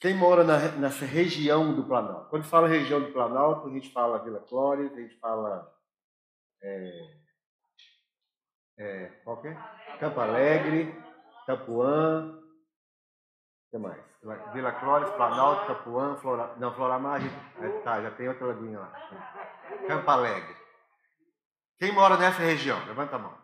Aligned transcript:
Quem 0.00 0.14
mora 0.14 0.42
na, 0.42 0.56
nessa 0.72 1.04
região 1.04 1.74
do 1.74 1.84
Planalto? 1.84 2.30
Quando 2.30 2.44
fala 2.44 2.66
região 2.66 3.02
do 3.02 3.12
Planalto, 3.12 3.68
a 3.68 3.70
gente 3.70 3.92
fala 3.92 4.24
Vila 4.24 4.40
Clóris, 4.40 4.90
a 4.92 4.96
gente 4.96 5.18
fala. 5.18 5.70
É, 6.62 7.20
é, 8.78 9.06
qual 9.22 9.42
que 9.42 9.48
é? 9.48 9.54
Campo 9.98 10.20
Alegre, 10.20 10.90
Tapuã. 11.46 12.34
O 12.34 13.70
que 13.70 13.78
mais? 13.78 14.02
Vila 14.54 14.72
Clóris, 14.72 15.10
Planalto, 15.10 15.66
Tapuã, 15.66 16.16
Flora, 16.16 16.56
não, 16.56 16.74
Floramar, 16.74 17.20
tá, 17.84 18.00
já 18.00 18.10
tem 18.12 18.28
outra 18.28 18.46
lagoinha 18.46 18.80
lá. 18.80 18.92
Campo 19.86 20.10
Alegre. 20.10 20.56
Quem 21.78 21.92
mora 21.92 22.16
nessa 22.16 22.40
região? 22.40 22.82
Levanta 22.86 23.16
a 23.16 23.18
mão. 23.18 23.38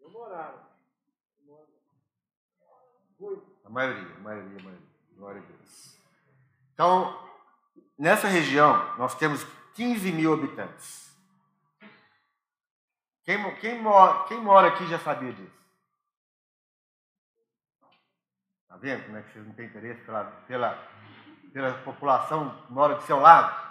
Eu 0.00 0.10
morava. 0.10 0.72
A 3.64 3.70
maioria, 3.70 4.16
a 4.16 4.20
maioria, 4.20 4.58
a 4.58 4.62
maioria. 4.62 4.92
Glória 5.16 5.40
a 5.40 5.44
Deus. 5.44 5.98
Então, 6.74 7.30
nessa 7.98 8.26
região, 8.26 8.96
nós 8.98 9.14
temos 9.14 9.44
15 9.74 10.12
mil 10.12 10.32
habitantes. 10.32 11.02
Quem, 13.24 13.54
quem, 13.56 13.80
mora, 13.80 14.24
quem 14.24 14.40
mora 14.40 14.68
aqui 14.68 14.86
já 14.86 14.98
sabia 14.98 15.32
disso? 15.32 15.62
Está 18.62 18.76
vendo 18.76 19.04
como 19.04 19.16
é 19.16 19.22
que 19.22 19.32
vocês 19.32 19.46
não 19.46 19.54
têm 19.54 19.66
interesse 19.66 20.00
pela, 20.02 20.24
pela, 20.24 20.88
pela 21.52 21.74
população 21.82 22.62
que 22.66 22.72
mora 22.72 22.96
do 22.96 23.02
seu 23.02 23.20
lado? 23.20 23.62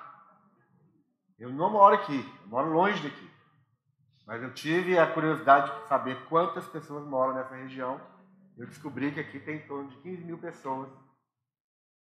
Eu 1.38 1.50
não 1.50 1.72
moro 1.72 1.96
aqui, 1.96 2.24
eu 2.44 2.48
moro 2.48 2.72
longe 2.72 3.02
daqui. 3.02 3.32
Mas 4.28 4.42
eu 4.44 4.54
tive 4.54 4.98
a 4.98 5.12
curiosidade 5.12 5.82
de 5.82 5.88
saber 5.88 6.24
quantas 6.26 6.66
pessoas 6.68 7.04
moram 7.06 7.34
nessa 7.34 7.56
região. 7.56 8.00
Eu 8.58 8.68
descobri 8.68 9.12
que 9.12 9.20
aqui 9.20 9.40
tem 9.40 9.58
em 9.58 9.68
torno 9.68 9.90
de 9.90 9.98
15 9.98 10.24
mil 10.24 10.38
pessoas. 10.38 10.90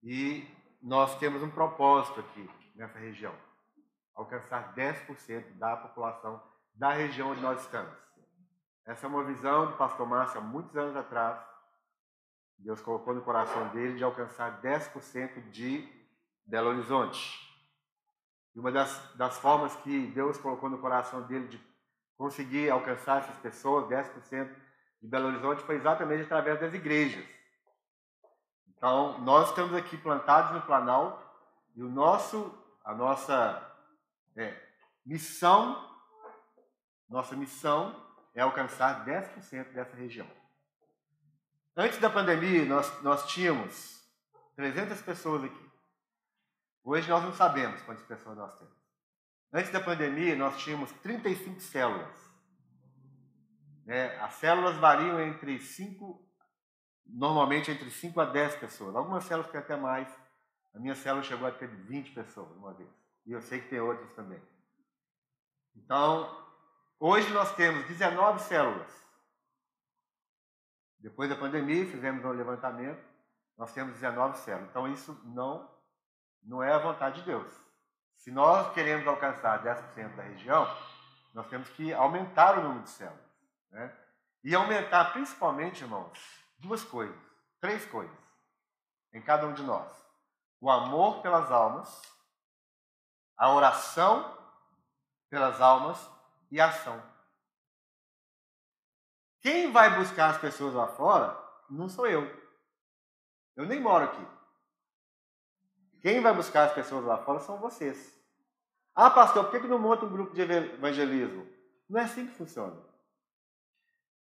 E 0.03 0.47
nós 0.81 1.17
temos 1.19 1.41
um 1.43 1.49
propósito 1.49 2.19
aqui 2.19 2.49
nessa 2.75 2.99
região: 2.99 3.35
alcançar 4.15 4.73
10% 4.75 5.57
da 5.57 5.77
população 5.77 6.41
da 6.73 6.93
região 6.93 7.31
onde 7.31 7.41
nós 7.41 7.61
estamos. 7.61 7.95
Essa 8.85 9.05
é 9.05 9.09
uma 9.09 9.23
visão 9.23 9.67
do 9.67 9.77
pastor 9.77 10.07
Márcio 10.07 10.39
há 10.39 10.43
muitos 10.43 10.75
anos 10.75 10.95
atrás. 10.95 11.39
Deus 12.57 12.81
colocou 12.81 13.13
no 13.13 13.21
coração 13.21 13.69
dele 13.69 13.97
de 13.97 14.03
alcançar 14.03 14.61
10% 14.61 15.49
de 15.49 15.87
Belo 16.45 16.69
Horizonte. 16.69 17.39
E 18.55 18.59
uma 18.59 18.71
das, 18.71 19.15
das 19.15 19.37
formas 19.37 19.75
que 19.77 20.07
Deus 20.07 20.37
colocou 20.37 20.69
no 20.69 20.79
coração 20.79 21.21
dele 21.23 21.47
de 21.47 21.71
conseguir 22.17 22.69
alcançar 22.69 23.19
essas 23.19 23.37
pessoas, 23.37 23.87
10% 23.87 24.53
de 25.01 25.07
Belo 25.07 25.27
Horizonte, 25.27 25.63
foi 25.63 25.75
exatamente 25.75 26.23
através 26.23 26.59
das 26.59 26.73
igrejas. 26.73 27.25
Então, 28.67 29.19
nós 29.21 29.49
estamos 29.49 29.75
aqui 29.75 29.97
plantados 29.97 30.53
no 30.53 30.61
Planalto 30.61 31.23
e 31.75 31.83
o 31.83 31.89
nosso, 31.89 32.53
a 32.83 32.93
nossa 32.93 33.61
é, 34.35 34.55
missão 35.05 35.91
nossa 37.11 37.35
missão 37.35 37.93
é 38.33 38.41
alcançar 38.41 39.05
10% 39.05 39.73
dessa 39.73 39.95
região. 39.97 40.27
Antes 41.75 41.99
da 41.99 42.09
pandemia, 42.09 42.63
nós, 42.63 43.03
nós 43.03 43.27
tínhamos 43.27 44.01
300 44.55 45.01
pessoas 45.01 45.43
aqui. 45.43 45.71
Hoje 46.83 47.09
nós 47.09 47.21
não 47.21 47.33
sabemos 47.33 47.81
quantas 47.81 48.05
pessoas 48.05 48.37
nós 48.37 48.57
temos. 48.57 48.73
Antes 49.51 49.71
da 49.73 49.81
pandemia, 49.81 50.37
nós 50.37 50.57
tínhamos 50.57 50.89
35 51.03 51.59
células. 51.59 52.30
É, 53.91 54.17
as 54.19 54.33
células 54.35 54.75
variam 54.77 55.19
entre 55.19 55.59
5, 55.59 56.23
normalmente 57.05 57.71
entre 57.71 57.89
5 57.89 58.19
a 58.21 58.25
10 58.25 58.55
pessoas. 58.55 58.95
Algumas 58.95 59.23
células 59.25 59.51
têm 59.51 59.59
até 59.59 59.75
mais. 59.75 60.07
A 60.73 60.79
minha 60.79 60.95
célula 60.95 61.23
chegou 61.23 61.47
a 61.47 61.51
ter 61.51 61.67
20 61.67 62.11
pessoas 62.13 62.55
uma 62.55 62.73
vez. 62.73 62.89
E 63.25 63.31
eu 63.31 63.41
sei 63.41 63.59
que 63.59 63.69
tem 63.69 63.81
outras 63.81 64.11
também. 64.13 64.41
Então, 65.75 66.41
Hoje 67.03 67.33
nós 67.33 67.55
temos 67.55 67.83
19 67.87 68.39
células. 68.41 68.87
Depois 70.99 71.27
da 71.27 71.35
pandemia, 71.35 71.83
fizemos 71.87 72.23
um 72.23 72.29
levantamento, 72.29 73.03
nós 73.57 73.73
temos 73.73 73.95
19 73.95 74.37
células. 74.37 74.69
Então 74.69 74.87
isso 74.87 75.19
não, 75.25 75.67
não 76.43 76.61
é 76.61 76.71
a 76.71 76.77
vontade 76.77 77.21
de 77.21 77.25
Deus. 77.25 77.51
Se 78.17 78.29
nós 78.29 78.71
queremos 78.75 79.07
alcançar 79.07 79.63
10% 79.63 80.15
da 80.15 80.21
região, 80.21 80.67
nós 81.33 81.47
temos 81.47 81.69
que 81.69 81.91
aumentar 81.91 82.59
o 82.59 82.61
número 82.61 82.83
de 82.83 82.91
células. 82.91 83.30
Né? 83.71 83.97
E 84.43 84.53
aumentar 84.53 85.13
principalmente, 85.13 85.81
irmãos, 85.81 86.19
duas 86.57 86.83
coisas, 86.83 87.17
três 87.59 87.85
coisas, 87.85 88.17
em 89.13 89.21
cada 89.21 89.47
um 89.47 89.53
de 89.53 89.63
nós: 89.63 89.91
o 90.59 90.69
amor 90.69 91.21
pelas 91.21 91.51
almas, 91.51 92.01
a 93.37 93.53
oração 93.53 94.37
pelas 95.29 95.61
almas 95.61 96.09
e 96.51 96.59
ação. 96.59 97.01
Quem 99.39 99.71
vai 99.71 99.95
buscar 99.95 100.29
as 100.29 100.37
pessoas 100.37 100.73
lá 100.73 100.87
fora 100.87 101.35
não 101.69 101.89
sou 101.89 102.05
eu. 102.05 102.29
Eu 103.55 103.65
nem 103.65 103.79
moro 103.79 104.05
aqui. 104.05 104.27
Quem 106.01 106.21
vai 106.21 106.33
buscar 106.33 106.65
as 106.65 106.73
pessoas 106.73 107.05
lá 107.05 107.17
fora 107.23 107.39
são 107.39 107.57
vocês. 107.57 108.19
Ah, 108.93 109.09
pastor, 109.09 109.49
por 109.49 109.61
que 109.61 109.67
não 109.67 109.79
monta 109.79 110.05
um 110.05 110.11
grupo 110.11 110.33
de 110.33 110.41
evangelismo? 110.41 111.47
Não 111.89 111.99
é 111.99 112.03
assim 112.03 112.27
que 112.27 112.33
funciona. 112.33 112.90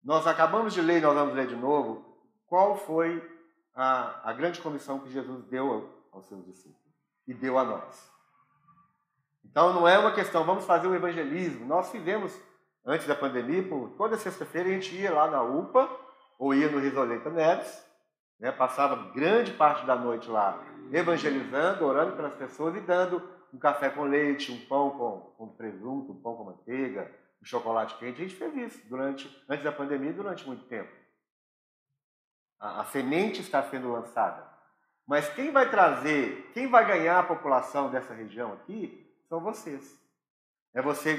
Nós 0.03 0.27
acabamos 0.27 0.73
de 0.75 0.81
ler, 0.81 1.03
nós 1.03 1.15
vamos 1.15 1.35
ler 1.35 1.47
de 1.47 1.57
novo, 1.57 2.05
qual 2.47 2.77
foi 2.77 3.23
a, 3.75 4.31
a 4.31 4.33
grande 4.33 4.61
comissão 4.61 5.01
que 5.01 5.11
Jesus 5.11 5.45
deu 5.45 5.89
aos 6.13 6.27
seus 6.27 6.45
discípulos 6.45 6.79
e 7.27 7.35
deu 7.35 7.59
a 7.59 7.65
nós. 7.65 8.11
Então 9.45 9.73
não 9.73 9.87
é 9.87 9.99
uma 9.99 10.13
questão, 10.13 10.45
vamos 10.45 10.65
fazer 10.65 10.89
o 10.89 10.95
evangelismo. 10.95 11.67
Nós 11.67 11.91
fizemos, 11.91 12.39
antes 12.85 13.07
da 13.07 13.15
pandemia, 13.15 13.63
por 13.69 13.91
toda 13.91 14.17
sexta-feira 14.17 14.69
a 14.69 14.73
gente 14.73 14.95
ia 14.95 15.13
lá 15.13 15.31
na 15.31 15.43
UPA, 15.43 15.89
ou 16.39 16.55
ia 16.55 16.71
no 16.71 16.79
Risoleta 16.79 17.31
Neves, 17.31 17.85
né, 18.39 18.53
passava 18.53 19.11
grande 19.13 19.53
parte 19.53 19.85
da 19.85 19.97
noite 19.97 20.29
lá 20.31 20.65
evangelizando, 20.93 21.85
orando 21.85 22.17
pelas 22.17 22.35
pessoas 22.35 22.75
e 22.77 22.81
dando 22.81 23.23
um 23.53 23.59
café 23.59 23.91
com 23.91 24.05
leite, 24.05 24.53
um 24.53 24.67
pão 24.67 24.91
com, 24.91 25.21
com 25.37 25.49
presunto, 25.49 26.13
um 26.13 26.21
pão 26.21 26.37
com 26.37 26.45
manteiga, 26.45 27.11
um 27.41 27.45
chocolate 27.45 27.97
quente. 27.97 28.21
A 28.21 28.25
gente 28.25 28.37
fez 28.37 28.55
isso 28.57 28.89
durante, 28.89 29.45
antes 29.49 29.65
da 29.65 29.73
pandemia 29.73 30.13
durante 30.13 30.47
muito 30.47 30.65
tempo. 30.67 30.91
A, 32.59 32.81
a 32.81 32.85
semente 32.87 33.41
está 33.41 33.63
sendo 33.63 33.93
lançada. 33.93 34.47
Mas 35.07 35.29
quem 35.31 35.51
vai 35.51 35.71
trazer, 35.71 36.51
quem 36.53 36.69
vai 36.69 36.87
ganhar 36.87 37.21
a 37.21 37.27
população 37.27 37.91
dessa 37.91 38.13
região 38.13 38.53
aqui 38.53 39.11
são 39.29 39.41
vocês. 39.41 39.99
É 40.75 40.83
você 40.83 41.17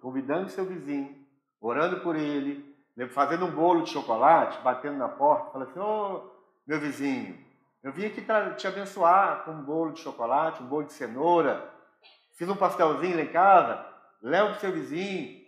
convidando 0.00 0.50
seu 0.50 0.64
vizinho, 0.64 1.26
orando 1.60 2.00
por 2.00 2.14
ele, 2.14 2.76
fazendo 3.08 3.46
um 3.46 3.50
bolo 3.50 3.82
de 3.82 3.90
chocolate, 3.90 4.60
batendo 4.62 4.98
na 4.98 5.08
porta, 5.08 5.50
falando 5.50 5.70
assim: 5.70 5.80
Ô, 5.80 5.84
oh, 5.84 6.30
meu 6.66 6.78
vizinho, 6.78 7.38
eu 7.82 7.92
vim 7.92 8.04
aqui 8.04 8.24
te 8.56 8.66
abençoar 8.66 9.44
com 9.44 9.52
um 9.52 9.62
bolo 9.62 9.92
de 9.92 10.00
chocolate, 10.00 10.62
um 10.62 10.66
bolo 10.66 10.84
de 10.84 10.92
cenoura, 10.92 11.72
fiz 12.34 12.48
um 12.48 12.56
pastelzinho 12.56 13.16
lá 13.16 13.22
em 13.22 13.32
casa, 13.32 13.86
leva 14.20 14.50
para 14.50 14.60
seu 14.60 14.72
vizinho. 14.72 15.40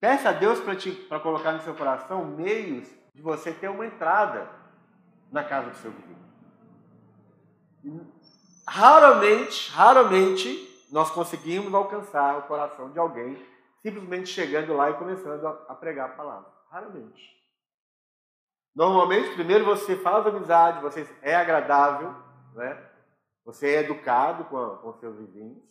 Peça 0.00 0.28
a 0.28 0.32
Deus 0.32 0.60
para 1.08 1.20
colocar 1.20 1.52
no 1.52 1.62
seu 1.62 1.74
coração 1.74 2.24
meios 2.24 2.88
de 3.14 3.22
você 3.22 3.52
ter 3.52 3.68
uma 3.68 3.86
entrada 3.86 4.50
na 5.32 5.42
casa 5.42 5.70
do 5.70 5.76
seu 5.76 5.90
vizinho 5.90 6.26
raramente, 8.66 9.70
raramente 9.70 10.86
nós 10.90 11.10
conseguimos 11.10 11.72
alcançar 11.72 12.38
o 12.38 12.42
coração 12.42 12.90
de 12.90 12.98
alguém 12.98 13.36
simplesmente 13.80 14.28
chegando 14.28 14.74
lá 14.74 14.90
e 14.90 14.94
começando 14.94 15.46
a 15.46 15.74
pregar 15.74 16.10
a 16.10 16.14
palavra. 16.14 16.50
Raramente. 16.70 17.36
Normalmente, 18.74 19.34
primeiro 19.34 19.64
você 19.64 19.96
faz 19.96 20.26
amizade, 20.26 20.82
você 20.82 21.08
é 21.22 21.34
agradável, 21.34 22.14
né? 22.54 22.82
você 23.44 23.68
é 23.68 23.80
educado 23.80 24.44
com, 24.44 24.76
com 24.78 24.92
seus 24.94 25.16
vizinhos, 25.16 25.62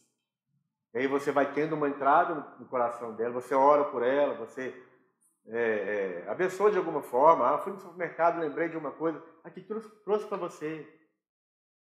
e 0.95 0.99
aí 0.99 1.07
você 1.07 1.29
vai 1.29 1.51
tendo 1.51 1.75
uma 1.75 1.89
entrada 1.89 2.33
no 2.57 2.65
coração 2.67 3.13
dela, 3.13 3.33
você 3.33 3.53
ora 3.53 3.83
por 3.83 4.01
ela, 4.01 4.33
você 4.33 4.73
é, 5.45 6.23
é, 6.23 6.29
abençoa 6.29 6.71
de 6.71 6.77
alguma 6.77 7.01
forma. 7.01 7.53
Ah, 7.53 7.57
fui 7.57 7.73
no 7.73 7.79
supermercado, 7.81 8.39
lembrei 8.39 8.69
de 8.69 8.77
uma 8.77 8.91
coisa, 8.91 9.21
aqui 9.43 9.59
trouxe, 9.59 9.89
trouxe 10.05 10.25
para 10.25 10.37
você. 10.37 10.87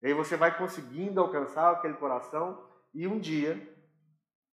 E 0.01 0.07
aí 0.07 0.15
você 0.15 0.37
vai 0.37 0.57
conseguindo 0.57 1.21
alcançar 1.21 1.73
aquele 1.73 1.95
coração 1.95 2.65
e 2.95 3.05
um 3.09 3.19
dia 3.19 3.61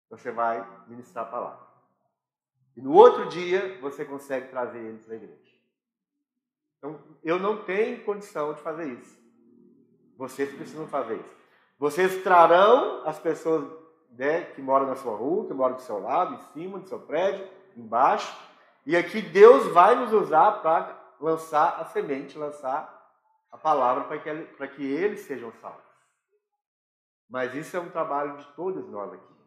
você 0.10 0.32
vai 0.32 0.68
ministrar 0.88 1.28
a 1.28 1.30
palavra. 1.30 1.68
E 2.76 2.82
no 2.82 2.94
outro 2.94 3.30
dia 3.30 3.80
você 3.80 4.04
consegue 4.06 4.50
trazer 4.50 4.80
eles 4.80 5.06
para 5.06 5.14
a 5.14 5.18
igreja. 5.18 5.52
Então, 6.80 7.00
eu 7.24 7.38
não 7.38 7.64
tenho 7.64 8.04
condição 8.04 8.56
de 8.56 8.62
fazer 8.62 8.86
isso. 8.86 9.22
Vocês 10.18 10.52
precisam 10.52 10.88
fazer 10.88 11.18
isso. 11.18 11.38
Vocês 11.78 12.24
trarão 12.24 13.08
as 13.08 13.20
pessoas 13.20 13.87
né, 14.12 14.42
que 14.46 14.62
moram 14.62 14.88
na 14.88 14.96
sua 14.96 15.16
rua, 15.16 15.46
que 15.46 15.54
moram 15.54 15.76
do 15.76 15.82
seu 15.82 16.00
lado, 16.00 16.36
em 16.36 16.40
cima 16.54 16.80
do 16.80 16.88
seu 16.88 17.00
prédio, 17.00 17.48
embaixo. 17.76 18.36
E 18.86 18.96
aqui 18.96 19.22
Deus 19.22 19.68
vai 19.68 19.96
nos 19.96 20.14
usar 20.14 20.62
para 20.62 20.96
lançar 21.20 21.80
a 21.80 21.86
semente, 21.86 22.38
lançar 22.38 22.98
a 23.52 23.58
palavra 23.58 24.04
para 24.06 24.20
que, 24.20 24.34
para 24.56 24.68
que 24.68 24.84
eles 24.84 25.22
sejam 25.22 25.52
salvos. 25.54 25.82
Mas 27.30 27.54
isso 27.54 27.76
é 27.76 27.80
um 27.80 27.90
trabalho 27.90 28.38
de 28.38 28.46
todos 28.54 28.88
nós 28.90 29.14
aqui. 29.14 29.38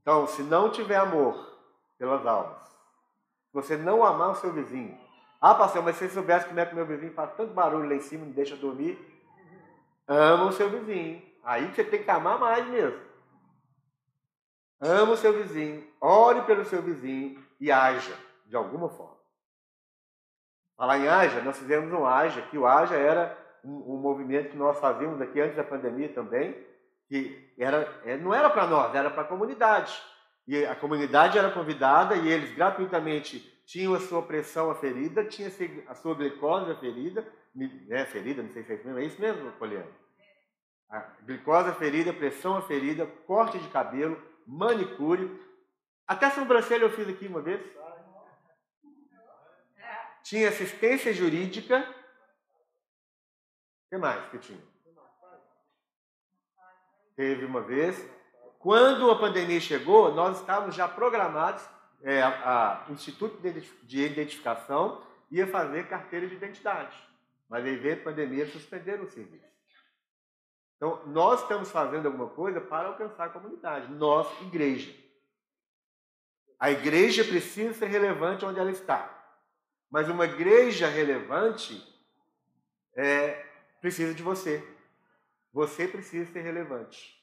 Então, 0.00 0.26
se 0.26 0.42
não 0.42 0.70
tiver 0.70 0.96
amor 0.96 1.58
pelas 1.98 2.24
almas, 2.24 2.62
se 2.62 3.52
você 3.52 3.76
não 3.76 4.04
amar 4.04 4.30
o 4.30 4.36
seu 4.36 4.52
vizinho, 4.52 4.98
ah, 5.40 5.54
pastor, 5.54 5.82
mas 5.82 5.96
se 5.96 6.06
você 6.06 6.14
soubesse 6.14 6.46
como 6.46 6.60
é 6.60 6.66
que 6.66 6.74
meu 6.74 6.86
vizinho 6.86 7.12
faz 7.14 7.34
tanto 7.34 7.54
barulho 7.54 7.88
lá 7.88 7.94
em 7.94 8.00
cima, 8.00 8.24
não 8.24 8.32
deixa 8.32 8.56
dormir, 8.56 8.98
ama 10.06 10.46
o 10.46 10.52
seu 10.52 10.68
vizinho. 10.68 11.29
Aí 11.42 11.66
você 11.66 11.84
tem 11.84 12.02
que 12.02 12.10
amar 12.10 12.38
mais 12.38 12.66
mesmo. 12.66 13.00
Ama 14.80 15.12
o 15.12 15.16
seu 15.16 15.32
vizinho, 15.32 15.86
ore 16.00 16.42
pelo 16.42 16.64
seu 16.64 16.80
vizinho 16.80 17.42
e 17.60 17.70
haja 17.70 18.16
de 18.46 18.56
alguma 18.56 18.88
forma. 18.88 19.18
Falar 20.76 20.98
em 20.98 21.08
haja, 21.08 21.42
nós 21.42 21.58
fizemos 21.58 21.92
um 21.92 22.06
haja, 22.06 22.40
que 22.42 22.56
o 22.56 22.66
haja 22.66 22.96
era 22.96 23.38
um, 23.62 23.94
um 23.94 23.96
movimento 23.98 24.50
que 24.50 24.56
nós 24.56 24.78
fazíamos 24.78 25.20
aqui 25.20 25.38
antes 25.40 25.56
da 25.56 25.62
pandemia 25.62 26.08
também, 26.08 26.56
que 27.06 27.52
era, 27.58 28.00
é, 28.04 28.16
não 28.16 28.32
era 28.32 28.48
para 28.48 28.66
nós, 28.66 28.94
era 28.94 29.10
para 29.10 29.22
a 29.22 29.26
comunidade. 29.26 30.00
E 30.46 30.64
a 30.64 30.74
comunidade 30.74 31.38
era 31.38 31.50
convidada 31.50 32.16
e 32.16 32.28
eles 32.28 32.54
gratuitamente 32.54 33.38
tinham 33.66 33.94
a 33.94 34.00
sua 34.00 34.22
pressão 34.22 34.70
aferida, 34.70 35.24
tinha 35.24 35.50
a 35.86 35.94
sua 35.94 36.14
glicose 36.14 36.72
aferida, 36.72 37.26
é 37.90 38.04
ferida, 38.06 38.42
não 38.42 38.50
sei 38.50 38.64
se 38.64 38.72
é 38.72 38.74
isso 38.76 38.86
mesmo, 38.86 38.98
é 38.98 39.04
isso 39.04 39.20
mesmo, 39.20 39.52
Poliano? 39.52 39.90
A 40.90 40.98
glicose 41.22 41.70
aferida, 41.70 42.12
pressão 42.12 42.56
aferida, 42.56 43.06
corte 43.26 43.58
de 43.58 43.68
cabelo, 43.68 44.20
manicure, 44.46 45.40
até 46.10 46.28
sobrancelha 46.30 46.82
eu 46.82 46.90
fiz 46.90 47.08
aqui 47.08 47.28
uma 47.28 47.40
vez. 47.40 47.64
Tinha 50.24 50.48
assistência 50.48 51.14
jurídica. 51.14 51.78
O 53.86 53.88
que 53.90 53.96
mais 53.96 54.28
que 54.28 54.38
tinha? 54.38 54.60
Teve 57.14 57.44
uma 57.44 57.60
vez. 57.60 58.04
Quando 58.58 59.08
a 59.08 59.18
pandemia 59.20 59.60
chegou, 59.60 60.12
nós 60.12 60.40
estávamos 60.40 60.74
já 60.74 60.88
programados, 60.88 61.64
é, 62.02 62.20
a, 62.20 62.28
a, 62.28 62.86
o 62.88 62.92
Instituto 62.92 63.40
de 63.40 64.04
Identificação 64.04 65.02
ia 65.30 65.46
fazer 65.46 65.88
carteira 65.88 66.26
de 66.26 66.34
identidade. 66.34 66.96
Mas 67.48 67.64
aí 67.64 67.76
veio 67.76 68.00
a 68.00 68.04
pandemia 68.04 68.44
e 68.44 68.50
suspenderam 68.50 69.04
o 69.04 69.08
serviço. 69.08 69.48
Então, 70.80 71.02
nós 71.08 71.42
estamos 71.42 71.70
fazendo 71.70 72.06
alguma 72.06 72.28
coisa 72.28 72.58
para 72.58 72.88
alcançar 72.88 73.26
a 73.26 73.28
comunidade. 73.28 73.92
Nós, 73.92 74.26
igreja. 74.40 74.90
A 76.58 76.70
igreja 76.70 77.22
precisa 77.22 77.74
ser 77.74 77.84
relevante 77.84 78.46
onde 78.46 78.58
ela 78.58 78.70
está. 78.70 79.14
Mas 79.90 80.08
uma 80.08 80.24
igreja 80.24 80.88
relevante 80.88 81.86
é, 82.96 83.44
precisa 83.78 84.14
de 84.14 84.22
você. 84.22 84.66
Você 85.52 85.86
precisa 85.86 86.32
ser 86.32 86.40
relevante 86.40 87.22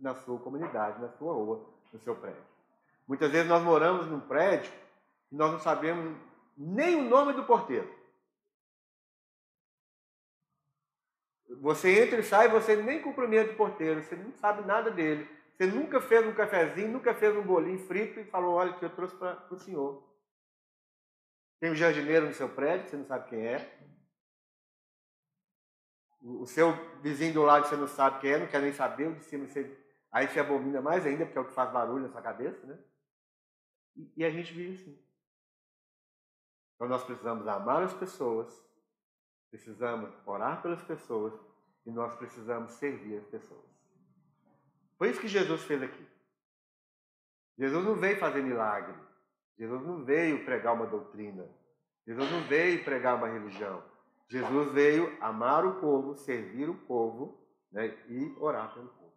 na 0.00 0.12
sua 0.16 0.40
comunidade, 0.40 1.00
na 1.00 1.08
sua 1.10 1.32
rua, 1.32 1.64
no 1.92 2.00
seu 2.00 2.16
prédio. 2.16 2.42
Muitas 3.06 3.30
vezes 3.30 3.48
nós 3.48 3.62
moramos 3.62 4.08
num 4.08 4.18
prédio 4.18 4.72
e 5.30 5.36
nós 5.36 5.52
não 5.52 5.60
sabemos 5.60 6.16
nem 6.58 6.96
o 6.96 7.08
nome 7.08 7.34
do 7.34 7.44
porteiro. 7.44 7.88
Você 11.60 12.02
entra 12.02 12.20
e 12.20 12.22
sai, 12.22 12.48
você 12.48 12.76
nem 12.76 13.00
cumprimenta 13.00 13.52
o 13.52 13.56
porteiro, 13.56 14.02
você 14.02 14.16
não 14.16 14.32
sabe 14.32 14.66
nada 14.66 14.90
dele. 14.90 15.28
Você 15.56 15.66
nunca 15.66 16.00
fez 16.00 16.26
um 16.26 16.34
cafezinho, 16.34 16.92
nunca 16.92 17.14
fez 17.14 17.34
um 17.34 17.42
bolinho 17.42 17.78
frito 17.86 18.20
e 18.20 18.24
falou: 18.24 18.54
olha, 18.54 18.74
que 18.74 18.84
eu 18.84 18.94
trouxe 18.94 19.16
para 19.16 19.46
o 19.50 19.58
senhor. 19.58 20.06
Tem 21.58 21.70
um 21.70 21.74
jardineiro 21.74 22.26
no 22.26 22.34
seu 22.34 22.48
prédio, 22.48 22.88
você 22.88 22.96
não 22.96 23.06
sabe 23.06 23.30
quem 23.30 23.46
é. 23.46 23.78
O 26.20 26.46
seu 26.46 26.72
vizinho 27.00 27.32
do 27.32 27.42
lado 27.42 27.66
você 27.66 27.76
não 27.76 27.86
sabe 27.86 28.20
quem 28.20 28.32
é, 28.32 28.38
não 28.38 28.48
quer 28.48 28.60
nem 28.60 28.72
saber, 28.72 29.08
o 29.08 29.14
de 29.14 29.24
cima 29.24 29.46
você. 29.46 29.84
Aí 30.10 30.28
você 30.28 30.40
abomina 30.40 30.80
mais 30.80 31.06
ainda, 31.06 31.24
porque 31.24 31.38
é 31.38 31.40
o 31.40 31.46
que 31.46 31.52
faz 31.52 31.72
barulho 31.72 32.02
na 32.02 32.10
sua 32.10 32.22
cabeça, 32.22 32.66
né? 32.66 32.78
E, 33.96 34.12
e 34.16 34.24
a 34.24 34.30
gente 34.30 34.52
vive 34.52 34.74
assim. 34.74 35.06
Então 36.74 36.88
nós 36.88 37.02
precisamos 37.04 37.46
amar 37.48 37.82
as 37.82 37.94
pessoas, 37.94 38.52
precisamos 39.50 40.12
orar 40.26 40.60
pelas 40.60 40.82
pessoas 40.82 41.45
e 41.86 41.90
nós 41.90 42.14
precisamos 42.16 42.72
servir 42.72 43.18
as 43.18 43.26
pessoas. 43.26 43.64
Foi 44.98 45.08
isso 45.08 45.20
que 45.20 45.28
Jesus 45.28 45.62
fez 45.62 45.82
aqui. 45.82 46.06
Jesus 47.56 47.84
não 47.84 47.94
veio 47.94 48.18
fazer 48.18 48.42
milagre. 48.42 48.94
Jesus 49.56 49.82
não 49.82 50.04
veio 50.04 50.44
pregar 50.44 50.74
uma 50.74 50.86
doutrina. 50.86 51.48
Jesus 52.06 52.30
não 52.30 52.42
veio 52.42 52.84
pregar 52.84 53.16
uma 53.16 53.28
religião. 53.28 53.82
Jesus 54.28 54.72
veio 54.72 55.16
amar 55.22 55.64
o 55.64 55.80
povo, 55.80 56.16
servir 56.16 56.68
o 56.68 56.74
povo 56.74 57.40
né, 57.70 57.96
e 58.08 58.34
orar 58.38 58.74
pelo 58.74 58.88
povo. 58.88 59.14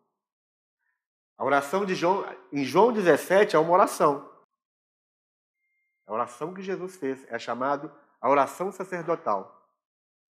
A 1.38 1.44
oração 1.44 1.86
de 1.86 1.95
João, 1.95 2.25
em 2.51 2.63
João 2.63 2.94
17, 2.94 3.56
é 3.56 3.60
uma 3.60 3.72
oração. 3.72 4.30
A 6.06 6.13
oração 6.13 6.54
que 6.54 6.62
Jesus 6.62 6.98
fez 6.98 7.25
é 7.31 7.39
chamado 7.39 7.92
a 8.22 8.30
oração 8.30 8.72
sacerdotal. 8.72 9.58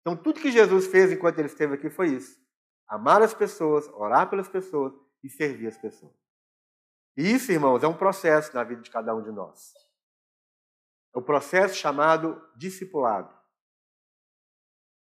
Então, 0.04 0.18
tudo 0.18 0.42
que 0.42 0.52
Jesus 0.52 0.88
fez 0.88 1.14
enquanto 1.14 1.40
ele 1.40 1.48
esteve 1.48 1.76
aqui 1.76 1.90
foi 1.90 2.10
isso: 2.10 2.38
amar 2.88 3.22
as 3.22 3.34
pessoas, 3.34 3.88
orar 3.94 4.30
pelas 4.30 4.50
pessoas 4.50 4.94
e 5.24 5.30
servir 5.30 5.68
as 5.68 5.78
pessoas. 5.78 6.14
E 7.16 7.32
isso, 7.32 7.52
irmãos, 7.52 7.82
é 7.84 7.88
um 7.88 7.96
processo 7.96 8.54
na 8.54 8.66
vida 8.66 8.82
de 8.82 8.92
cada 8.92 9.16
um 9.16 9.24
de 9.24 9.32
nós. 9.32 9.74
É 11.16 11.18
o 11.18 11.22
processo 11.22 11.76
chamado 11.76 12.42
discipulado. 12.58 13.34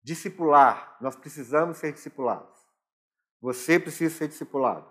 Discipular, 0.02 0.98
nós 1.00 1.16
precisamos 1.16 1.78
ser 1.78 1.92
discipulados. 1.92 2.58
Você 3.40 3.78
precisa 3.80 4.14
ser 4.14 4.28
discipulado. 4.28 4.90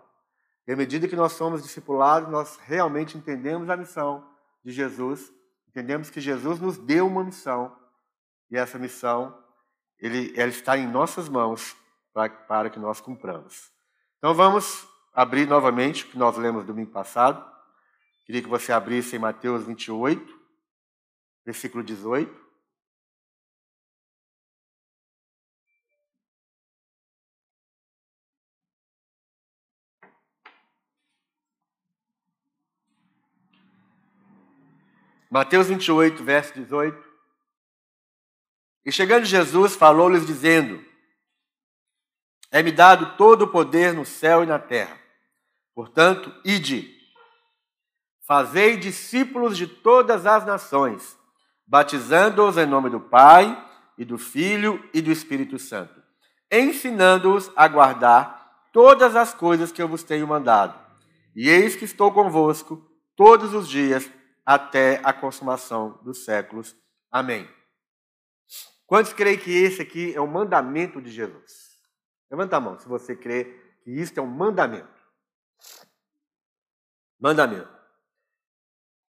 E 0.65 0.71
à 0.71 0.75
medida 0.75 1.07
que 1.07 1.15
nós 1.15 1.33
somos 1.33 1.61
discipulados, 1.61 2.29
nós 2.29 2.57
realmente 2.57 3.17
entendemos 3.17 3.69
a 3.69 3.77
missão 3.77 4.27
de 4.63 4.71
Jesus, 4.71 5.31
entendemos 5.67 6.09
que 6.09 6.21
Jesus 6.21 6.59
nos 6.59 6.77
deu 6.77 7.05
uma 7.05 7.23
missão, 7.23 7.77
e 8.49 8.57
essa 8.57 8.79
missão 8.79 9.37
ele, 9.99 10.33
ela 10.35 10.49
está 10.49 10.77
em 10.77 10.87
nossas 10.87 11.27
mãos 11.27 11.75
para, 12.13 12.29
para 12.29 12.69
que 12.69 12.79
nós 12.79 13.01
cumpramos. 13.01 13.71
Então 14.17 14.33
vamos 14.33 14.87
abrir 15.13 15.47
novamente 15.47 16.03
o 16.03 16.07
que 16.07 16.17
nós 16.17 16.37
lemos 16.37 16.65
domingo 16.65 16.91
passado. 16.91 17.45
Queria 18.25 18.41
que 18.41 18.47
você 18.47 18.71
abrisse 18.71 19.15
em 19.15 19.19
Mateus 19.19 19.65
28, 19.65 20.39
versículo 21.45 21.83
18. 21.83 22.49
Mateus 35.31 35.67
28, 35.67 36.23
verso 36.23 36.53
18. 36.55 37.08
E 38.89 38.91
chegando 38.91 39.23
Jesus, 39.23 39.75
falou-lhes 39.75 40.25
dizendo: 40.25 40.83
É-me 42.51 42.71
dado 42.71 43.15
todo 43.17 43.43
o 43.43 43.47
poder 43.47 43.93
no 43.93 44.03
céu 44.03 44.43
e 44.43 44.47
na 44.47 44.57
terra. 44.57 44.97
Portanto, 45.75 46.33
ide, 46.43 46.91
fazei 48.27 48.77
discípulos 48.77 49.55
de 49.55 49.67
todas 49.67 50.25
as 50.25 50.43
nações, 50.43 51.15
batizando-os 51.67 52.57
em 52.57 52.65
nome 52.65 52.89
do 52.89 52.99
Pai 52.99 53.63
e 53.95 54.03
do 54.03 54.17
Filho 54.17 54.83
e 54.91 55.03
do 55.03 55.11
Espírito 55.11 55.59
Santo, 55.59 56.01
ensinando-os 56.51 57.51
a 57.55 57.67
guardar 57.67 58.69
todas 58.73 59.15
as 59.15 59.35
coisas 59.35 59.71
que 59.71 59.83
eu 59.83 59.87
vos 59.87 60.01
tenho 60.01 60.27
mandado. 60.27 60.73
E 61.35 61.47
eis 61.47 61.75
que 61.75 61.85
estou 61.85 62.11
convosco 62.11 62.83
todos 63.15 63.53
os 63.53 63.69
dias 63.69 64.09
até 64.43 64.99
a 65.03 65.13
consumação 65.13 65.99
dos 66.03 66.25
séculos. 66.25 66.75
Amém. 67.11 67.58
Quantos 68.89 69.13
creem 69.13 69.37
que 69.37 69.51
esse 69.51 69.83
aqui 69.83 70.15
é 70.15 70.19
o 70.19 70.25
mandamento 70.25 70.99
de 70.99 71.11
Jesus? 71.11 71.77
Levanta 72.27 72.57
a 72.57 72.59
mão 72.59 72.79
se 72.79 72.87
você 72.87 73.15
crê 73.15 73.45
que 73.83 73.91
isso 73.91 74.19
é 74.19 74.23
um 74.23 74.25
mandamento. 74.25 74.89
Mandamento. 77.19 77.69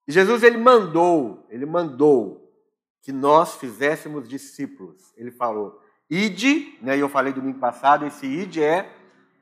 E 0.07 0.13
Jesus 0.13 0.43
ele 0.43 0.55
mandou, 0.55 1.45
ele 1.49 1.65
mandou 1.65 2.57
que 3.01 3.11
nós 3.11 3.55
fizéssemos 3.55 4.29
discípulos. 4.29 5.13
Ele 5.17 5.29
falou: 5.29 5.83
"Ide", 6.09 6.79
né? 6.81 6.97
Eu 6.97 7.09
falei 7.09 7.33
domingo 7.33 7.59
passado, 7.59 8.05
esse 8.05 8.25
ide 8.25 8.63
é 8.63 8.89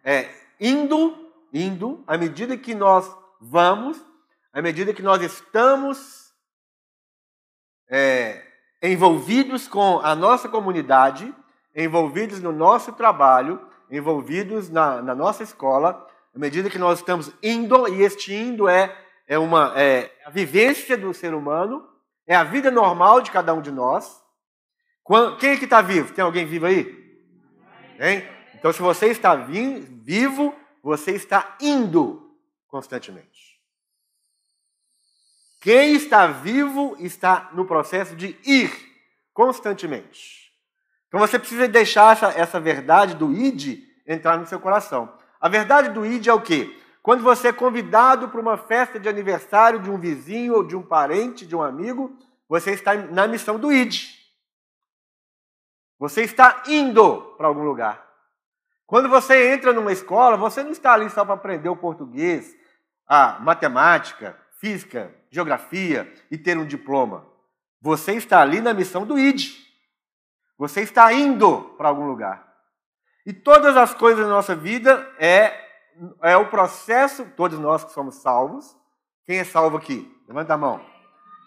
é 0.04 0.34
indo, 0.60 1.32
indo, 1.54 2.04
à 2.08 2.18
medida 2.18 2.58
que 2.58 2.74
nós 2.74 3.08
vamos, 3.40 4.04
à 4.52 4.64
medida 4.64 4.96
que 4.96 5.04
nós 5.04 5.22
estamos 5.22 6.34
é, 7.88 8.53
envolvidos 8.84 9.68
com 9.68 10.00
a 10.00 10.14
nossa 10.14 10.50
comunidade, 10.50 11.34
envolvidos 11.74 12.42
no 12.42 12.52
nosso 12.52 12.92
trabalho, 12.92 13.62
envolvidos 13.90 14.70
na, 14.70 15.02
na 15.02 15.16
nossa 15.16 15.42
escola, 15.42 16.06
à 16.36 16.38
medida 16.38 16.70
que 16.70 16.78
nós 16.78 17.00
estamos 17.00 17.32
indo, 17.42 17.88
e 17.88 18.02
este 18.02 18.34
indo 18.34 18.68
é, 18.68 18.94
é, 19.26 19.40
uma, 19.40 19.72
é 19.76 20.12
a 20.26 20.30
vivência 20.30 20.98
do 20.98 21.14
ser 21.14 21.34
humano, 21.34 21.88
é 22.28 22.36
a 22.36 22.44
vida 22.44 22.70
normal 22.70 23.22
de 23.22 23.32
cada 23.32 23.54
um 23.54 23.62
de 23.62 23.72
nós, 23.72 24.22
Quem 25.40 25.52
é 25.52 25.58
que 25.58 25.66
está 25.66 25.82
vivo? 25.82 26.14
Tem 26.14 26.24
alguém 26.24 26.46
vivo 26.46 26.66
aí? 26.66 27.04
Hein? 28.00 28.24
Então, 28.56 28.72
se 28.72 28.82
você 28.82 29.08
está 29.08 29.36
vivo, 29.36 30.56
você 30.82 31.12
está 31.12 31.58
indo 31.60 32.36
constantemente. 32.68 33.33
Quem 35.64 35.94
está 35.94 36.28
vivo 36.28 36.98
está 37.00 37.50
no 37.54 37.66
processo 37.66 38.18
de 38.18 38.38
ir 38.44 38.70
constantemente. 39.34 40.52
Então 41.08 41.18
você 41.18 41.40
precisa 41.40 41.70
deixar 41.70 42.12
essa, 42.12 42.28
essa 42.38 42.60
verdade 42.60 43.16
do 43.16 43.32
id 43.32 43.82
entrar 44.06 44.38
no 44.38 44.46
seu 44.46 44.60
coração. 44.60 45.18
A 45.40 45.48
verdade 45.48 45.88
do 45.88 46.06
id 46.06 46.28
é 46.28 46.34
o 46.34 46.42
quê? 46.42 46.78
Quando 47.02 47.24
você 47.24 47.48
é 47.48 47.54
convidado 47.54 48.28
para 48.28 48.42
uma 48.42 48.58
festa 48.58 49.00
de 49.00 49.08
aniversário 49.08 49.80
de 49.80 49.90
um 49.90 49.98
vizinho 49.98 50.54
ou 50.56 50.68
de 50.68 50.76
um 50.76 50.82
parente, 50.82 51.46
de 51.46 51.56
um 51.56 51.62
amigo, 51.62 52.14
você 52.50 52.72
está 52.72 52.94
na 52.96 53.26
missão 53.26 53.58
do 53.58 53.72
id. 53.72 54.10
Você 55.98 56.24
está 56.24 56.64
indo 56.68 57.22
para 57.38 57.48
algum 57.48 57.64
lugar. 57.64 58.06
Quando 58.86 59.08
você 59.08 59.54
entra 59.54 59.72
numa 59.72 59.94
escola, 59.94 60.36
você 60.36 60.62
não 60.62 60.72
está 60.72 60.92
ali 60.92 61.10
só 61.10 61.24
para 61.24 61.36
aprender 61.36 61.70
o 61.70 61.78
português, 61.78 62.54
a 63.08 63.40
matemática, 63.40 64.38
física, 64.60 65.23
geografia 65.34 66.14
e 66.30 66.38
ter 66.38 66.58
um 66.58 66.66
diploma. 66.66 67.28
Você 67.82 68.14
está 68.14 68.40
ali 68.40 68.62
na 68.62 68.74
missão 68.74 69.06
do 69.06 69.18
ID. 69.18 69.52
Você 70.58 70.82
está 70.82 71.12
indo 71.12 71.76
para 71.76 71.90
algum 71.90 72.06
lugar. 72.06 72.48
E 73.26 73.34
todas 73.34 73.76
as 73.76 73.94
coisas 73.94 74.24
da 74.24 74.32
nossa 74.32 74.56
vida 74.56 75.12
é 75.18 75.62
é 76.22 76.36
o 76.36 76.48
processo, 76.48 77.26
todos 77.36 77.60
nós 77.60 77.84
que 77.84 77.92
somos 77.92 78.16
salvos. 78.16 78.76
Quem 79.26 79.38
é 79.38 79.44
salvo 79.44 79.78
aqui? 79.78 80.12
Levanta 80.28 80.54
a 80.54 80.58
mão. 80.58 80.84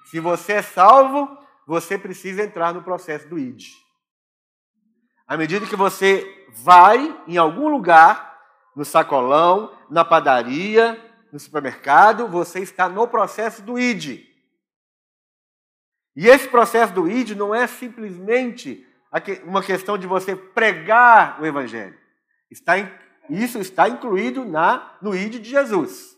Se 0.07 0.21
você 0.21 0.55
é 0.55 0.63
salvo, 0.63 1.37
você 1.67 1.99
precisa 1.99 2.43
entrar 2.43 2.73
no 2.73 2.83
processo 2.83 3.29
do 3.29 3.39
ID. 3.39 3.65
À 5.27 5.37
medida 5.37 5.67
que 5.67 5.75
você 5.75 6.47
vai 6.53 7.21
em 7.27 7.37
algum 7.37 7.69
lugar, 7.69 8.39
no 8.75 8.85
sacolão, 8.85 9.77
na 9.91 10.05
padaria, 10.05 11.06
no 11.37 11.41
supermercado, 11.41 12.27
você 12.27 12.61
está 12.61 12.89
no 12.89 13.07
processo 13.07 13.61
do 13.61 13.79
ID. 13.79 14.25
E 16.17 16.27
esse 16.27 16.49
processo 16.49 16.95
do 16.95 17.07
ID 17.07 17.33
não 17.33 17.55
é 17.55 17.67
simplesmente 17.67 18.87
uma 19.45 19.63
questão 19.63 19.99
de 19.99 20.07
você 20.07 20.35
pregar 20.35 21.41
o 21.41 21.47
Evangelho. 21.47 21.97
Está 22.51 22.79
isso 23.29 23.59
está 23.59 23.89
incluído 23.89 24.45
na, 24.45 24.97
no 25.03 25.15
ID 25.15 25.41
de 25.41 25.51
Jesus. 25.51 26.17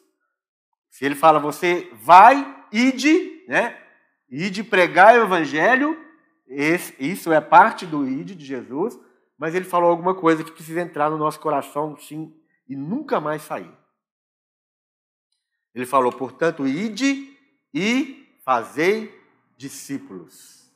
Se 0.90 1.04
ele 1.04 1.14
fala, 1.14 1.38
você 1.38 1.90
vai, 1.94 2.64
ide, 2.70 3.44
né? 3.48 3.78
Ide 4.30 4.62
pregar 4.62 5.18
o 5.18 5.22
evangelho, 5.22 5.98
esse, 6.46 6.94
isso 6.98 7.32
é 7.32 7.40
parte 7.40 7.86
do 7.86 8.06
ID 8.06 8.36
de 8.36 8.44
Jesus, 8.44 8.98
mas 9.38 9.54
ele 9.54 9.64
falou 9.64 9.88
alguma 9.88 10.14
coisa 10.14 10.44
que 10.44 10.52
precisa 10.52 10.82
entrar 10.82 11.08
no 11.08 11.16
nosso 11.16 11.40
coração, 11.40 11.96
sim, 11.96 12.34
e 12.68 12.76
nunca 12.76 13.20
mais 13.20 13.40
sair. 13.40 13.72
Ele 15.78 15.86
falou, 15.86 16.12
portanto, 16.12 16.66
ide 16.66 17.36
e 17.72 18.34
fazei 18.44 19.14
discípulos. 19.56 20.70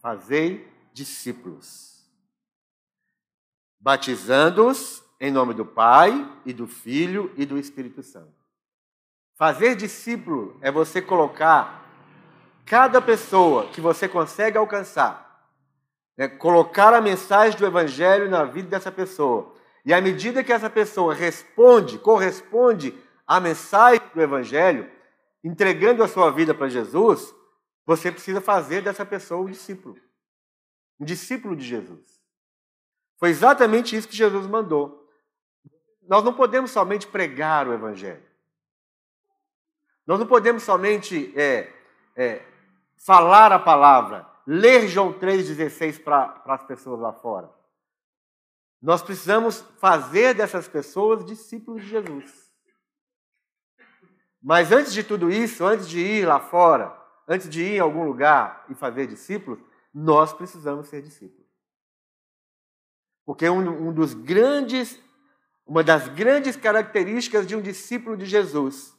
Fazei 0.00 0.66
discípulos 0.92 1.90
batizando-os 3.80 5.02
em 5.18 5.30
nome 5.30 5.54
do 5.54 5.64
Pai 5.64 6.30
e 6.44 6.52
do 6.52 6.66
Filho 6.66 7.32
e 7.36 7.46
do 7.46 7.58
Espírito 7.58 8.02
Santo. 8.02 8.32
Fazer 9.36 9.74
discípulo 9.74 10.58
é 10.60 10.70
você 10.70 11.00
colocar 11.00 11.88
cada 12.66 13.00
pessoa 13.00 13.66
que 13.68 13.80
você 13.80 14.06
consegue 14.06 14.58
alcançar, 14.58 15.48
né, 16.16 16.28
colocar 16.28 16.92
a 16.92 17.00
mensagem 17.00 17.58
do 17.58 17.66
Evangelho 17.66 18.30
na 18.30 18.44
vida 18.44 18.68
dessa 18.68 18.92
pessoa. 18.92 19.54
E 19.84 19.94
à 19.94 20.00
medida 20.00 20.44
que 20.44 20.52
essa 20.52 20.68
pessoa 20.68 21.14
responde, 21.14 21.98
corresponde 21.98 22.94
à 23.30 23.38
mensagem 23.38 24.02
do 24.12 24.20
Evangelho, 24.20 24.90
entregando 25.44 26.02
a 26.02 26.08
sua 26.08 26.32
vida 26.32 26.52
para 26.52 26.68
Jesus, 26.68 27.32
você 27.86 28.10
precisa 28.10 28.40
fazer 28.40 28.82
dessa 28.82 29.06
pessoa 29.06 29.42
um 29.42 29.48
discípulo. 29.48 29.96
Um 30.98 31.04
discípulo 31.04 31.54
de 31.54 31.64
Jesus. 31.64 32.20
Foi 33.18 33.28
exatamente 33.28 33.94
isso 33.94 34.08
que 34.08 34.16
Jesus 34.16 34.48
mandou. 34.48 35.08
Nós 36.08 36.24
não 36.24 36.34
podemos 36.34 36.72
somente 36.72 37.06
pregar 37.06 37.68
o 37.68 37.72
Evangelho. 37.72 38.26
Nós 40.04 40.18
não 40.18 40.26
podemos 40.26 40.64
somente 40.64 41.32
é, 41.38 41.72
é, 42.16 42.44
falar 42.96 43.52
a 43.52 43.60
palavra, 43.60 44.28
ler 44.44 44.88
João 44.88 45.12
3,16 45.12 46.02
para 46.02 46.42
as 46.46 46.64
pessoas 46.64 46.98
lá 46.98 47.12
fora. 47.12 47.48
Nós 48.82 49.00
precisamos 49.02 49.60
fazer 49.78 50.34
dessas 50.34 50.66
pessoas 50.66 51.24
discípulos 51.24 51.82
de 51.82 51.90
Jesus. 51.90 52.49
Mas 54.42 54.72
antes 54.72 54.92
de 54.92 55.04
tudo 55.04 55.30
isso, 55.30 55.64
antes 55.64 55.88
de 55.88 56.00
ir 56.00 56.26
lá 56.26 56.40
fora, 56.40 56.96
antes 57.28 57.48
de 57.48 57.62
ir 57.62 57.76
em 57.76 57.80
algum 57.80 58.04
lugar 58.04 58.64
e 58.68 58.74
fazer 58.74 59.06
discípulos, 59.06 59.60
nós 59.92 60.32
precisamos 60.32 60.88
ser 60.88 61.02
discípulos. 61.02 61.46
Porque 63.24 63.48
um, 63.48 63.88
um 63.88 63.92
dos 63.92 64.14
grandes, 64.14 65.00
uma 65.66 65.84
das 65.84 66.08
grandes 66.08 66.56
características 66.56 67.46
de 67.46 67.54
um 67.54 67.60
discípulo 67.60 68.16
de 68.16 68.24
Jesus 68.24 68.96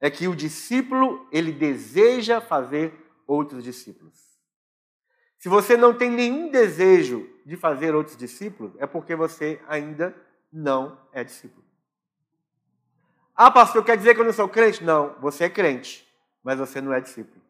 é 0.00 0.10
que 0.10 0.26
o 0.26 0.34
discípulo 0.34 1.26
ele 1.30 1.52
deseja 1.52 2.40
fazer 2.40 2.92
outros 3.26 3.62
discípulos. 3.62 4.18
Se 5.38 5.48
você 5.48 5.76
não 5.76 5.94
tem 5.94 6.10
nenhum 6.10 6.50
desejo 6.50 7.28
de 7.46 7.56
fazer 7.56 7.94
outros 7.94 8.16
discípulos, 8.16 8.72
é 8.78 8.86
porque 8.86 9.14
você 9.14 9.60
ainda 9.66 10.14
não 10.52 11.00
é 11.12 11.22
discípulo. 11.22 11.64
Ah, 13.42 13.50
pastor, 13.50 13.82
quer 13.82 13.96
dizer 13.96 14.14
que 14.14 14.20
eu 14.20 14.24
não 14.26 14.34
sou 14.34 14.46
crente? 14.50 14.84
Não, 14.84 15.18
você 15.18 15.44
é 15.44 15.48
crente, 15.48 16.06
mas 16.44 16.58
você 16.58 16.78
não 16.78 16.92
é 16.92 17.00
discípulo. 17.00 17.40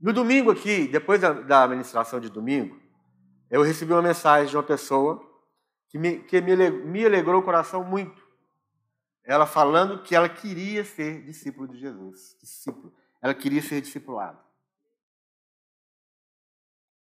No 0.00 0.12
domingo 0.12 0.50
aqui, 0.50 0.88
depois 0.88 1.20
da, 1.20 1.32
da 1.32 1.62
administração 1.62 2.18
de 2.18 2.28
domingo, 2.28 2.76
eu 3.48 3.62
recebi 3.62 3.92
uma 3.92 4.02
mensagem 4.02 4.50
de 4.50 4.56
uma 4.56 4.64
pessoa 4.64 5.24
que 5.88 5.96
me, 5.96 6.18
que 6.24 6.40
me, 6.40 6.56
me 6.70 7.06
alegrou 7.06 7.40
o 7.40 7.44
coração 7.44 7.84
muito. 7.84 8.20
Ela 9.22 9.46
falando 9.46 10.02
que 10.02 10.12
ela 10.12 10.28
queria 10.28 10.84
ser 10.84 11.22
discípulo 11.22 11.68
de 11.68 11.78
Jesus. 11.78 12.36
Discípulo. 12.40 12.92
Ela 13.22 13.34
queria 13.34 13.62
ser 13.62 13.80
discipulada. 13.80 14.40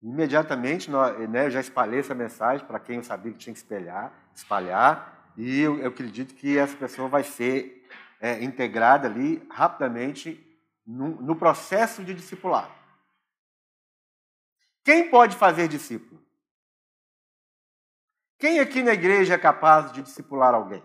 Imediatamente, 0.01 0.89
né, 0.89 1.47
eu 1.47 1.51
já 1.51 1.59
espalhei 1.59 1.99
essa 1.99 2.15
mensagem 2.15 2.65
para 2.65 2.79
quem 2.79 2.95
eu 2.95 3.03
sabia 3.03 3.33
que 3.33 3.39
tinha 3.39 3.53
que 3.53 3.59
espalhar, 3.59 4.31
espalhar, 4.33 5.14
e 5.37 5.59
eu, 5.59 5.79
eu 5.79 5.89
acredito 5.89 6.33
que 6.33 6.57
essa 6.57 6.75
pessoa 6.75 7.07
vai 7.07 7.23
ser 7.23 7.87
é, 8.19 8.43
integrada 8.43 9.07
ali 9.07 9.45
rapidamente 9.49 10.41
no, 10.85 11.21
no 11.21 11.35
processo 11.35 12.03
de 12.03 12.13
discipulado. 12.13 12.73
Quem 14.83 15.09
pode 15.09 15.35
fazer 15.35 15.67
discípulo? 15.67 16.23
Quem 18.37 18.59
aqui 18.59 18.83
na 18.83 18.93
igreja 18.93 19.33
é 19.33 19.37
capaz 19.37 19.91
de 19.91 20.01
discipular 20.01 20.53
alguém? 20.53 20.83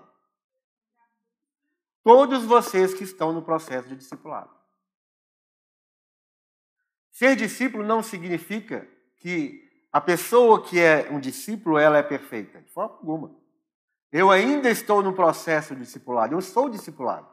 Todos 2.03 2.45
vocês 2.45 2.95
que 2.95 3.05
estão 3.05 3.33
no 3.33 3.43
processo 3.43 3.89
de 3.89 3.97
discipulado. 3.97 4.51
Ser 7.11 7.37
discípulo 7.37 7.85
não 7.85 8.03
significa 8.03 8.89
que 9.19 9.69
a 9.93 10.01
pessoa 10.01 10.65
que 10.65 10.81
é 10.81 11.11
um 11.11 11.21
discípulo, 11.21 11.77
ela 11.77 11.99
é 11.99 12.03
perfeita, 12.03 12.63
de 12.63 12.71
forma 12.71 12.97
alguma. 12.97 13.37
Eu 14.13 14.31
ainda 14.31 14.69
estou 14.69 15.03
no 15.03 15.13
processo 15.13 15.75
de 15.75 15.83
discipulado, 15.83 16.35
eu 16.35 16.41
sou 16.41 16.69
discipulado. 16.69 17.29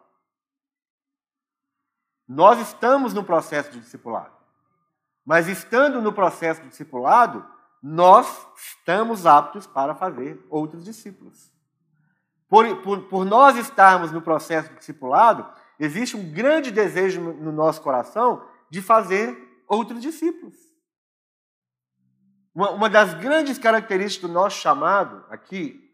Nós 2.27 2.59
estamos 2.59 3.13
no 3.13 3.23
processo 3.23 3.71
de 3.71 3.79
discipulado. 3.79 4.35
Mas 5.25 5.47
estando 5.47 6.01
no 6.01 6.13
processo 6.13 6.61
de 6.61 6.69
discipulado, 6.69 7.45
nós 7.81 8.47
estamos 8.55 9.25
aptos 9.25 9.65
para 9.65 9.95
fazer 9.95 10.45
outros 10.49 10.83
discípulos. 10.83 11.51
Por, 12.47 12.77
por, 12.81 13.01
por, 13.03 13.25
nós 13.25 13.57
estarmos 13.57 14.11
no 14.11 14.21
processo 14.21 14.69
de 14.69 14.75
discipulado, 14.75 15.45
existe 15.79 16.15
um 16.15 16.31
grande 16.31 16.71
desejo 16.71 17.19
no 17.19 17.51
nosso 17.51 17.81
coração 17.81 18.45
de 18.69 18.81
fazer 18.81 19.63
outros 19.67 20.01
discípulos. 20.01 20.55
Uma, 22.55 22.71
uma 22.71 22.89
das 22.89 23.13
grandes 23.13 23.57
características 23.57 24.29
do 24.29 24.33
nosso 24.33 24.57
chamado, 24.57 25.25
aqui, 25.29 25.86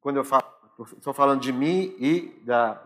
quando 0.00 0.16
eu 0.16 0.24
falo, 0.24 0.44
estou 0.96 1.12
falando 1.12 1.40
de 1.40 1.52
mim 1.52 1.94
e 1.98 2.40
da. 2.44 2.82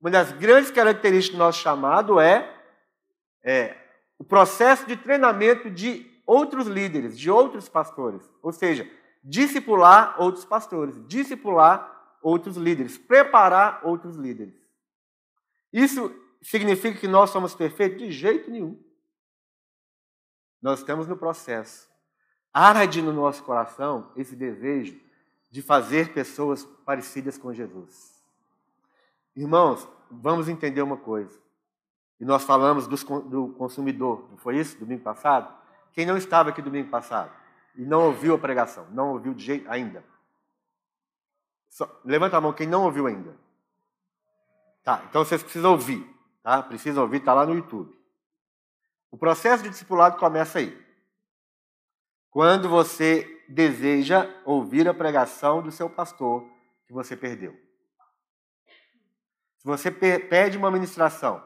Uma 0.00 0.10
das 0.10 0.32
grandes 0.32 0.70
características 0.70 1.36
do 1.36 1.44
nosso 1.44 1.58
chamado 1.60 2.20
é, 2.20 2.54
é 3.42 3.76
o 4.18 4.24
processo 4.24 4.86
de 4.86 4.96
treinamento 4.96 5.70
de 5.70 6.10
outros 6.26 6.66
líderes, 6.66 7.18
de 7.18 7.30
outros 7.30 7.68
pastores. 7.68 8.28
Ou 8.42 8.52
seja, 8.52 8.88
discipular 9.22 10.20
outros 10.20 10.44
pastores, 10.44 10.96
discipular 11.06 12.16
outros 12.22 12.56
líderes, 12.56 12.96
preparar 12.98 13.80
outros 13.84 14.16
líderes. 14.16 14.54
Isso 15.72 16.14
significa 16.42 16.98
que 16.98 17.08
nós 17.08 17.30
somos 17.30 17.54
perfeitos? 17.54 17.98
De 17.98 18.10
jeito 18.10 18.50
nenhum. 18.50 18.80
nós 20.62 20.78
estamos 20.80 21.06
no 21.06 21.16
processo. 21.16 21.88
Arde 22.52 23.02
no 23.02 23.12
nosso 23.12 23.42
coração 23.42 24.10
esse 24.16 24.34
desejo 24.34 25.05
de 25.50 25.62
fazer 25.62 26.12
pessoas 26.12 26.64
parecidas 26.84 27.38
com 27.38 27.52
Jesus. 27.52 28.22
Irmãos, 29.34 29.88
vamos 30.10 30.48
entender 30.48 30.82
uma 30.82 30.96
coisa. 30.96 31.38
E 32.18 32.24
nós 32.24 32.44
falamos 32.44 32.86
dos, 32.86 33.04
do 33.04 33.48
consumidor, 33.58 34.26
não 34.30 34.38
foi 34.38 34.58
isso, 34.58 34.78
domingo 34.78 35.02
passado? 35.02 35.54
Quem 35.92 36.06
não 36.06 36.16
estava 36.16 36.50
aqui 36.50 36.62
domingo 36.62 36.88
passado 36.88 37.30
e 37.74 37.84
não 37.84 38.06
ouviu 38.06 38.34
a 38.34 38.38
pregação, 38.38 38.86
não 38.90 39.12
ouviu 39.12 39.34
de 39.34 39.44
jeito 39.44 39.70
ainda. 39.70 40.02
Só, 41.68 42.00
levanta 42.04 42.36
a 42.36 42.40
mão 42.40 42.52
quem 42.52 42.66
não 42.66 42.84
ouviu 42.84 43.06
ainda. 43.06 43.36
Tá, 44.82 45.04
então 45.08 45.24
vocês 45.24 45.42
precisam 45.42 45.72
ouvir, 45.72 46.08
tá? 46.42 46.62
Precisam 46.62 47.02
ouvir, 47.02 47.18
está 47.18 47.34
lá 47.34 47.44
no 47.44 47.54
YouTube. 47.54 47.94
O 49.10 49.18
processo 49.18 49.62
de 49.62 49.68
discipulado 49.68 50.16
começa 50.16 50.58
aí. 50.58 50.86
Quando 52.30 52.68
você 52.68 53.35
deseja 53.48 54.28
ouvir 54.44 54.88
a 54.88 54.94
pregação 54.94 55.62
do 55.62 55.70
seu 55.70 55.88
pastor 55.88 56.48
que 56.86 56.92
você 56.92 57.16
perdeu. 57.16 57.54
Se 59.58 59.66
você 59.66 59.90
pede 59.90 60.56
uma 60.56 60.70
ministração 60.70 61.42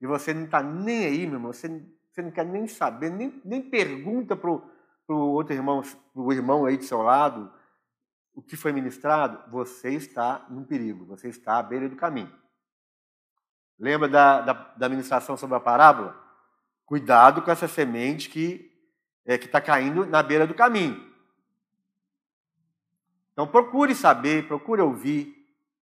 e 0.00 0.06
você 0.06 0.34
não 0.34 0.44
está 0.44 0.62
nem 0.62 1.06
aí, 1.06 1.26
meu 1.26 1.36
irmão, 1.36 1.52
você, 1.52 1.68
você 2.10 2.22
não 2.22 2.30
quer 2.30 2.44
nem 2.44 2.66
saber, 2.66 3.10
nem, 3.10 3.40
nem 3.44 3.62
pergunta 3.62 4.34
para 4.34 4.50
o 4.50 4.62
outro 5.08 5.54
irmão, 5.54 5.82
o 6.14 6.32
irmão 6.32 6.66
aí 6.66 6.76
do 6.76 6.84
seu 6.84 7.02
lado, 7.02 7.52
o 8.34 8.42
que 8.42 8.56
foi 8.56 8.72
ministrado, 8.72 9.50
você 9.50 9.90
está 9.90 10.46
num 10.48 10.64
perigo, 10.64 11.04
você 11.04 11.28
está 11.28 11.58
à 11.58 11.62
beira 11.62 11.88
do 11.88 11.96
caminho. 11.96 12.32
Lembra 13.78 14.08
da, 14.08 14.40
da, 14.40 14.52
da 14.52 14.88
ministração 14.88 15.36
sobre 15.36 15.56
a 15.56 15.60
parábola? 15.60 16.18
Cuidado 16.84 17.40
com 17.40 17.50
essa 17.50 17.68
semente 17.68 18.28
que 18.28 18.70
é, 19.24 19.36
está 19.36 19.60
caindo 19.60 20.04
na 20.06 20.22
beira 20.22 20.46
do 20.46 20.54
caminho. 20.54 21.09
Então 23.32 23.46
procure 23.46 23.94
saber, 23.94 24.46
procure 24.46 24.82
ouvir. 24.82 25.34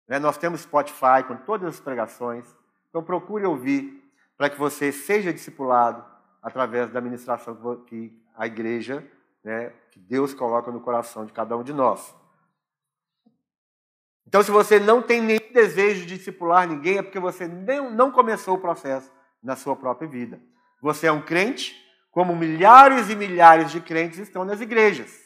Né? 0.08 0.18
Nós 0.18 0.38
temos 0.38 0.62
Spotify 0.62 1.22
com 1.26 1.36
todas 1.36 1.74
as 1.74 1.80
pregações. 1.80 2.46
Então 2.88 3.02
procure 3.02 3.44
ouvir 3.44 4.02
para 4.36 4.50
que 4.50 4.58
você 4.58 4.92
seja 4.92 5.32
discipulado 5.32 6.04
através 6.42 6.90
da 6.90 7.00
ministração 7.00 7.56
que 7.86 8.12
a 8.36 8.46
igreja, 8.46 9.06
né, 9.42 9.72
que 9.90 9.98
Deus 9.98 10.34
coloca 10.34 10.70
no 10.70 10.80
coração 10.80 11.24
de 11.24 11.32
cada 11.32 11.56
um 11.56 11.62
de 11.62 11.72
nós. 11.72 12.14
Então, 14.26 14.42
se 14.42 14.50
você 14.50 14.80
não 14.80 15.00
tem 15.00 15.22
nenhum 15.22 15.52
desejo 15.52 16.06
de 16.06 16.16
discipular 16.16 16.66
ninguém, 16.66 16.98
é 16.98 17.02
porque 17.02 17.20
você 17.20 17.46
não 17.46 18.10
começou 18.10 18.56
o 18.56 18.60
processo 18.60 19.12
na 19.42 19.54
sua 19.54 19.76
própria 19.76 20.08
vida. 20.08 20.40
Você 20.82 21.06
é 21.06 21.12
um 21.12 21.22
crente, 21.22 21.80
como 22.10 22.34
milhares 22.34 23.10
e 23.10 23.16
milhares 23.16 23.70
de 23.70 23.80
crentes 23.80 24.18
estão 24.18 24.44
nas 24.44 24.60
igrejas. 24.60 25.23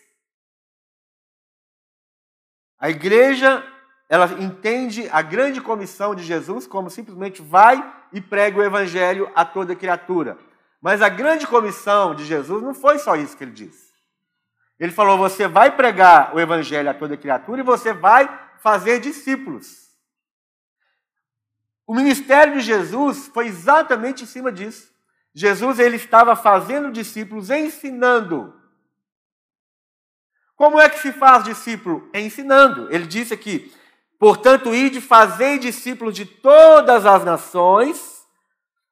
A 2.79 2.89
igreja, 2.89 3.65
ela 4.09 4.27
entende 4.41 5.09
a 5.11 5.21
grande 5.21 5.61
comissão 5.61 6.15
de 6.15 6.23
Jesus 6.23 6.67
como 6.67 6.91
simplesmente 6.91 7.43
vai 7.43 7.83
e 8.13 8.21
prega 8.21 8.59
o 8.59 8.63
evangelho 8.63 9.31
a 9.35 9.45
toda 9.45 9.75
criatura. 9.75 10.39
Mas 10.81 11.03
a 11.03 11.09
grande 11.09 11.47
comissão 11.47 12.15
de 12.15 12.25
Jesus 12.25 12.63
não 12.63 12.73
foi 12.73 12.99
só 12.99 13.17
isso 13.17 13.37
que 13.37 13.43
ele 13.43 13.51
disse. 13.51 13.89
Ele 14.79 14.93
falou: 14.93 15.19
você 15.19 15.49
vai 15.49 15.75
pregar 15.75 16.35
o 16.35 16.41
evangelho 16.41 16.89
a 16.89 16.95
toda 16.95 17.17
criatura 17.17 17.61
e 17.61 17.65
você 17.65 17.93
vai 17.93 18.29
fazer 18.61 19.01
discípulos. 19.01 19.88
O 21.87 21.95
ministério 21.95 22.55
de 22.55 22.61
Jesus 22.61 23.29
foi 23.29 23.47
exatamente 23.47 24.23
em 24.23 24.27
cima 24.27 24.53
disso. 24.53 24.93
Jesus 25.35 25.79
ele 25.79 25.97
estava 25.97 26.37
fazendo 26.37 26.93
discípulos, 26.93 27.51
ensinando. 27.51 28.55
Como 30.59 30.81
é 30.81 30.88
que 30.88 30.99
se 30.99 31.12
faz 31.12 31.44
discípulo? 31.44 32.09
É 32.12 32.21
ensinando. 32.21 32.92
Ele 32.92 33.07
disse 33.07 33.33
aqui: 33.33 33.73
portanto, 34.18 34.75
ide 34.75 35.01
fazei 35.01 35.57
discípulos 35.57 36.16
de 36.16 36.27
todas 36.27 37.07
as 37.07 37.25
nações, 37.25 38.27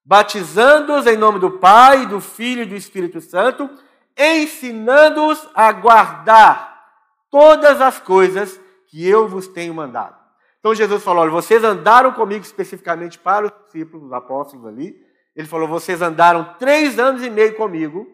batizando-os 0.04 1.08
em 1.08 1.16
nome 1.16 1.40
do 1.40 1.58
Pai, 1.58 2.06
do 2.06 2.20
Filho 2.20 2.62
e 2.62 2.66
do 2.66 2.76
Espírito 2.76 3.20
Santo, 3.20 3.68
ensinando-os 4.16 5.48
a 5.52 5.72
guardar 5.72 6.86
todas 7.32 7.80
as 7.80 7.98
coisas 7.98 8.60
que 8.86 9.04
eu 9.04 9.26
vos 9.26 9.48
tenho 9.48 9.74
mandado. 9.74 10.14
Então 10.60 10.72
Jesus 10.72 11.02
falou: 11.02 11.22
olha, 11.22 11.32
vocês 11.32 11.64
andaram 11.64 12.12
comigo 12.12 12.44
especificamente 12.44 13.18
para 13.18 13.46
os 13.46 13.52
discípulos, 13.64 14.06
os 14.06 14.12
apóstolos 14.12 14.66
ali. 14.66 14.94
Ele 15.34 15.48
falou: 15.48 15.66
vocês 15.66 16.00
andaram 16.00 16.54
três 16.60 16.96
anos 16.96 17.24
e 17.24 17.28
meio 17.28 17.56
comigo, 17.56 18.06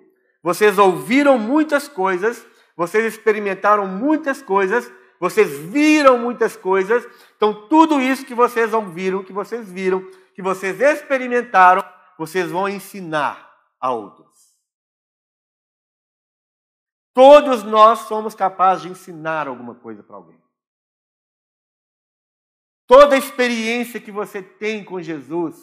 vocês 0.42 0.78
ouviram 0.78 1.38
muitas 1.38 1.86
coisas, 1.86 2.42
vocês 2.76 3.04
experimentaram 3.04 3.86
muitas 3.86 4.42
coisas, 4.42 4.90
vocês 5.20 5.58
viram 5.58 6.18
muitas 6.18 6.56
coisas. 6.56 7.06
Então, 7.36 7.68
tudo 7.68 8.00
isso 8.00 8.26
que 8.26 8.34
vocês 8.34 8.72
ouviram, 8.72 9.22
que 9.22 9.32
vocês 9.32 9.70
viram, 9.70 10.02
que 10.34 10.42
vocês 10.42 10.80
experimentaram, 10.80 11.84
vocês 12.18 12.50
vão 12.50 12.68
ensinar 12.68 13.52
a 13.80 13.92
outros. 13.92 14.32
Todos 17.14 17.62
nós 17.62 18.00
somos 18.00 18.34
capazes 18.34 18.82
de 18.82 18.88
ensinar 18.88 19.46
alguma 19.46 19.74
coisa 19.74 20.02
para 20.02 20.16
alguém. 20.16 20.40
Toda 22.86 23.16
experiência 23.16 24.00
que 24.00 24.10
você 24.10 24.42
tem 24.42 24.84
com 24.84 25.00
Jesus, 25.00 25.56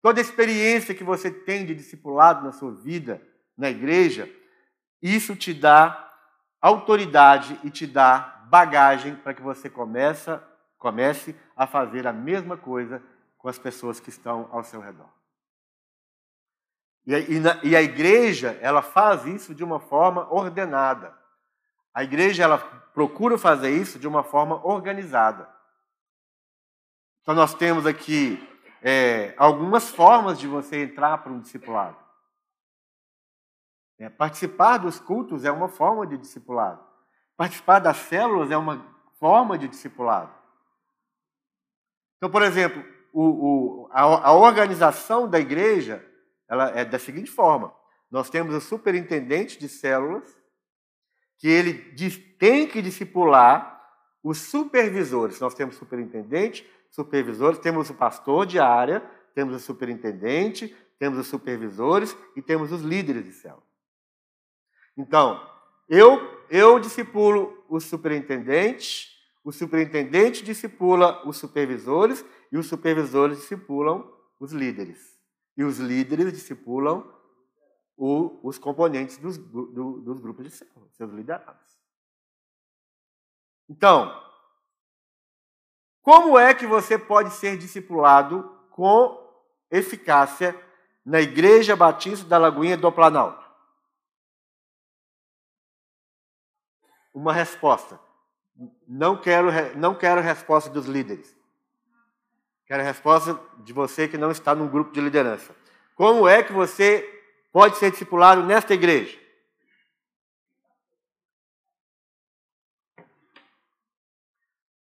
toda 0.00 0.20
experiência 0.20 0.94
que 0.94 1.04
você 1.04 1.30
tem 1.30 1.66
de 1.66 1.74
discipulado 1.74 2.44
na 2.44 2.52
sua 2.52 2.72
vida, 2.72 3.20
na 3.56 3.70
igreja, 3.70 4.28
isso 5.00 5.36
te 5.36 5.52
dá 5.52 6.11
autoridade 6.62 7.58
e 7.64 7.70
te 7.70 7.86
dá 7.86 8.44
bagagem 8.46 9.16
para 9.16 9.34
que 9.34 9.42
você 9.42 9.68
comece 9.68 11.36
a 11.56 11.66
fazer 11.66 12.06
a 12.06 12.12
mesma 12.12 12.56
coisa 12.56 13.02
com 13.36 13.48
as 13.48 13.58
pessoas 13.58 13.98
que 13.98 14.08
estão 14.08 14.48
ao 14.52 14.62
seu 14.62 14.80
redor. 14.80 15.08
E 17.04 17.14
a, 17.14 17.18
e, 17.18 17.40
na, 17.40 17.58
e 17.64 17.74
a 17.74 17.82
igreja, 17.82 18.56
ela 18.60 18.80
faz 18.80 19.26
isso 19.26 19.52
de 19.54 19.64
uma 19.64 19.80
forma 19.80 20.32
ordenada. 20.32 21.12
A 21.92 22.04
igreja, 22.04 22.44
ela 22.44 22.58
procura 22.94 23.36
fazer 23.36 23.70
isso 23.70 23.98
de 23.98 24.06
uma 24.06 24.22
forma 24.22 24.64
organizada. 24.64 25.48
Então, 27.20 27.34
nós 27.34 27.54
temos 27.54 27.86
aqui 27.86 28.48
é, 28.80 29.34
algumas 29.36 29.90
formas 29.90 30.38
de 30.38 30.46
você 30.46 30.82
entrar 30.82 31.18
para 31.18 31.32
um 31.32 31.40
discipulado. 31.40 32.01
É, 34.02 34.08
participar 34.08 34.78
dos 34.78 34.98
cultos 34.98 35.44
é 35.44 35.52
uma 35.52 35.68
forma 35.68 36.04
de 36.04 36.18
discipulado. 36.18 36.84
Participar 37.36 37.78
das 37.78 37.98
células 37.98 38.50
é 38.50 38.56
uma 38.56 38.84
forma 39.20 39.56
de 39.56 39.68
discipulado. 39.68 40.34
Então, 42.16 42.28
por 42.28 42.42
exemplo, 42.42 42.84
o, 43.12 43.22
o, 43.22 43.88
a, 43.92 44.00
a, 44.30 44.32
organização 44.32 45.28
da 45.28 45.38
igreja 45.38 46.04
ela 46.48 46.70
é 46.70 46.84
da 46.84 46.98
seguinte 46.98 47.30
forma: 47.30 47.72
nós 48.10 48.28
temos 48.28 48.52
o 48.56 48.60
superintendente 48.60 49.56
de 49.56 49.68
células, 49.68 50.36
que 51.38 51.46
ele 51.46 51.72
diz, 51.92 52.18
tem 52.40 52.66
que 52.66 52.82
discipular 52.82 53.88
os 54.20 54.38
supervisores. 54.38 55.38
Nós 55.38 55.54
temos 55.54 55.76
superintendente, 55.76 56.68
supervisores, 56.90 57.60
temos 57.60 57.88
o 57.88 57.94
pastor 57.94 58.46
de 58.46 58.58
área, 58.58 59.00
temos 59.32 59.54
o 59.54 59.60
superintendente, 59.60 60.76
temos 60.98 61.20
os 61.20 61.28
supervisores 61.28 62.16
e 62.34 62.42
temos 62.42 62.72
os 62.72 62.82
líderes 62.82 63.24
de 63.24 63.32
célula. 63.32 63.71
Então, 64.96 65.40
eu, 65.88 66.44
eu 66.50 66.78
discipulo 66.78 67.64
o 67.68 67.80
superintendente, 67.80 69.10
o 69.44 69.50
superintendente 69.50 70.44
discipula 70.44 71.26
os 71.26 71.36
supervisores 71.36 72.24
e 72.50 72.58
os 72.58 72.66
supervisores 72.66 73.38
discipulam 73.38 74.10
os 74.38 74.52
líderes. 74.52 75.18
E 75.56 75.64
os 75.64 75.78
líderes 75.78 76.32
discipulam 76.32 77.10
o, 77.96 78.40
os 78.42 78.58
componentes 78.58 79.16
dos, 79.18 79.36
do, 79.38 80.00
dos 80.00 80.18
grupos 80.18 80.44
de 80.44 80.50
célula, 80.50 80.88
seus 80.90 81.12
liderados. 81.12 81.78
Então, 83.68 84.12
como 86.02 86.38
é 86.38 86.52
que 86.52 86.66
você 86.66 86.98
pode 86.98 87.30
ser 87.30 87.56
discipulado 87.56 88.42
com 88.70 89.18
eficácia 89.70 90.54
na 91.04 91.20
Igreja 91.20 91.76
Batista 91.76 92.26
da 92.26 92.38
Lagoinha 92.38 92.76
do 92.76 92.90
Planalto? 92.90 93.41
Uma 97.12 97.32
resposta. 97.32 98.00
Não 98.86 99.16
quero, 99.16 99.48
não 99.76 99.94
quero 99.94 100.20
resposta 100.20 100.70
dos 100.70 100.86
líderes. 100.86 101.36
Quero 102.66 102.82
a 102.82 102.86
resposta 102.86 103.38
de 103.58 103.72
você 103.72 104.08
que 104.08 104.18
não 104.18 104.30
está 104.30 104.54
num 104.54 104.68
grupo 104.68 104.92
de 104.92 105.00
liderança. 105.00 105.54
Como 105.94 106.26
é 106.26 106.42
que 106.42 106.52
você 106.52 107.02
pode 107.52 107.76
ser 107.76 107.90
discipulado 107.90 108.42
nesta 108.42 108.72
igreja? 108.74 109.18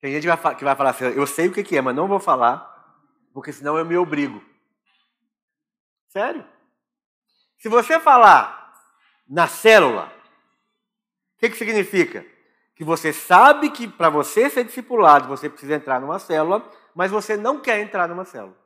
Tem 0.01 0.13
gente 0.13 0.27
que 0.57 0.65
vai 0.65 0.77
falar 0.77 0.91
assim, 0.91 1.05
eu 1.05 1.27
sei 1.27 1.49
o 1.49 1.53
que 1.53 1.77
é, 1.77 1.81
mas 1.81 1.95
não 1.95 2.09
vou 2.09 2.19
falar, 2.19 2.69
porque 3.33 3.53
senão 3.53 3.79
eu 3.79 3.85
me 3.85 3.97
obrigo. 3.97 4.43
Sério? 6.09 6.45
Se 7.59 7.69
você 7.69 8.01
falar 8.01 8.63
na 9.33 9.49
célula. 9.49 10.13
Que, 11.43 11.51
que 11.51 11.57
significa? 11.57 12.25
Que 12.77 12.85
você 12.85 13.13
sabe 13.13 13.69
que 13.71 13.89
para 13.89 14.09
você 14.09 14.49
ser 14.49 14.63
discipulado, 14.63 15.27
você 15.27 15.51
precisa 15.51 15.75
entrar 15.75 16.01
numa 16.01 16.21
célula, 16.21 16.65
mas 16.95 17.11
você 17.11 17.37
não 17.37 17.61
quer 17.61 17.81
entrar 17.81 18.09
numa 18.09 18.25
célula. 18.25 18.57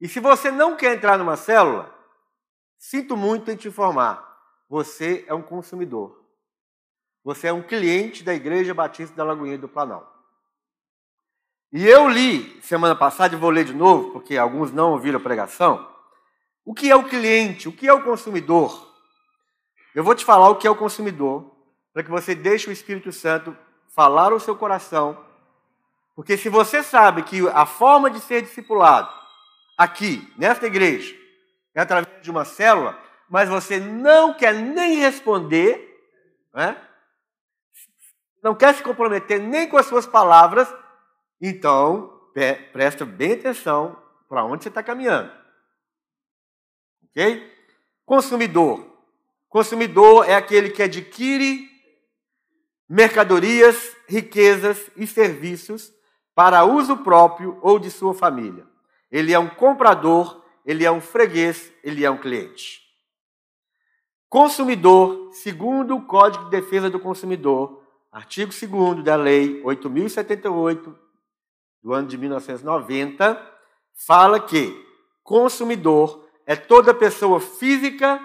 E 0.00 0.08
se 0.08 0.18
você 0.18 0.50
não 0.50 0.76
quer 0.76 0.96
entrar 0.96 1.16
numa 1.16 1.36
célula, 1.36 1.94
sinto 2.76 3.16
muito 3.16 3.48
em 3.52 3.56
te 3.56 3.68
informar, 3.68 4.36
você 4.68 5.24
é 5.28 5.32
um 5.32 5.42
consumidor. 5.42 6.20
Você 7.22 7.46
é 7.46 7.52
um 7.52 7.62
cliente 7.62 8.24
da 8.24 8.34
Igreja 8.34 8.74
Batista 8.74 9.14
da 9.14 9.22
Lagoinha 9.22 9.58
do 9.58 9.68
Planalto. 9.68 10.10
E 11.72 11.86
eu 11.86 12.08
li 12.08 12.60
semana 12.62 12.96
passada, 12.96 13.36
e 13.36 13.38
vou 13.38 13.50
ler 13.50 13.64
de 13.64 13.72
novo, 13.72 14.10
porque 14.10 14.36
alguns 14.36 14.72
não 14.72 14.90
ouviram 14.90 15.20
a 15.20 15.22
pregação. 15.22 15.94
O 16.66 16.74
que 16.74 16.90
é 16.90 16.96
o 16.96 17.04
cliente? 17.04 17.68
O 17.68 17.72
que 17.72 17.86
é 17.86 17.92
o 17.92 18.02
consumidor? 18.02 18.92
Eu 19.94 20.02
vou 20.02 20.16
te 20.16 20.24
falar 20.24 20.48
o 20.48 20.56
que 20.56 20.66
é 20.66 20.70
o 20.70 20.74
consumidor, 20.74 21.56
para 21.92 22.02
que 22.02 22.10
você 22.10 22.34
deixe 22.34 22.68
o 22.68 22.72
Espírito 22.72 23.12
Santo 23.12 23.56
falar 23.94 24.32
o 24.32 24.40
seu 24.40 24.56
coração. 24.56 25.24
Porque 26.16 26.36
se 26.36 26.48
você 26.48 26.82
sabe 26.82 27.22
que 27.22 27.48
a 27.50 27.64
forma 27.64 28.10
de 28.10 28.18
ser 28.18 28.42
discipulado 28.42 29.08
aqui, 29.78 30.28
nesta 30.36 30.66
igreja, 30.66 31.14
é 31.72 31.80
através 31.80 32.20
de 32.20 32.30
uma 32.32 32.44
célula, 32.44 32.98
mas 33.30 33.48
você 33.48 33.78
não 33.78 34.34
quer 34.34 34.52
nem 34.52 34.96
responder, 34.96 35.96
né? 36.52 36.76
não 38.42 38.56
quer 38.56 38.74
se 38.74 38.82
comprometer 38.82 39.40
nem 39.40 39.68
com 39.68 39.78
as 39.78 39.86
suas 39.86 40.06
palavras, 40.06 40.68
então 41.40 42.28
presta 42.72 43.04
bem 43.04 43.34
atenção 43.34 43.96
para 44.28 44.44
onde 44.44 44.64
você 44.64 44.68
está 44.68 44.82
caminhando. 44.82 45.45
Ok? 47.16 47.50
Consumidor. 48.04 48.86
Consumidor 49.48 50.28
é 50.28 50.34
aquele 50.34 50.68
que 50.68 50.82
adquire 50.82 51.66
mercadorias, 52.86 53.96
riquezas 54.06 54.90
e 54.94 55.06
serviços 55.06 55.92
para 56.34 56.64
uso 56.64 56.98
próprio 56.98 57.58
ou 57.62 57.78
de 57.78 57.90
sua 57.90 58.12
família. 58.12 58.66
Ele 59.10 59.32
é 59.32 59.38
um 59.38 59.48
comprador, 59.48 60.44
ele 60.64 60.84
é 60.84 60.92
um 60.92 61.00
freguês, 61.00 61.72
ele 61.82 62.04
é 62.04 62.10
um 62.10 62.18
cliente. 62.18 62.82
Consumidor, 64.28 65.32
segundo 65.32 65.96
o 65.96 66.04
Código 66.04 66.44
de 66.44 66.50
Defesa 66.50 66.90
do 66.90 67.00
Consumidor, 67.00 67.82
artigo 68.12 68.52
2 68.52 69.02
da 69.02 69.16
Lei 69.16 69.62
8078 69.64 70.98
do 71.82 71.94
ano 71.94 72.08
de 72.08 72.18
1990, 72.18 73.54
fala 74.06 74.38
que 74.38 74.84
consumidor 75.22 76.25
é 76.46 76.54
toda 76.54 76.94
pessoa 76.94 77.40
física 77.40 78.20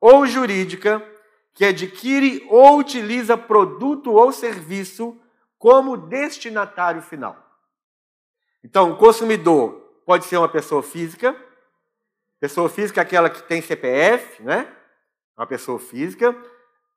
ou 0.00 0.26
jurídica 0.26 1.06
que 1.54 1.64
adquire 1.66 2.44
ou 2.48 2.78
utiliza 2.78 3.36
produto 3.36 4.10
ou 4.10 4.32
serviço 4.32 5.20
como 5.58 5.96
destinatário 5.96 7.02
final. 7.02 7.36
Então, 8.64 8.92
o 8.92 8.96
consumidor 8.96 9.74
pode 10.06 10.24
ser 10.24 10.38
uma 10.38 10.48
pessoa 10.48 10.82
física. 10.82 11.36
Pessoa 12.40 12.68
física 12.68 13.00
é 13.00 13.02
aquela 13.02 13.28
que 13.28 13.42
tem 13.42 13.60
CPF, 13.60 14.42
né? 14.42 14.66
Uma 15.36 15.46
pessoa 15.46 15.78
física. 15.78 16.34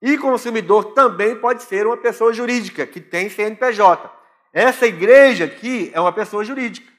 E 0.02 0.18
consumidor 0.18 0.94
também 0.94 1.36
pode 1.36 1.64
ser 1.64 1.86
uma 1.86 1.98
pessoa 1.98 2.32
jurídica, 2.34 2.88
que 2.88 3.02
tem 3.02 3.30
CNPJ. 3.30 4.12
Essa 4.54 4.88
igreja 4.88 5.46
aqui 5.46 5.92
é 5.94 6.00
uma 6.00 6.14
pessoa 6.14 6.44
jurídica. 6.44 6.95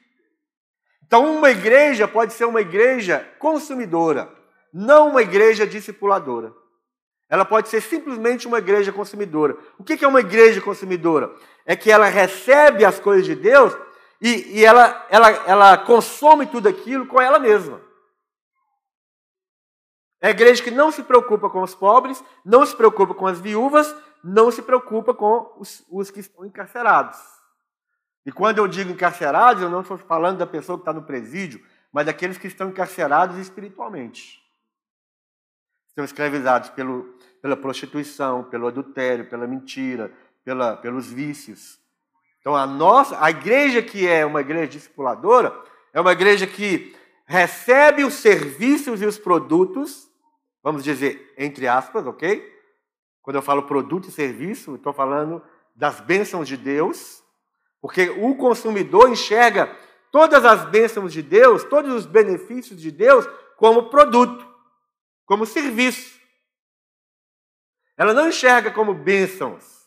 Então, 1.07 1.37
uma 1.37 1.49
igreja 1.49 2.05
pode 2.05 2.33
ser 2.33 2.43
uma 2.43 2.59
igreja 2.59 3.25
consumidora, 3.39 4.29
não 4.73 5.09
uma 5.09 5.21
igreja 5.21 5.65
discipuladora. 5.65 6.53
Ela 7.29 7.45
pode 7.45 7.69
ser 7.69 7.81
simplesmente 7.81 8.45
uma 8.45 8.57
igreja 8.57 8.91
consumidora. 8.91 9.57
O 9.77 9.83
que 9.83 10.03
é 10.03 10.07
uma 10.07 10.19
igreja 10.19 10.61
consumidora? 10.61 11.33
É 11.65 11.75
que 11.75 11.89
ela 11.89 12.07
recebe 12.07 12.83
as 12.83 12.99
coisas 12.99 13.25
de 13.25 13.35
Deus 13.35 13.75
e, 14.21 14.59
e 14.59 14.65
ela, 14.65 15.05
ela, 15.09 15.29
ela 15.29 15.77
consome 15.77 16.45
tudo 16.45 16.67
aquilo 16.67 17.07
com 17.07 17.21
ela 17.21 17.39
mesma. 17.39 17.81
É 20.21 20.27
a 20.27 20.31
igreja 20.31 20.63
que 20.63 20.71
não 20.71 20.91
se 20.91 21.03
preocupa 21.03 21.49
com 21.49 21.61
os 21.61 21.73
pobres, 21.75 22.21
não 22.43 22.65
se 22.65 22.75
preocupa 22.75 23.13
com 23.13 23.27
as 23.27 23.39
viúvas, 23.39 23.95
não 24.23 24.51
se 24.51 24.61
preocupa 24.61 25.13
com 25.13 25.53
os, 25.57 25.85
os 25.89 26.11
que 26.11 26.19
estão 26.19 26.45
encarcerados. 26.45 27.36
E 28.27 28.31
quando 28.33 28.57
eu 28.57 28.67
digo 28.67 28.91
encarcerados, 28.91 29.63
eu 29.63 29.69
não 29.69 29.79
estou 29.79 29.97
falando 29.97 30.39
da 30.39 30.45
pessoa 30.45 30.77
que 30.77 30.81
está 30.81 30.91
no 30.91 31.03
presídio, 31.03 31.63
mas 31.93 32.05
daqueles 32.05 32.37
que 32.37 32.45
estão 32.45 32.67
encarcerados 32.67 33.37
espiritualmente. 33.37 34.43
Estão 35.87 36.03
escravizados 36.03 36.69
pelo, 36.71 37.03
pela 37.41 37.55
prostituição, 37.55 38.43
pelo 38.43 38.67
adultério, 38.67 39.29
pela 39.29 39.47
mentira, 39.47 40.11
pela, 40.43 40.75
pelos 40.75 41.09
vícios. 41.09 41.79
Então 42.41 42.53
a 42.53 42.67
nossa, 42.67 43.17
a 43.23 43.29
igreja 43.29 43.81
que 43.81 44.05
é 44.05 44.25
uma 44.25 44.41
igreja 44.41 44.67
discipuladora, 44.67 45.57
é 45.93 46.01
uma 46.01 46.11
igreja 46.11 46.45
que 46.45 46.93
recebe 47.25 48.03
os 48.03 48.15
serviços 48.15 49.01
e 49.01 49.05
os 49.05 49.17
produtos, 49.17 50.11
vamos 50.61 50.83
dizer, 50.83 51.33
entre 51.37 51.65
aspas, 51.65 52.05
ok? 52.05 52.45
Quando 53.21 53.37
eu 53.37 53.41
falo 53.41 53.63
produto 53.63 54.09
e 54.09 54.11
serviço, 54.11 54.75
estou 54.75 54.91
falando 54.91 55.41
das 55.73 56.01
bênçãos 56.01 56.45
de 56.45 56.57
Deus, 56.57 57.25
porque 57.81 58.09
o 58.09 58.35
consumidor 58.35 59.09
enxerga 59.09 59.75
todas 60.11 60.43
as 60.45 60.65
bênçãos 60.65 61.13
de 61.13 61.21
Deus, 61.21 61.63
todos 61.63 61.93
os 61.93 62.05
benefícios 62.05 62.81
de 62.81 62.91
Deus, 62.91 63.27
como 63.55 63.89
produto, 63.89 64.45
como 65.25 65.45
serviço. 65.45 66.17
Ela 67.97 68.13
não 68.13 68.29
enxerga 68.29 68.71
como 68.71 68.93
bênçãos. 68.93 69.77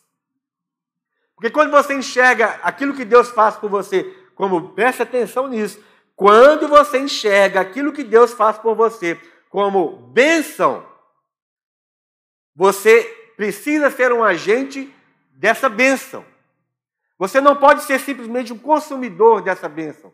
Porque 1.35 1.49
quando 1.49 1.71
você 1.71 1.93
enxerga 1.93 2.59
aquilo 2.61 2.93
que 2.93 3.05
Deus 3.05 3.29
faz 3.29 3.55
por 3.55 3.69
você, 3.69 4.03
como 4.35 4.73
preste 4.73 5.01
atenção 5.01 5.47
nisso, 5.47 5.83
quando 6.15 6.67
você 6.67 6.99
enxerga 6.99 7.61
aquilo 7.61 7.91
que 7.91 8.03
Deus 8.03 8.33
faz 8.33 8.57
por 8.57 8.75
você 8.75 9.19
como 9.49 9.97
bênção, 10.13 10.85
você 12.55 13.03
precisa 13.35 13.89
ser 13.89 14.13
um 14.13 14.23
agente 14.23 14.93
dessa 15.31 15.67
bênção. 15.67 16.23
Você 17.21 17.39
não 17.39 17.55
pode 17.55 17.83
ser 17.83 17.99
simplesmente 17.99 18.51
um 18.51 18.57
consumidor 18.57 19.43
dessa 19.43 19.69
bênção. 19.69 20.11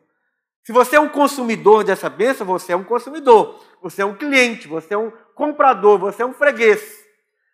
Se 0.62 0.74
você 0.74 0.98
é 0.98 1.00
um 1.00 1.08
consumidor 1.08 1.86
dessa 1.86 2.10
bênção, 2.10 2.46
você 2.46 2.74
é 2.74 2.76
um 2.76 2.84
consumidor, 2.84 3.64
você 3.82 4.02
é 4.02 4.06
um 4.06 4.14
cliente, 4.14 4.68
você 4.68 4.94
é 4.94 4.98
um 4.98 5.10
comprador, 5.34 5.98
você 5.98 6.22
é 6.22 6.26
um 6.26 6.34
freguês. 6.34 7.02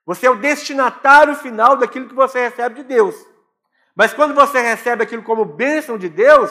Você 0.08 0.26
é 0.26 0.32
o 0.32 0.40
destinatário 0.40 1.36
final 1.36 1.78
daquilo 1.78 2.10
que 2.10 2.16
você 2.16 2.40
recebe 2.40 2.82
de 2.82 2.84
Deus. 2.84 3.16
Mas 3.96 4.12
quando 4.12 4.34
você 4.34 4.60
recebe 4.60 5.04
aquilo 5.04 5.22
como 5.22 5.46
bênção 5.46 6.00
de 6.00 6.10
Deus, 6.10 6.50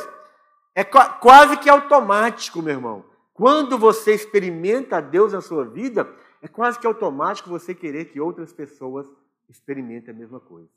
é 0.72 0.84
quase 0.84 1.56
que 1.56 1.68
automático, 1.68 2.62
meu 2.62 2.74
irmão. 2.74 3.04
Quando 3.34 3.76
você 3.76 4.14
experimenta 4.14 5.02
Deus 5.02 5.32
na 5.32 5.40
sua 5.40 5.64
vida, 5.64 6.08
é 6.40 6.46
quase 6.46 6.78
que 6.78 6.86
automático 6.86 7.50
você 7.50 7.74
querer 7.74 8.04
que 8.04 8.20
outras 8.20 8.52
pessoas 8.52 9.08
experimentem 9.50 10.14
a 10.14 10.16
mesma 10.16 10.38
coisa. 10.38 10.70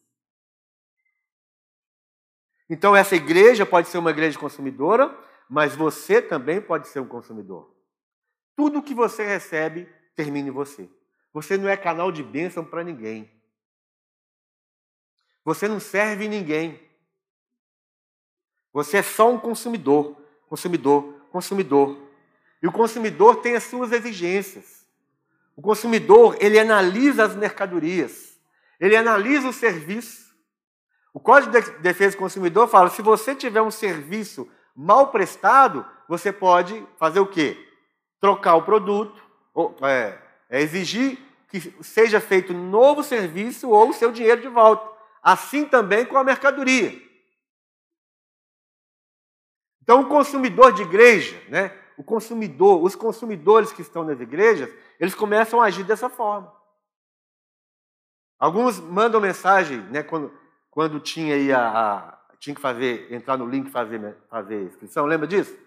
Então, 2.70 2.96
essa 2.96 3.16
igreja 3.16 3.66
pode 3.66 3.90
ser 3.90 3.98
uma 3.98 4.10
igreja 4.10 4.40
consumidora, 4.40 5.16
mas 5.50 5.76
você 5.76 6.22
também 6.22 6.60
pode 6.60 6.88
ser 6.88 7.00
um 7.00 7.08
consumidor. 7.08 7.74
Tudo 8.56 8.82
que 8.82 8.94
você 8.94 9.26
recebe 9.26 9.88
termina 10.16 10.50
em 10.50 10.52
você. 10.52 10.90
Você 11.34 11.58
não 11.58 11.68
é 11.68 11.76
canal 11.76 12.12
de 12.12 12.24
bênção 12.24 12.64
para 12.64 12.84
ninguém. 12.84 13.30
Você 15.44 15.68
não 15.68 15.80
serve 15.80 16.28
ninguém. 16.28 16.80
Você 18.74 18.98
é 18.98 19.04
só 19.04 19.32
um 19.32 19.38
consumidor, 19.38 20.18
consumidor, 20.50 21.04
consumidor. 21.32 21.98
E 22.64 22.68
o 22.68 22.72
consumidor 22.72 23.42
tem 23.42 23.56
as 23.56 23.64
suas 23.64 23.92
exigências. 23.92 24.86
O 25.56 25.62
consumidor, 25.62 26.36
ele 26.40 26.60
analisa 26.60 27.26
as 27.26 27.36
mercadorias. 27.36 28.38
Ele 28.80 28.96
analisa 28.96 29.48
o 29.48 29.54
serviço. 29.54 30.25
O 31.16 31.20
Código 31.22 31.50
de 31.50 31.72
Defesa 31.80 32.18
do 32.18 32.20
Consumidor 32.20 32.68
fala: 32.68 32.90
se 32.90 33.02
você 33.02 33.34
tiver 33.34 33.62
um 33.62 33.72
serviço 33.72 34.52
mal 34.76 35.12
prestado, 35.12 35.86
você 36.10 36.30
pode 36.30 36.86
fazer 37.00 37.22
o 37.22 37.26
quê? 37.26 37.58
Trocar 38.20 38.56
o 38.56 38.64
produto, 38.64 39.24
ou, 39.54 39.78
é, 39.82 40.22
é 40.50 40.62
exigir 40.62 41.18
que 41.48 41.62
seja 41.82 42.20
feito 42.20 42.52
um 42.52 42.70
novo 42.70 43.02
serviço 43.02 43.70
ou 43.70 43.92
o 43.92 43.94
seu 43.94 44.12
dinheiro 44.12 44.42
de 44.42 44.50
volta. 44.50 44.86
Assim 45.24 45.66
também 45.66 46.06
com 46.06 46.18
a 46.18 46.24
mercadoria. 46.24 47.02
Então, 49.82 50.02
o 50.02 50.10
consumidor 50.10 50.74
de 50.74 50.82
igreja, 50.82 51.42
né, 51.48 51.74
o 51.96 52.04
consumidor, 52.04 52.84
os 52.84 52.94
consumidores 52.94 53.72
que 53.72 53.82
estão 53.82 54.04
nas 54.04 54.20
igrejas, 54.20 54.70
eles 55.00 55.16
começam 55.16 55.62
a 55.62 55.68
agir 55.68 55.86
dessa 55.86 56.10
forma. 56.10 56.54
Alguns 58.38 58.82
mandam 58.82 59.22
mensagem, 59.22 59.80
né, 59.84 60.04
quando, 60.04 60.45
quando 60.76 61.00
tinha 61.00 61.36
aí 61.36 61.54
a, 61.54 61.70
a, 61.70 62.18
tinha 62.38 62.54
que 62.54 62.62
fazer, 62.62 63.08
entrar 63.10 63.38
no 63.38 63.48
link 63.48 63.72
fazer 63.72 64.18
fazer 64.30 64.62
inscrição, 64.64 65.06
lembra 65.06 65.26
disso? 65.26 65.58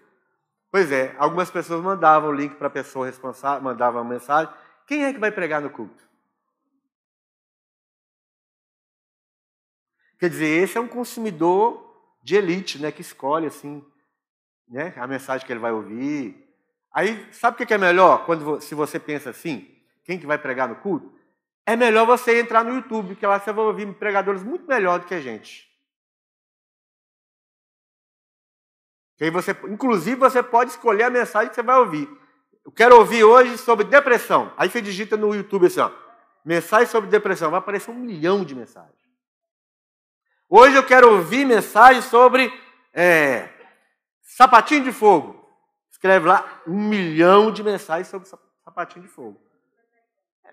Pois 0.71 0.91
é, 0.91 1.15
algumas 1.17 1.49
pessoas 1.49 1.83
mandavam 1.83 2.29
o 2.29 2.33
link 2.33 2.53
para 2.53 2.67
a 2.67 2.69
pessoa 2.69 3.07
responsável, 3.07 3.63
mandavam 3.63 4.03
uma 4.03 4.07
mensagem. 4.07 4.53
Quem 4.85 5.03
é 5.03 5.11
que 5.11 5.19
vai 5.19 5.31
pregar 5.31 5.61
no 5.61 5.71
culto? 5.71 6.07
Quer 10.19 10.29
dizer, 10.29 10.45
esse 10.45 10.77
é 10.77 10.81
um 10.81 10.87
consumidor 10.87 11.91
de 12.21 12.35
elite, 12.35 12.79
né, 12.79 12.91
que 12.91 13.01
escolhe 13.01 13.47
assim, 13.47 13.83
né, 14.67 14.93
a 14.95 15.07
mensagem 15.07 15.43
que 15.43 15.51
ele 15.51 15.59
vai 15.59 15.71
ouvir. 15.71 16.35
Aí, 16.93 17.33
sabe 17.33 17.55
o 17.63 17.65
que 17.65 17.73
é 17.73 17.79
melhor 17.79 18.27
quando 18.27 18.61
se 18.61 18.75
você 18.75 18.99
pensa 18.99 19.31
assim, 19.31 19.75
quem 20.03 20.19
que 20.19 20.27
vai 20.27 20.37
pregar 20.37 20.69
no 20.69 20.75
culto? 20.75 21.18
É 21.69 21.75
melhor 21.75 22.03
você 22.07 22.39
entrar 22.39 22.63
no 22.63 22.73
YouTube, 22.73 23.09
porque 23.09 23.27
lá 23.27 23.39
você 23.39 23.53
vai 23.53 23.63
ouvir 23.63 23.93
pregadores 23.93 24.41
muito 24.41 24.65
melhor 24.65 24.97
do 24.97 25.05
que 25.05 25.13
a 25.13 25.21
gente. 25.21 25.69
Que 29.15 29.25
aí 29.25 29.29
você, 29.29 29.51
inclusive, 29.67 30.15
você 30.15 30.41
pode 30.41 30.71
escolher 30.71 31.03
a 31.03 31.11
mensagem 31.11 31.49
que 31.49 31.53
você 31.53 31.61
vai 31.61 31.77
ouvir. 31.77 32.09
Eu 32.65 32.71
quero 32.71 32.97
ouvir 32.97 33.23
hoje 33.23 33.55
sobre 33.59 33.85
depressão. 33.85 34.51
Aí 34.57 34.67
você 34.67 34.81
digita 34.81 35.15
no 35.15 35.35
YouTube 35.35 35.67
assim, 35.67 35.79
ó, 35.79 35.91
mensagem 36.43 36.87
sobre 36.87 37.07
depressão. 37.07 37.51
Vai 37.51 37.59
aparecer 37.59 37.91
um 37.91 37.99
milhão 37.99 38.43
de 38.43 38.55
mensagens. 38.55 38.97
Hoje 40.49 40.75
eu 40.75 40.83
quero 40.83 41.17
ouvir 41.17 41.45
mensagem 41.45 42.01
sobre 42.01 42.51
é, 42.91 43.47
sapatinho 44.23 44.85
de 44.85 44.91
fogo. 44.91 45.47
Escreve 45.91 46.27
lá 46.27 46.63
um 46.65 46.89
milhão 46.89 47.51
de 47.51 47.63
mensagens 47.63 48.07
sobre 48.07 48.27
sapatinho 48.65 49.05
de 49.05 49.11
fogo. 49.11 49.48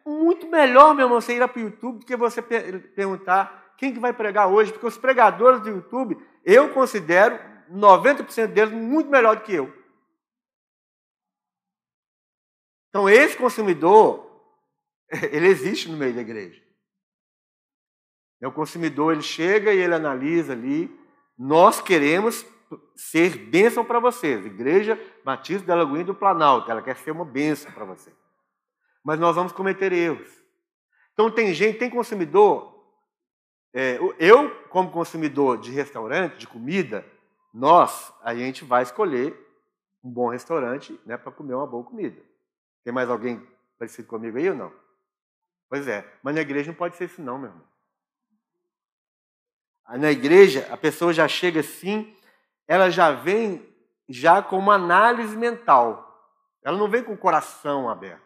Muito 0.07 0.49
melhor, 0.49 0.95
meu 0.95 1.07
irmão, 1.07 1.21
você 1.21 1.37
ir 1.37 1.49
para 1.49 1.59
o 1.59 1.63
YouTube 1.65 1.99
do 1.99 2.07
que 2.07 2.17
você 2.17 2.41
perguntar 2.41 3.75
quem 3.77 3.93
que 3.93 3.99
vai 3.99 4.13
pregar 4.13 4.49
hoje, 4.49 4.73
porque 4.73 4.87
os 4.87 4.97
pregadores 4.97 5.61
do 5.61 5.69
YouTube, 5.69 6.17
eu 6.45 6.73
considero 6.73 7.39
90% 7.69 8.47
deles 8.47 8.73
muito 8.73 9.11
melhor 9.11 9.35
do 9.35 9.43
que 9.43 9.53
eu. 9.53 9.75
Então, 12.89 13.09
esse 13.09 13.37
consumidor, 13.37 14.25
ele 15.33 15.49
existe 15.49 15.91
no 15.91 15.97
meio 15.97 16.15
da 16.15 16.21
igreja. 16.21 16.63
É 18.41 18.47
o 18.47 18.53
consumidor, 18.53 19.13
ele 19.13 19.23
chega 19.23 19.73
e 19.73 19.79
ele 19.79 19.95
analisa 19.95 20.53
ali. 20.53 20.89
Nós 21.37 21.81
queremos 21.81 22.47
ser 22.95 23.37
bênção 23.37 23.85
para 23.85 23.99
vocês. 23.99 24.47
Igreja 24.47 24.99
Batista 25.25 25.67
da 25.67 25.75
Lagoinha 25.75 26.05
do 26.05 26.15
Planalto, 26.15 26.71
ela 26.71 26.81
quer 26.81 26.97
ser 26.97 27.11
uma 27.11 27.25
bênção 27.25 27.73
para 27.73 27.85
você. 27.85 28.13
Mas 29.07 29.21
nós 29.21 29.37
vamos 29.37 29.53
cometer 29.53 29.93
erros. 29.93 30.29
Então 31.13 31.31
tem 31.31 31.55
gente, 31.55 31.79
tem 31.79 31.89
consumidor. 31.89 32.75
É, 33.73 34.01
eu, 34.19 34.51
como 34.69 34.91
consumidor 34.91 35.59
de 35.59 35.71
restaurante, 35.71 36.39
de 36.39 36.47
comida, 36.49 37.07
nós, 37.55 38.13
a 38.21 38.35
gente 38.35 38.65
vai 38.65 38.83
escolher 38.83 39.33
um 40.03 40.11
bom 40.11 40.31
restaurante 40.31 41.01
né, 41.07 41.17
para 41.17 41.31
comer 41.31 41.55
uma 41.55 41.69
boa 41.69 41.85
comida. 41.85 42.21
Tem 42.83 42.93
mais 42.93 43.09
alguém 43.09 43.47
parecido 43.79 44.09
comigo 44.09 44.39
aí 44.39 44.51
ou 44.51 44.57
não? 44.57 44.73
Pois 45.69 45.87
é, 45.87 46.05
mas 46.21 46.35
na 46.35 46.41
igreja 46.41 46.73
não 46.73 46.77
pode 46.77 46.97
ser 46.97 47.05
isso 47.05 47.23
não, 47.23 47.39
meu 47.39 47.51
irmão. 47.51 47.65
Na 50.01 50.11
igreja, 50.11 50.67
a 50.69 50.77
pessoa 50.77 51.13
já 51.13 51.29
chega 51.29 51.61
assim, 51.61 52.13
ela 52.67 52.91
já 52.91 53.13
vem 53.13 53.73
já 54.09 54.43
com 54.43 54.59
uma 54.59 54.75
análise 54.75 55.37
mental. 55.37 56.03
Ela 56.61 56.77
não 56.77 56.91
vem 56.91 57.05
com 57.05 57.13
o 57.13 57.17
coração 57.17 57.89
aberto. 57.89 58.26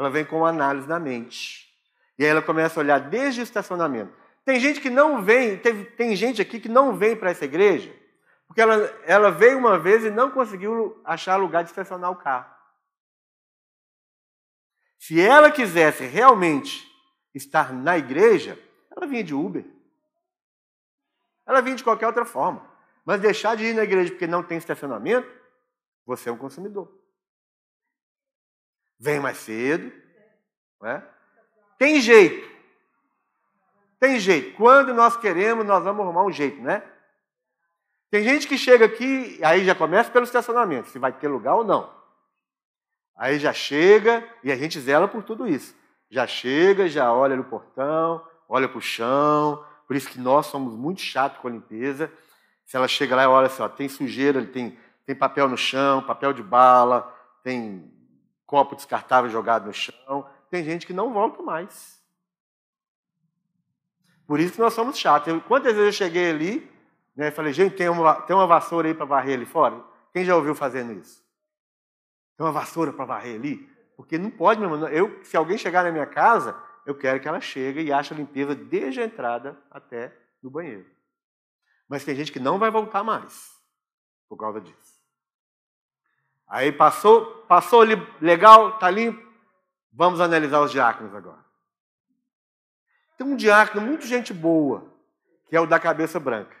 Ela 0.00 0.08
vem 0.08 0.24
com 0.24 0.46
análise 0.46 0.88
na 0.88 0.98
mente. 0.98 1.70
E 2.18 2.24
aí 2.24 2.30
ela 2.30 2.40
começa 2.40 2.80
a 2.80 2.82
olhar 2.82 2.98
desde 2.98 3.42
o 3.42 3.44
estacionamento. 3.44 4.10
Tem 4.46 4.58
gente 4.58 4.80
que 4.80 4.88
não 4.88 5.22
vem, 5.22 5.58
tem 5.58 6.16
gente 6.16 6.40
aqui 6.40 6.58
que 6.58 6.70
não 6.70 6.96
vem 6.96 7.14
para 7.14 7.30
essa 7.30 7.44
igreja, 7.44 7.94
porque 8.46 8.62
ela, 8.62 8.76
ela 9.04 9.30
veio 9.30 9.58
uma 9.58 9.78
vez 9.78 10.02
e 10.02 10.10
não 10.10 10.30
conseguiu 10.30 10.98
achar 11.04 11.36
lugar 11.36 11.64
de 11.64 11.68
estacionar 11.68 12.10
o 12.10 12.16
carro. 12.16 12.50
Se 14.98 15.20
ela 15.20 15.50
quisesse 15.50 16.06
realmente 16.06 16.90
estar 17.34 17.70
na 17.70 17.98
igreja, 17.98 18.58
ela 18.90 19.06
vinha 19.06 19.22
de 19.22 19.34
Uber. 19.34 19.66
Ela 21.46 21.60
vinha 21.60 21.76
de 21.76 21.84
qualquer 21.84 22.06
outra 22.06 22.24
forma. 22.24 22.66
Mas 23.04 23.20
deixar 23.20 23.54
de 23.54 23.64
ir 23.64 23.74
na 23.74 23.84
igreja 23.84 24.10
porque 24.12 24.26
não 24.26 24.42
tem 24.42 24.56
estacionamento, 24.56 25.30
você 26.06 26.30
é 26.30 26.32
um 26.32 26.38
consumidor. 26.38 26.99
Vem 29.00 29.18
mais 29.18 29.38
cedo. 29.38 29.90
Né? 30.82 31.02
Tem 31.78 32.00
jeito. 32.00 32.50
Tem 33.98 34.20
jeito. 34.20 34.54
Quando 34.56 34.92
nós 34.92 35.16
queremos, 35.16 35.66
nós 35.66 35.82
vamos 35.82 36.02
arrumar 36.02 36.24
um 36.24 36.30
jeito, 36.30 36.60
né? 36.60 36.82
Tem 38.10 38.22
gente 38.22 38.46
que 38.46 38.58
chega 38.58 38.84
aqui, 38.84 39.38
aí 39.42 39.64
já 39.64 39.74
começa 39.74 40.10
pelo 40.10 40.24
estacionamento, 40.24 40.88
se 40.88 40.98
vai 40.98 41.12
ter 41.12 41.28
lugar 41.28 41.54
ou 41.54 41.64
não. 41.64 41.90
Aí 43.16 43.38
já 43.38 43.52
chega 43.52 44.26
e 44.42 44.50
a 44.50 44.56
gente 44.56 44.80
zela 44.80 45.06
por 45.06 45.22
tudo 45.22 45.46
isso. 45.46 45.74
Já 46.10 46.26
chega, 46.26 46.88
já 46.88 47.12
olha 47.12 47.36
no 47.36 47.44
portão, 47.44 48.26
olha 48.48 48.68
para 48.68 48.78
o 48.78 48.82
chão, 48.82 49.64
por 49.86 49.94
isso 49.94 50.08
que 50.08 50.18
nós 50.18 50.46
somos 50.46 50.74
muito 50.74 51.00
chatos 51.00 51.38
com 51.38 51.46
a 51.46 51.50
limpeza. 51.50 52.12
Se 52.66 52.76
ela 52.76 52.88
chega 52.88 53.14
lá 53.14 53.22
e 53.22 53.26
olha 53.26 53.46
assim, 53.46 53.62
ó, 53.62 53.68
tem 53.68 53.88
sujeira, 53.88 54.44
tem, 54.44 54.76
tem 55.06 55.14
papel 55.14 55.48
no 55.48 55.56
chão, 55.56 56.02
papel 56.02 56.32
de 56.32 56.42
bala, 56.42 57.14
tem 57.44 57.92
copo 58.50 58.74
descartável 58.74 59.30
jogado 59.30 59.66
no 59.66 59.72
chão. 59.72 60.28
Tem 60.50 60.64
gente 60.64 60.84
que 60.84 60.92
não 60.92 61.12
volta 61.12 61.40
mais. 61.40 62.02
Por 64.26 64.40
isso 64.40 64.54
que 64.54 64.58
nós 64.58 64.74
somos 64.74 64.98
chatos. 64.98 65.40
Quantas 65.46 65.72
vezes 65.72 65.86
eu 65.86 65.92
cheguei 65.92 66.30
ali 66.30 66.70
né, 67.14 67.28
e 67.28 67.30
falei, 67.30 67.52
gente, 67.52 67.76
tem 67.76 67.88
uma, 67.88 68.14
tem 68.22 68.34
uma 68.34 68.48
vassoura 68.48 68.88
aí 68.88 68.94
para 68.94 69.06
varrer 69.06 69.36
ali 69.36 69.46
fora? 69.46 69.80
Quem 70.12 70.24
já 70.24 70.34
ouviu 70.34 70.52
fazendo 70.52 70.92
isso? 70.92 71.22
Tem 72.36 72.44
uma 72.44 72.52
vassoura 72.52 72.92
para 72.92 73.04
varrer 73.04 73.36
ali? 73.36 73.68
Porque 73.96 74.18
não 74.18 74.32
pode, 74.32 74.58
meu 74.58 74.68
irmão. 74.68 74.88
Eu, 74.88 75.22
se 75.22 75.36
alguém 75.36 75.56
chegar 75.56 75.84
na 75.84 75.92
minha 75.92 76.06
casa, 76.06 76.60
eu 76.84 76.96
quero 76.96 77.20
que 77.20 77.28
ela 77.28 77.40
chegue 77.40 77.82
e 77.82 77.92
ache 77.92 78.12
a 78.12 78.16
limpeza 78.16 78.52
desde 78.52 79.00
a 79.00 79.04
entrada 79.04 79.56
até 79.70 80.12
no 80.42 80.50
banheiro. 80.50 80.90
Mas 81.88 82.04
tem 82.04 82.16
gente 82.16 82.32
que 82.32 82.40
não 82.40 82.58
vai 82.58 82.70
voltar 82.70 83.04
mais 83.04 83.48
por 84.28 84.36
causa 84.36 84.60
disso. 84.60 84.89
Aí 86.50 86.72
passou, 86.72 87.24
passou 87.46 87.80
ali, 87.80 87.94
legal, 88.20 88.76
tá 88.76 88.90
limpo. 88.90 89.24
Vamos 89.92 90.20
analisar 90.20 90.60
os 90.60 90.72
diáconos 90.72 91.14
agora. 91.14 91.38
Tem 93.16 93.24
um 93.24 93.36
diácono 93.36 93.86
muito 93.86 94.04
gente 94.04 94.34
boa, 94.34 94.92
que 95.48 95.54
é 95.54 95.60
o 95.60 95.66
da 95.66 95.78
cabeça 95.78 96.18
branca. 96.18 96.56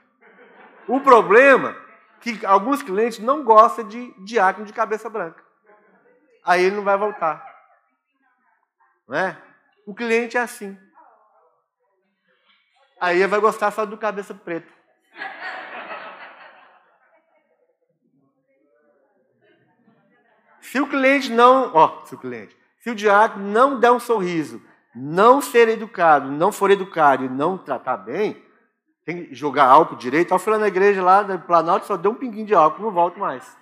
O 0.86 1.00
problema 1.00 1.70
é 1.70 2.20
que 2.20 2.46
alguns 2.46 2.82
clientes 2.82 3.18
não 3.18 3.42
gostam 3.42 3.88
de 3.88 4.14
diácono 4.24 4.64
de 4.64 4.72
cabeça 4.72 5.10
branca. 5.10 5.42
Aí 6.44 6.62
ele 6.62 6.76
não 6.76 6.84
vai 6.84 6.96
voltar. 6.96 7.44
Não 9.08 9.16
é? 9.16 9.42
O 9.86 9.94
cliente 9.94 10.36
é 10.36 10.40
assim. 10.40 10.78
Aí 13.00 13.18
ele 13.18 13.26
vai 13.26 13.40
gostar 13.40 13.72
só 13.72 13.84
do 13.84 13.98
cabeça 13.98 14.34
preta. 14.34 14.79
Se 20.70 20.78
o 20.78 20.86
cliente 20.86 21.32
não, 21.32 21.74
ó, 21.74 22.04
se 22.04 22.14
o 22.14 22.18
cliente, 22.18 22.56
se 22.78 22.90
o 22.90 22.94
diácono 22.94 23.44
não 23.44 23.80
der 23.80 23.90
um 23.90 23.98
sorriso, 23.98 24.62
não 24.94 25.40
ser 25.40 25.68
educado, 25.68 26.30
não 26.30 26.52
for 26.52 26.70
educado 26.70 27.24
e 27.24 27.28
não 27.28 27.58
tratar 27.58 27.96
bem, 27.96 28.40
tem 29.04 29.26
que 29.26 29.34
jogar 29.34 29.64
álcool 29.64 29.96
direito. 29.96 30.38
Fui 30.38 30.52
lá 30.52 30.60
na 30.60 30.68
igreja 30.68 31.02
lá 31.02 31.24
no 31.24 31.40
Planalto, 31.40 31.86
só 31.86 31.96
deu 31.96 32.12
um 32.12 32.14
pinguinho 32.14 32.46
de 32.46 32.54
álcool, 32.54 32.82
não 32.82 32.92
volto 32.92 33.18
mais. 33.18 33.58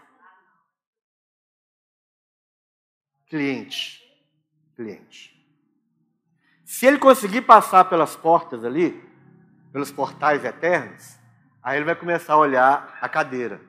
Cliente. 3.26 4.02
Cliente. 4.76 5.34
Se 6.62 6.84
ele 6.84 6.98
conseguir 6.98 7.40
passar 7.40 7.86
pelas 7.86 8.16
portas 8.16 8.62
ali, 8.66 9.02
pelos 9.72 9.90
portais 9.90 10.44
eternos, 10.44 11.18
aí 11.62 11.78
ele 11.78 11.86
vai 11.86 11.94
começar 11.94 12.34
a 12.34 12.38
olhar 12.38 12.98
a 13.00 13.08
cadeira. 13.08 13.66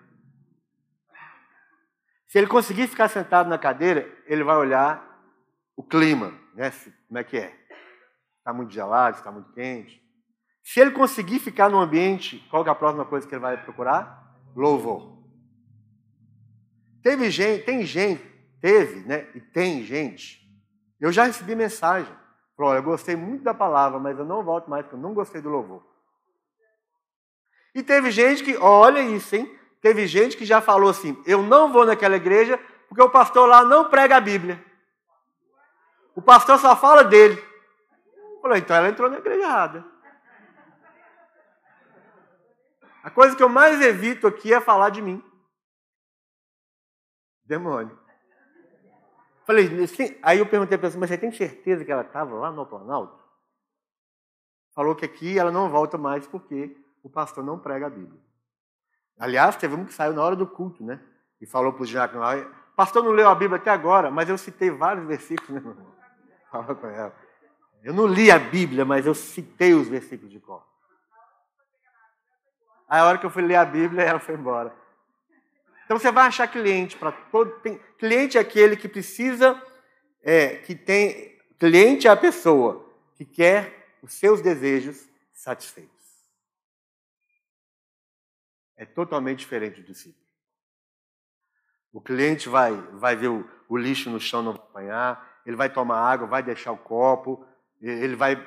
Se 2.30 2.38
ele 2.38 2.48
conseguir 2.48 2.88
ficar 2.88 3.10
sentado 3.10 3.50
na 3.50 3.58
cadeira, 3.58 4.10
ele 4.26 4.44
vai 4.44 4.56
olhar 4.56 5.06
o 5.76 5.84
clima, 5.84 6.34
né? 6.56 6.72
Como 7.08 7.20
é 7.20 7.24
que 7.26 7.38
é? 7.38 7.54
Está 8.38 8.54
muito 8.54 8.72
gelado, 8.72 9.18
está 9.18 9.30
muito 9.30 9.52
quente. 9.52 10.02
Se 10.64 10.80
ele 10.80 10.92
conseguir 10.92 11.40
ficar 11.40 11.70
no 11.70 11.80
ambiente, 11.80 12.48
qual 12.50 12.66
é 12.66 12.70
a 12.70 12.76
próxima 12.76 13.04
coisa 13.04 13.28
que 13.28 13.34
ele 13.34 13.42
vai 13.42 13.62
procurar? 13.62 14.40
Louvor. 14.56 15.22
Teve 17.04 17.30
gente, 17.30 17.66
tem 17.66 17.86
gente, 17.86 18.24
teve, 18.62 19.06
né? 19.06 19.28
E 19.36 19.42
tem 19.42 19.84
gente. 19.84 20.40
Eu 21.02 21.12
já 21.12 21.26
recebi 21.26 21.54
mensagem 21.54 22.20
Falou, 22.60 22.76
eu 22.76 22.84
gostei 22.84 23.16
muito 23.16 23.42
da 23.42 23.54
palavra, 23.54 24.00
mas 24.00 24.20
eu 24.20 24.26
não 24.26 24.44
volto 24.44 24.70
mais, 24.70 24.84
porque 24.84 24.98
eu 24.98 25.00
não 25.00 25.14
gostei 25.14 25.40
do 25.40 25.48
louvor. 25.48 25.82
E 27.74 27.82
teve 27.82 28.12
gente 28.12 28.44
que, 28.44 28.58
olha 28.58 29.00
isso, 29.00 29.34
hein? 29.34 29.59
Teve 29.82 30.08
gente 30.08 30.36
que 30.36 30.46
já 30.46 30.62
falou 30.62 30.90
assim: 30.90 31.22
eu 31.26 31.42
não 31.42 31.72
vou 31.72 31.86
naquela 31.86 32.16
igreja 32.16 32.60
porque 32.88 33.02
o 33.02 33.10
pastor 33.10 33.48
lá 33.48 33.64
não 33.64 33.90
prega 33.90 34.18
a 34.18 34.22
Bíblia. 34.22 34.64
O 36.16 36.22
pastor 36.22 36.58
só 36.60 36.76
fala 36.76 37.04
dele. 37.04 37.42
Falou, 38.42 38.58
então 38.58 38.76
ela 38.76 38.90
entrou 38.90 39.10
na 39.10 39.18
igreja 39.18 39.42
errada. 39.42 39.86
A 43.04 43.10
coisa 43.10 43.36
que 43.36 43.44
eu 43.44 43.50
mais 43.50 43.82
evito 43.82 44.28
aqui 44.28 44.54
é 44.54 44.60
falar 44.60 44.90
de 44.90 45.02
mim. 45.02 45.24
Demônio. 47.46 47.98
Falei, 49.46 49.68
aí 50.22 50.38
eu 50.38 50.46
perguntei 50.46 50.78
para 50.78 50.88
a 50.88 50.90
pessoa, 50.90 51.00
mas 51.00 51.10
você 51.10 51.18
tem 51.18 51.32
certeza 51.32 51.84
que 51.84 51.92
ela 51.92 52.04
estava 52.04 52.36
lá 52.36 52.52
no 52.52 52.66
Planalto? 52.66 53.18
Falou 54.76 54.96
que 54.96 55.06
aqui 55.06 55.40
ela 55.40 55.52
não 55.52 55.70
volta 55.70 55.98
mais 55.98 56.28
porque 56.28 56.78
o 57.02 57.10
pastor 57.10 57.44
não 57.44 57.58
prega 57.58 57.88
a 57.88 57.90
Bíblia. 57.90 58.22
Aliás, 59.20 59.58
teve 59.58 59.76
um 59.76 59.84
que 59.84 59.94
saiu 59.94 60.14
na 60.14 60.24
hora 60.24 60.36
do 60.36 60.48
culto, 60.48 60.84
né? 60.84 61.00
E 61.42 61.46
falou 61.46 61.74
para 61.74 61.84
o 61.84 61.86
diácono 61.86 62.22
lá, 62.22 62.38
pastor 62.76 63.04
não 63.04 63.12
leu 63.12 63.28
a 63.28 63.36
Bíblia 63.36 63.60
até 63.60 63.70
agora, 63.70 64.10
mas 64.10 64.30
eu 64.30 64.38
citei 64.38 64.72
vários 64.72 65.06
versículos, 65.06 65.62
né? 65.62 65.76
Fala 66.50 66.74
com 66.74 66.88
ela. 66.88 67.14
Eu 67.84 67.94
não 67.94 68.08
li 68.08 68.32
a 68.32 68.40
Bíblia, 68.40 68.86
mas 68.86 69.06
eu 69.06 69.14
citei 69.14 69.74
os 69.74 69.88
versículos 69.88 70.32
de 70.32 70.40
cor. 70.40 70.66
Aí 72.88 73.00
a 73.02 73.06
hora 73.06 73.18
que 73.18 73.26
eu 73.26 73.30
fui 73.30 73.44
ler 73.44 73.56
a 73.56 73.66
Bíblia, 73.66 74.04
ela 74.04 74.20
foi 74.20 74.36
embora. 74.36 74.74
Então 75.86 76.00
você 76.00 76.12
vai 76.12 76.28
achar 76.28 76.48
cliente 76.48 76.96
para 76.98 77.12
todo. 77.12 77.52
Tem, 77.60 77.80
cliente 77.98 78.38
é 78.38 78.42
aquele 78.42 78.78
que 78.78 78.88
precisa, 78.88 79.62
é, 80.24 80.56
que 80.56 80.74
tem. 80.74 81.38
Cliente 81.60 82.08
é 82.08 82.12
a 82.12 82.16
pessoa 82.16 82.90
que 83.16 83.26
quer 83.26 83.98
os 84.02 84.14
seus 84.14 84.42
desejos 84.42 85.08
satisfeitos. 85.34 85.99
É 88.80 88.86
totalmente 88.86 89.40
diferente 89.40 89.82
do 89.82 89.88
discípulo. 89.88 90.24
O 91.92 92.00
cliente 92.00 92.48
vai, 92.48 92.74
vai 92.94 93.14
ver 93.14 93.28
o, 93.28 93.46
o 93.68 93.76
lixo 93.76 94.10
no 94.10 94.22
chão, 94.22 94.42
não 94.42 94.54
vai 94.54 94.62
apanhar, 94.62 95.30
ele 95.46 95.58
vai 95.58 95.70
tomar 95.70 96.00
água, 96.00 96.26
vai 96.26 96.42
deixar 96.42 96.72
o 96.72 96.78
copo, 96.78 97.46
ele 97.82 98.16
vai, 98.16 98.42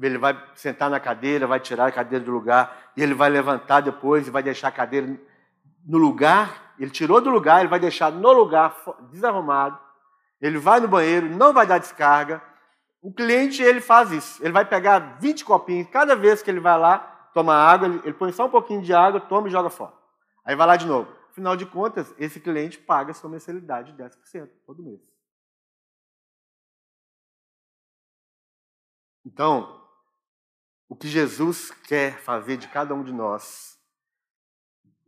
ele 0.00 0.16
vai 0.16 0.42
sentar 0.54 0.88
na 0.88 0.98
cadeira, 0.98 1.46
vai 1.46 1.60
tirar 1.60 1.88
a 1.88 1.92
cadeira 1.92 2.24
do 2.24 2.30
lugar, 2.30 2.90
e 2.96 3.02
ele 3.02 3.12
vai 3.12 3.28
levantar 3.28 3.82
depois 3.82 4.26
e 4.26 4.30
vai 4.30 4.42
deixar 4.42 4.68
a 4.68 4.72
cadeira 4.72 5.20
no 5.84 5.98
lugar, 5.98 6.74
ele 6.78 6.90
tirou 6.90 7.20
do 7.20 7.28
lugar, 7.28 7.60
ele 7.60 7.68
vai 7.68 7.80
deixar 7.80 8.10
no 8.10 8.32
lugar 8.32 8.74
desarrumado, 9.12 9.78
ele 10.40 10.56
vai 10.56 10.80
no 10.80 10.88
banheiro, 10.88 11.28
não 11.28 11.52
vai 11.52 11.66
dar 11.66 11.76
descarga. 11.76 12.42
O 13.02 13.12
cliente, 13.12 13.62
ele 13.62 13.82
faz 13.82 14.10
isso. 14.10 14.42
Ele 14.42 14.52
vai 14.52 14.64
pegar 14.64 15.18
20 15.20 15.44
copinhos, 15.44 15.88
cada 15.90 16.16
vez 16.16 16.42
que 16.42 16.50
ele 16.50 16.60
vai 16.60 16.78
lá 16.78 17.19
tomar 17.32 17.56
água, 17.56 17.88
ele, 17.88 18.00
ele 18.04 18.14
põe 18.14 18.32
só 18.32 18.46
um 18.46 18.50
pouquinho 18.50 18.82
de 18.82 18.92
água, 18.92 19.20
toma 19.20 19.48
e 19.48 19.50
joga 19.50 19.70
fora. 19.70 19.94
Aí 20.44 20.56
vai 20.56 20.66
lá 20.66 20.76
de 20.76 20.86
novo. 20.86 21.10
Afinal 21.30 21.56
de 21.56 21.64
contas, 21.66 22.14
esse 22.18 22.40
cliente 22.40 22.78
paga 22.78 23.14
sua 23.14 23.30
mensalidade 23.30 23.92
de 23.92 24.02
10% 24.02 24.50
todo 24.66 24.82
mês. 24.82 25.00
Então, 29.24 29.86
o 30.88 30.96
que 30.96 31.06
Jesus 31.06 31.70
quer 31.70 32.18
fazer 32.18 32.56
de 32.56 32.68
cada 32.68 32.94
um 32.94 33.04
de 33.04 33.12
nós 33.12 33.78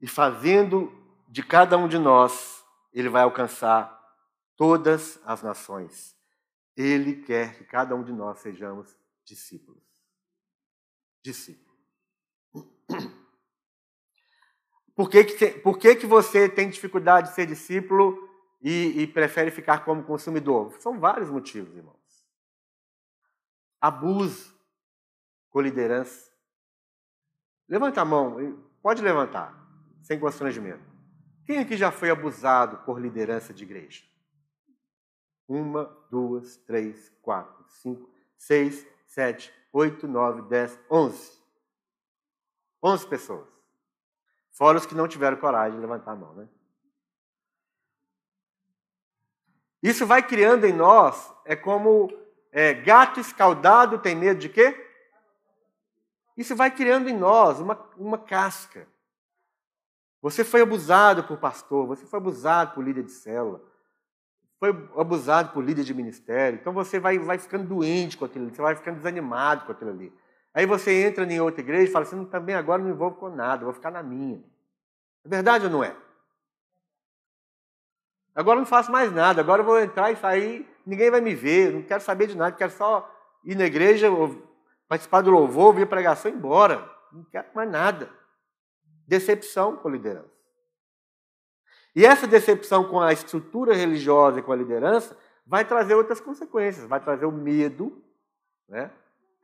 e 0.01 0.07
fazendo 0.07 0.93
de 1.29 1.43
cada 1.43 1.77
um 1.77 1.89
de 1.89 1.99
nós, 1.99 2.65
ele 2.93 3.09
vai 3.09 3.23
alcançar 3.23 4.01
todas 4.57 5.21
as 5.25 5.43
nações. 5.43 6.17
Ele 6.77 7.23
quer 7.23 7.59
que 7.59 7.65
cada 7.65 7.95
um 7.95 8.05
de 8.05 8.13
nós 8.13 8.39
sejamos 8.39 8.97
discípulos. 9.25 9.83
Discípulos. 11.23 11.62
Por 14.95 15.09
que, 15.09 15.25
que, 15.25 15.49
por 15.61 15.79
que, 15.79 15.97
que 15.97 16.07
você 16.07 16.49
tem 16.49 16.69
dificuldade 16.69 17.29
de 17.29 17.35
ser 17.35 17.47
discípulo 17.47 18.29
e, 18.61 19.03
e 19.03 19.07
prefere 19.07 19.51
ficar 19.51 19.85
como 19.85 20.05
consumidor? 20.05 20.75
São 20.81 21.01
vários 21.01 21.31
motivos, 21.31 21.75
irmãos. 21.75 21.97
Abuso 23.81 24.55
com 25.51 25.61
liderança. 25.61 26.31
Levanta 27.69 28.03
a 28.03 28.05
mão, 28.05 28.37
pode 28.83 29.03
levantar 29.03 29.59
sem 30.03 30.19
constrangimento. 30.19 30.93
Quem 31.45 31.59
aqui 31.59 31.77
já 31.77 31.91
foi 31.91 32.11
abusado 32.11 32.79
por 32.85 33.01
liderança 33.01 33.53
de 33.53 33.65
igreja? 33.65 34.05
Uma, 35.49 35.85
duas, 36.11 36.57
três, 36.59 37.11
quatro, 37.21 37.65
cinco, 37.69 38.09
seis, 38.37 38.87
sete, 39.07 39.53
oito, 39.73 40.07
nove, 40.07 40.43
dez, 40.43 40.79
onze. 40.91 41.33
Onze 42.83 43.07
pessoas. 43.07 43.49
Fora 44.63 44.79
os 44.79 44.87
que 44.87 44.95
não 44.95 45.09
tiveram 45.09 45.37
coragem 45.39 45.75
de 45.75 45.81
levantar 45.81 46.13
a 46.13 46.15
mão, 46.15 46.35
né? 46.35 46.47
Isso 49.83 50.07
vai 50.07 50.23
criando 50.23 50.65
em 50.65 50.73
nós, 50.73 51.35
é 51.45 51.57
como 51.57 52.09
é, 52.53 52.73
gato 52.73 53.19
escaldado 53.19 53.99
tem 53.99 54.15
medo 54.15 54.39
de 54.39 54.49
quê? 54.49 54.89
Isso 56.37 56.55
vai 56.55 56.71
criando 56.71 57.09
em 57.09 57.13
nós 57.13 57.59
uma, 57.59 57.75
uma 57.97 58.17
casca. 58.17 58.87
Você 60.21 60.45
foi 60.45 60.61
abusado 60.61 61.25
por 61.25 61.39
pastor, 61.39 61.85
você 61.85 62.07
foi 62.07 62.21
abusado 62.21 62.73
por 62.73 62.85
líder 62.85 63.03
de 63.03 63.11
célula, 63.11 63.61
foi 64.61 64.69
abusado 64.97 65.53
por 65.53 65.65
líder 65.65 65.83
de 65.83 65.93
ministério. 65.93 66.61
Então 66.61 66.73
você 66.73 67.01
vai, 67.01 67.19
vai 67.19 67.37
ficando 67.37 67.67
doente 67.67 68.17
com 68.17 68.27
aquilo 68.27 68.45
ali, 68.45 68.55
você 68.55 68.63
vai 68.63 68.77
ficando 68.77 68.99
desanimado 68.99 69.67
com 69.67 69.73
aquilo 69.73 69.91
ali. 69.91 70.13
Aí 70.55 70.67
você 70.67 71.03
entra 71.03 71.25
em 71.25 71.41
outra 71.41 71.63
igreja 71.63 71.91
e 71.91 71.93
fala 71.93 72.05
assim: 72.05 72.25
também 72.27 72.55
agora 72.55 72.79
não 72.79 72.87
me 72.87 72.95
envolvo 72.95 73.17
com 73.17 73.29
nada, 73.29 73.65
vou 73.65 73.75
ficar 73.75 73.91
na 73.91 74.05
minha. 74.05 74.52
É 75.25 75.29
verdade 75.29 75.67
ou 75.67 75.71
não 75.71 75.85
é? 75.85 75.97
Agora 78.35 78.59
não 78.59 78.67
faço 78.67 78.91
mais 78.91 79.13
nada, 79.13 79.41
agora 79.41 79.61
eu 79.61 79.67
vou 79.67 79.79
entrar 79.81 80.11
e 80.11 80.17
sair, 80.17 80.67
ninguém 80.87 81.11
vai 81.11 81.21
me 81.21 81.35
ver, 81.35 81.73
não 81.73 81.83
quero 81.83 82.03
saber 82.03 82.27
de 82.29 82.37
nada, 82.37 82.57
quero 82.57 82.73
só 82.73 83.09
ir 83.45 83.55
na 83.55 83.65
igreja, 83.65 84.09
participar 84.89 85.21
do 85.21 85.31
louvor, 85.31 85.67
ouvir 85.67 85.87
pregação 85.87 86.31
e 86.31 86.35
ir 86.35 86.37
embora. 86.39 86.91
Não 87.13 87.25
quero 87.25 87.49
mais 87.55 87.71
nada 87.71 88.11
decepção 89.07 89.77
com 89.77 89.89
a 89.89 89.91
liderança. 89.91 90.33
E 91.95 92.07
essa 92.07 92.27
decepção 92.27 92.85
com 92.85 93.01
a 93.01 93.13
estrutura 93.13 93.75
religiosa 93.75 94.39
e 94.39 94.43
com 94.43 94.53
a 94.53 94.57
liderança 94.57 95.17
vai 95.47 95.65
trazer 95.65 95.95
outras 95.95 96.21
consequências. 96.21 96.87
Vai 96.87 97.01
trazer 97.01 97.27
o 97.27 97.33
medo, 97.33 98.03
né? 98.67 98.91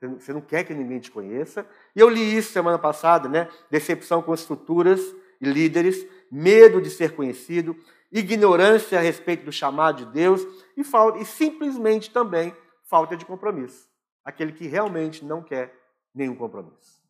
Você 0.00 0.32
não 0.32 0.40
quer 0.40 0.64
que 0.64 0.72
ninguém 0.72 1.00
te 1.00 1.10
conheça. 1.10 1.66
E 1.94 2.00
eu 2.00 2.08
li 2.08 2.36
isso 2.36 2.52
semana 2.52 2.78
passada, 2.78 3.28
né? 3.28 3.50
Decepção 3.70 4.22
com 4.22 4.32
estruturas 4.32 5.00
e 5.40 5.46
líderes, 5.48 6.07
medo 6.31 6.81
de 6.81 6.90
ser 6.90 7.14
conhecido, 7.14 7.77
ignorância 8.11 8.98
a 8.98 9.03
respeito 9.03 9.44
do 9.44 9.53
chamado 9.53 10.05
de 10.05 10.12
Deus 10.12 10.46
e, 10.77 10.83
falta, 10.83 11.18
e 11.18 11.24
simplesmente 11.24 12.11
também 12.11 12.55
falta 12.85 13.16
de 13.16 13.24
compromisso. 13.24 13.88
Aquele 14.24 14.53
que 14.53 14.66
realmente 14.66 15.24
não 15.24 15.42
quer 15.42 15.74
nenhum 16.14 16.35
compromisso. 16.35 17.03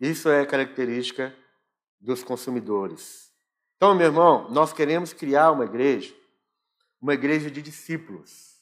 Isso 0.00 0.28
é 0.28 0.46
característica 0.46 1.36
dos 2.00 2.22
consumidores. 2.24 3.30
Então, 3.76 3.94
meu 3.94 4.06
irmão, 4.06 4.50
nós 4.50 4.72
queremos 4.72 5.12
criar 5.12 5.52
uma 5.52 5.64
igreja, 5.64 6.14
uma 7.00 7.14
igreja 7.14 7.50
de 7.50 7.60
discípulos. 7.60 8.58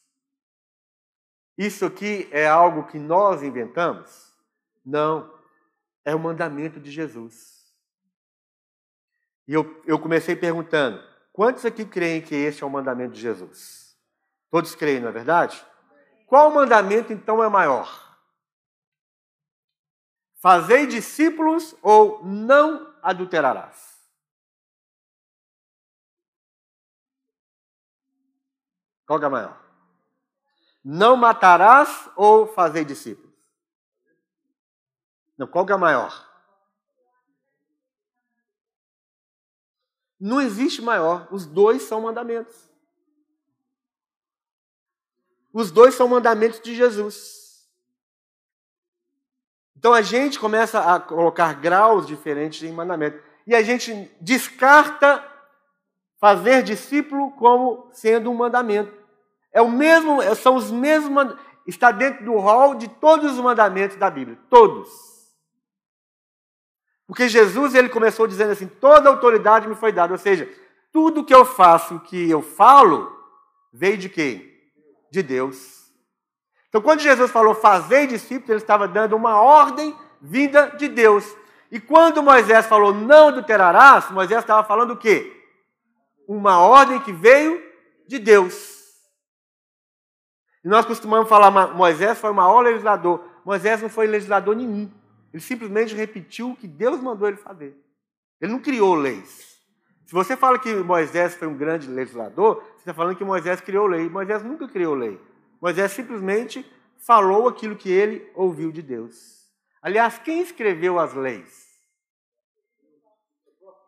Isso 1.57 1.85
aqui 1.85 2.29
é 2.31 2.47
algo 2.47 2.87
que 2.87 2.99
nós 2.99 3.43
inventamos? 3.43 4.33
Não, 4.85 5.33
é 6.05 6.15
o 6.15 6.19
mandamento 6.19 6.81
de 6.81 6.91
Jesus. 6.91 7.58
E 9.49 9.55
eu, 9.55 9.83
eu 9.87 9.99
comecei 9.99 10.37
perguntando: 10.37 11.03
quantos 11.33 11.65
aqui 11.65 11.87
creem 11.87 12.21
que 12.21 12.35
esse 12.35 12.63
é 12.63 12.67
o 12.67 12.71
mandamento 12.71 13.15
de 13.15 13.21
Jesus? 13.21 13.99
Todos 14.51 14.75
creem, 14.75 15.01
não 15.01 15.09
é 15.09 15.13
verdade? 15.13 15.65
Qual 16.27 16.51
mandamento 16.51 17.13
então 17.13 17.43
é 17.43 17.49
maior? 17.49 18.07
Fazei 20.41 20.87
discípulos 20.87 21.75
ou 21.83 22.23
não 22.25 22.95
adulterarás. 23.03 23.99
Qual 29.07 29.21
é 29.23 29.29
maior? 29.29 29.59
Não 30.85 31.17
matarás 31.17 32.11
ou 32.15 32.47
fazer 32.47 32.85
discípulos? 32.85 33.35
Não, 35.37 35.47
qual 35.47 35.67
é 35.69 35.77
maior? 35.77 36.28
Não 40.21 40.41
existe 40.41 40.83
maior. 40.83 41.29
Os 41.31 41.47
dois 41.47 41.83
são 41.83 42.01
mandamentos. 42.01 42.69
Os 45.53 45.71
dois 45.71 45.95
são 45.95 46.09
mandamentos 46.09 46.61
de 46.61 46.75
Jesus. 46.75 47.69
Então 49.77 49.95
a 49.95 50.03
gente 50.03 50.39
começa 50.39 50.95
a 50.95 50.99
colocar 50.99 51.55
graus 51.55 52.07
diferentes 52.07 52.63
em 52.63 52.73
mandamento. 52.73 53.23
E 53.47 53.55
a 53.55 53.63
gente 53.63 54.11
descarta 54.21 55.25
fazer 56.21 56.63
discípulo 56.63 57.31
como 57.33 57.89
sendo 57.93 58.31
um 58.31 58.35
mandamento. 58.35 58.93
É 59.53 59.63
o 59.63 59.71
mesmo, 59.71 60.21
são 60.35 60.57
os 60.57 60.71
mesmos, 60.71 61.35
está 61.67 61.91
dentro 61.91 62.25
do 62.25 62.37
rol 62.39 62.75
de 62.75 62.89
todos 62.89 63.33
os 63.33 63.39
mandamentos 63.39 63.97
da 63.97 64.11
Bíblia, 64.11 64.39
todos. 64.51 65.08
Porque 67.09 67.29
Jesus 67.29 67.75
ele 67.75 67.89
começou 67.89 68.29
dizendo 68.29 68.53
assim: 68.53 68.69
toda 68.69 69.09
autoridade 69.09 69.67
me 69.67 69.75
foi 69.75 69.91
dada, 69.91 70.13
ou 70.13 70.19
seja, 70.19 70.49
tudo 70.93 71.25
que 71.25 71.35
eu 71.35 71.45
faço, 71.45 71.99
que 72.01 72.31
eu 72.31 72.41
falo, 72.41 73.11
veio 73.73 73.99
de 73.99 74.09
quem? 74.09 74.49
De 75.11 75.21
Deus. 75.21 75.91
Então, 76.69 76.81
quando 76.81 77.01
Jesus 77.01 77.33
falou 77.33 77.55
fazer 77.55 78.07
discípulos, 78.07 78.51
ele 78.51 78.59
estava 78.59 78.87
dando 78.87 79.17
uma 79.17 79.41
ordem 79.41 79.97
vinda 80.21 80.67
de 80.77 80.87
Deus. 80.87 81.25
E 81.73 81.81
quando 81.81 82.23
Moisés 82.23 82.67
falou 82.67 82.95
não 82.95 83.29
adulterarás, 83.29 84.11
Moisés 84.13 84.41
estava 84.41 84.63
falando 84.63 84.93
o 84.93 84.97
quê? 84.97 85.35
uma 86.29 86.61
ordem 86.61 87.01
que 87.01 87.11
veio 87.11 87.63
de 88.07 88.19
Deus. 88.19 88.77
E 90.63 90.69
nós 90.69 90.85
costumamos 90.85 91.27
falar, 91.27 91.51
Moisés 91.73 92.19
foi 92.19 92.31
o 92.31 92.35
maior 92.35 92.61
legislador. 92.61 93.25
Moisés 93.45 93.81
não 93.81 93.89
foi 93.89 94.07
legislador 94.07 94.55
nenhum. 94.55 94.93
Ele 95.33 95.43
simplesmente 95.43 95.95
repetiu 95.95 96.51
o 96.51 96.57
que 96.57 96.67
Deus 96.67 97.01
mandou 97.01 97.29
ele 97.29 97.37
fazer. 97.37 97.77
Ele 98.41 98.53
não 98.53 98.61
criou 98.61 98.95
leis. 98.95 99.59
Se 100.07 100.13
você 100.13 100.37
fala 100.37 100.59
que 100.59 100.75
Moisés 100.75 101.35
foi 101.35 101.47
um 101.47 101.57
grande 101.57 101.87
legislador, 101.87 102.63
você 102.73 102.79
está 102.79 102.95
falando 102.95 103.17
que 103.17 103.25
Moisés 103.25 103.61
criou 103.61 103.87
lei. 103.87 104.09
Moisés 104.09 104.43
nunca 104.43 104.67
criou 104.67 104.95
lei. 104.95 105.21
Moisés 105.61 105.93
simplesmente 105.93 106.65
falou 106.97 107.47
aquilo 107.47 107.77
que 107.77 107.91
ele 107.91 108.31
ouviu 108.35 108.73
de 108.73 108.81
Deus. 108.81 109.47
Aliás, 109.83 110.19
quem 110.19 110.41
escreveu 110.41 110.99
as 110.99 111.13
leis? 111.13 111.69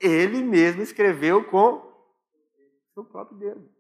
Ele 0.01 0.43
mesmo 0.43 0.83
escreveu 0.83 1.45
com 1.45 1.91
o 2.97 3.05
próprio 3.05 3.39
dedo. 3.39 3.71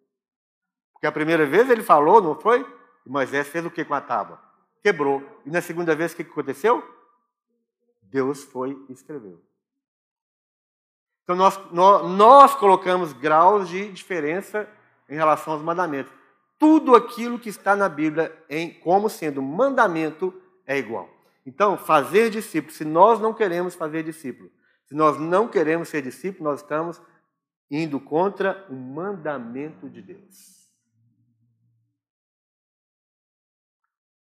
Porque 0.93 1.07
a 1.07 1.13
primeira 1.13 1.47
vez 1.47 1.69
ele 1.69 1.83
falou, 1.83 2.23
não 2.23 2.39
foi? 2.39 2.67
Moisés 3.07 3.49
fez 3.49 3.65
o 3.65 3.71
que 3.71 3.85
com 3.85 3.95
a 3.95 4.01
tábua? 4.01 4.41
Quebrou. 4.83 5.23
E 5.45 5.51
na 5.51 5.61
segunda 5.61 5.95
vez 5.95 6.13
o 6.13 6.17
que 6.17 6.23
aconteceu? 6.23 6.83
Deus 8.11 8.43
foi 8.43 8.77
e 8.89 8.93
escreveu. 8.93 9.41
Então 11.23 11.37
nós, 11.37 11.59
nós, 11.71 12.11
nós 12.11 12.55
colocamos 12.57 13.13
graus 13.13 13.69
de 13.69 13.91
diferença 13.93 14.69
em 15.09 15.15
relação 15.15 15.53
aos 15.53 15.63
mandamentos. 15.63 16.13
Tudo 16.59 16.95
aquilo 16.95 17.39
que 17.39 17.49
está 17.49 17.75
na 17.75 17.89
Bíblia 17.89 18.37
em 18.49 18.75
como 18.81 19.09
sendo 19.09 19.41
mandamento 19.41 20.35
é 20.67 20.77
igual. 20.77 21.09
Então, 21.47 21.79
fazer 21.79 22.31
discípulo, 22.31 22.73
se 22.73 22.85
nós 22.85 23.19
não 23.19 23.33
queremos 23.33 23.75
fazer 23.75 24.03
discípulo, 24.03 24.51
se 24.87 24.95
nós 24.95 25.19
não 25.19 25.49
queremos 25.49 25.89
ser 25.89 26.03
discípulo, 26.03 26.51
nós 26.51 26.61
estamos 26.61 27.01
indo 27.71 27.99
contra 27.99 28.67
o 28.69 28.75
mandamento 28.75 29.89
de 29.89 30.03
Deus. 30.03 30.69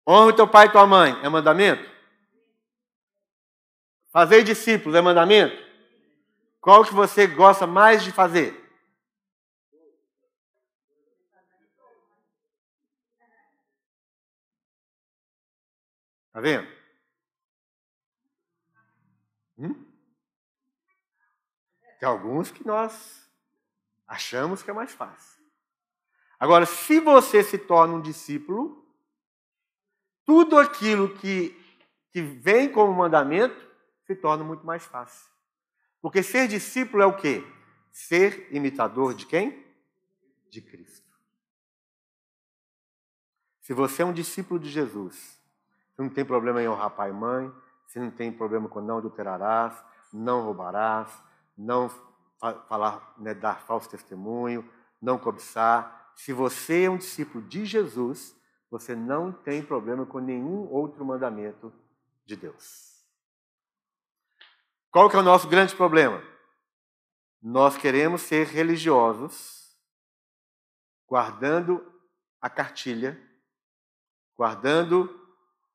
Honra 0.06 0.26
o 0.26 0.32
teu 0.32 0.46
pai 0.46 0.66
e 0.66 0.72
tua 0.72 0.86
mãe 0.86 1.18
é 1.22 1.28
mandamento? 1.28 1.95
Fazer 4.16 4.44
discípulos 4.44 4.94
é 4.94 5.02
mandamento? 5.02 5.62
Qual 6.58 6.82
que 6.82 6.94
você 6.94 7.26
gosta 7.26 7.66
mais 7.66 8.02
de 8.02 8.10
fazer? 8.10 8.54
Está 16.28 16.40
vendo? 16.40 16.66
Hum? 19.58 19.84
Tem 22.00 22.08
alguns 22.08 22.50
que 22.50 22.66
nós 22.66 23.30
achamos 24.06 24.62
que 24.62 24.70
é 24.70 24.72
mais 24.72 24.92
fácil. 24.92 25.44
Agora, 26.40 26.64
se 26.64 27.00
você 27.00 27.42
se 27.42 27.58
torna 27.58 27.92
um 27.92 28.00
discípulo, 28.00 28.82
tudo 30.24 30.56
aquilo 30.56 31.14
que, 31.16 31.54
que 32.10 32.22
vem 32.22 32.72
como 32.72 32.94
mandamento 32.94 33.65
se 34.06 34.14
torna 34.14 34.44
muito 34.44 34.64
mais 34.64 34.84
fácil. 34.84 35.30
Porque 36.00 36.22
ser 36.22 36.46
discípulo 36.46 37.02
é 37.02 37.06
o 37.06 37.16
quê? 37.16 37.44
Ser 37.90 38.48
imitador 38.54 39.14
de 39.14 39.26
quem? 39.26 39.64
De 40.48 40.60
Cristo. 40.60 41.06
Se 43.60 43.72
você 43.72 44.02
é 44.02 44.06
um 44.06 44.12
discípulo 44.12 44.60
de 44.60 44.68
Jesus, 44.68 45.40
você 45.90 46.02
não 46.02 46.08
tem 46.08 46.24
problema 46.24 46.62
em 46.62 46.68
honrar 46.68 46.90
pai 46.90 47.10
e 47.10 47.12
mãe, 47.12 47.52
você 47.86 47.98
não 47.98 48.10
tem 48.10 48.32
problema 48.32 48.68
com 48.68 48.80
não 48.80 48.98
adulterarás, 48.98 49.74
não 50.12 50.44
roubarás, 50.44 51.10
não 51.58 51.90
falar, 52.68 53.14
né, 53.18 53.34
dar 53.34 53.60
falso 53.62 53.88
testemunho, 53.88 54.68
não 55.02 55.18
cobiçar. 55.18 56.12
Se 56.14 56.32
você 56.32 56.84
é 56.84 56.90
um 56.90 56.96
discípulo 56.96 57.42
de 57.44 57.64
Jesus, 57.64 58.36
você 58.70 58.94
não 58.94 59.32
tem 59.32 59.62
problema 59.62 60.06
com 60.06 60.18
nenhum 60.18 60.68
outro 60.70 61.04
mandamento 61.04 61.72
de 62.24 62.36
Deus. 62.36 62.95
Qual 64.96 65.10
que 65.10 65.16
é 65.16 65.18
o 65.18 65.22
nosso 65.22 65.46
grande 65.46 65.76
problema? 65.76 66.24
Nós 67.42 67.76
queremos 67.76 68.22
ser 68.22 68.46
religiosos, 68.46 69.76
guardando 71.06 71.84
a 72.40 72.48
cartilha, 72.48 73.22
guardando 74.34 75.06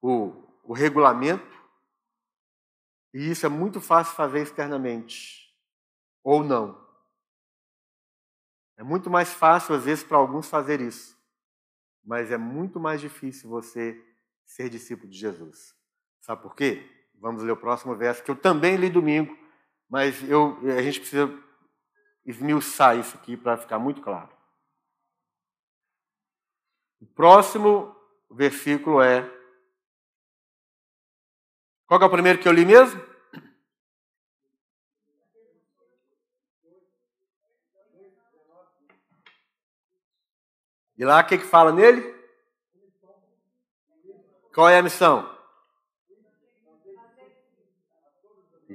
o, 0.02 0.44
o 0.64 0.74
regulamento, 0.74 1.56
e 3.14 3.30
isso 3.30 3.46
é 3.46 3.50
muito 3.50 3.80
fácil 3.80 4.16
fazer 4.16 4.42
externamente, 4.42 5.56
ou 6.24 6.44
não. 6.44 6.84
É 8.76 8.82
muito 8.82 9.08
mais 9.08 9.32
fácil, 9.32 9.76
às 9.76 9.86
vezes, 9.86 10.04
para 10.04 10.18
alguns 10.18 10.50
fazer 10.50 10.82
isso 10.82 11.16
mas 12.04 12.32
é 12.32 12.38
muito 12.38 12.80
mais 12.80 13.00
difícil 13.00 13.48
você 13.48 14.04
ser 14.44 14.70
discípulo 14.70 15.08
de 15.08 15.20
Jesus. 15.20 15.76
Sabe 16.20 16.42
por 16.42 16.56
quê? 16.56 17.01
Vamos 17.22 17.44
ler 17.44 17.52
o 17.52 17.58
próximo 17.58 17.96
verso, 17.96 18.24
que 18.24 18.32
eu 18.32 18.36
também 18.36 18.76
li 18.76 18.90
domingo, 18.90 19.38
mas 19.88 20.28
eu, 20.28 20.58
a 20.76 20.82
gente 20.82 21.00
precisa 21.00 21.32
esmiuçar 22.26 22.98
isso 22.98 23.16
aqui 23.16 23.38
para 23.38 23.58
ficar 23.58 23.78
muito 23.78 24.02
claro. 24.02 24.36
O 27.00 27.06
próximo 27.06 27.96
versículo 28.32 29.04
é. 29.04 29.22
Qual 31.86 32.02
é 32.02 32.06
o 32.06 32.10
primeiro 32.10 32.40
que 32.40 32.48
eu 32.48 32.54
li 32.54 32.66
mesmo? 32.66 33.00
E 40.98 41.06
lá 41.06 41.22
o 41.22 41.28
que, 41.28 41.38
que 41.38 41.46
fala 41.46 41.72
nele? 41.72 42.02
Qual 44.52 44.68
é 44.68 44.80
a 44.80 44.84
missão? 44.84 45.41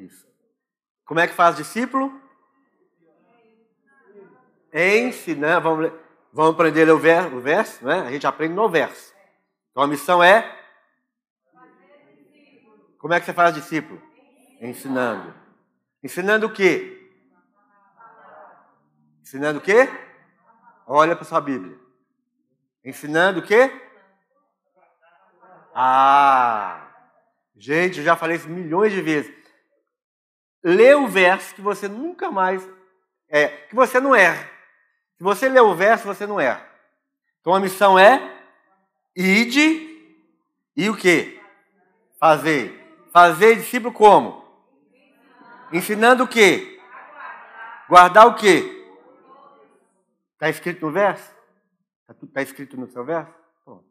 Isso. 0.04 0.26
Como 1.04 1.20
é 1.20 1.26
que 1.26 1.34
faz 1.34 1.56
discípulo? 1.56 2.20
Ensinar. 4.72 5.60
Vamos, 5.60 5.92
vamos 6.32 6.54
aprender 6.54 6.88
o 6.90 6.98
verso, 6.98 7.36
o 7.36 7.40
verso, 7.40 7.84
né? 7.84 8.00
A 8.00 8.10
gente 8.10 8.26
aprende 8.26 8.54
no 8.54 8.68
verso. 8.68 9.14
Então 9.70 9.82
a 9.82 9.86
missão 9.86 10.22
é. 10.22 10.54
Como 12.98 13.14
é 13.14 13.20
que 13.20 13.26
você 13.26 13.32
faz 13.32 13.54
discípulo? 13.54 14.02
Ensinando. 14.60 15.34
Ensinando 16.02 16.46
o 16.46 16.52
quê? 16.52 17.10
Ensinando 19.22 19.58
o 19.58 19.62
quê? 19.62 19.88
Olha 20.86 21.14
para 21.14 21.24
sua 21.24 21.40
Bíblia. 21.40 21.78
Ensinando 22.84 23.40
o 23.40 23.42
quê? 23.42 23.70
Ah! 25.74 26.88
Gente, 27.56 27.98
eu 27.98 28.04
já 28.04 28.16
falei 28.16 28.36
isso 28.36 28.48
milhões 28.48 28.92
de 28.92 29.00
vezes. 29.00 29.45
Lê 30.68 30.96
o 30.96 31.06
verso 31.06 31.54
que 31.54 31.60
você 31.60 31.86
nunca 31.86 32.28
mais. 32.28 32.68
É, 33.28 33.46
que 33.46 33.74
você 33.76 34.00
não 34.00 34.12
erra. 34.12 34.50
Se 35.16 35.22
você 35.22 35.48
lê 35.48 35.60
o 35.60 35.76
verso, 35.76 36.04
você 36.04 36.26
não 36.26 36.40
erra. 36.40 36.68
Então 37.40 37.54
a 37.54 37.60
missão 37.60 37.96
é 37.96 38.36
ide 39.14 39.96
e 40.76 40.90
o 40.90 40.96
que? 40.96 41.40
Fazer. 42.18 42.84
Fazer 43.12 43.54
discípulo 43.54 43.94
como? 43.94 44.44
Ensinando 45.72 46.24
o 46.24 46.28
quê? 46.28 46.80
Guardar 47.88 48.26
o 48.26 48.34
quê? 48.34 48.84
Está 50.32 50.48
escrito 50.48 50.84
no 50.84 50.90
verso? 50.90 51.32
Está 52.10 52.26
tá 52.26 52.42
escrito 52.42 52.76
no 52.76 52.88
seu 52.88 53.04
verso? 53.04 53.32
Pronto. 53.64 53.84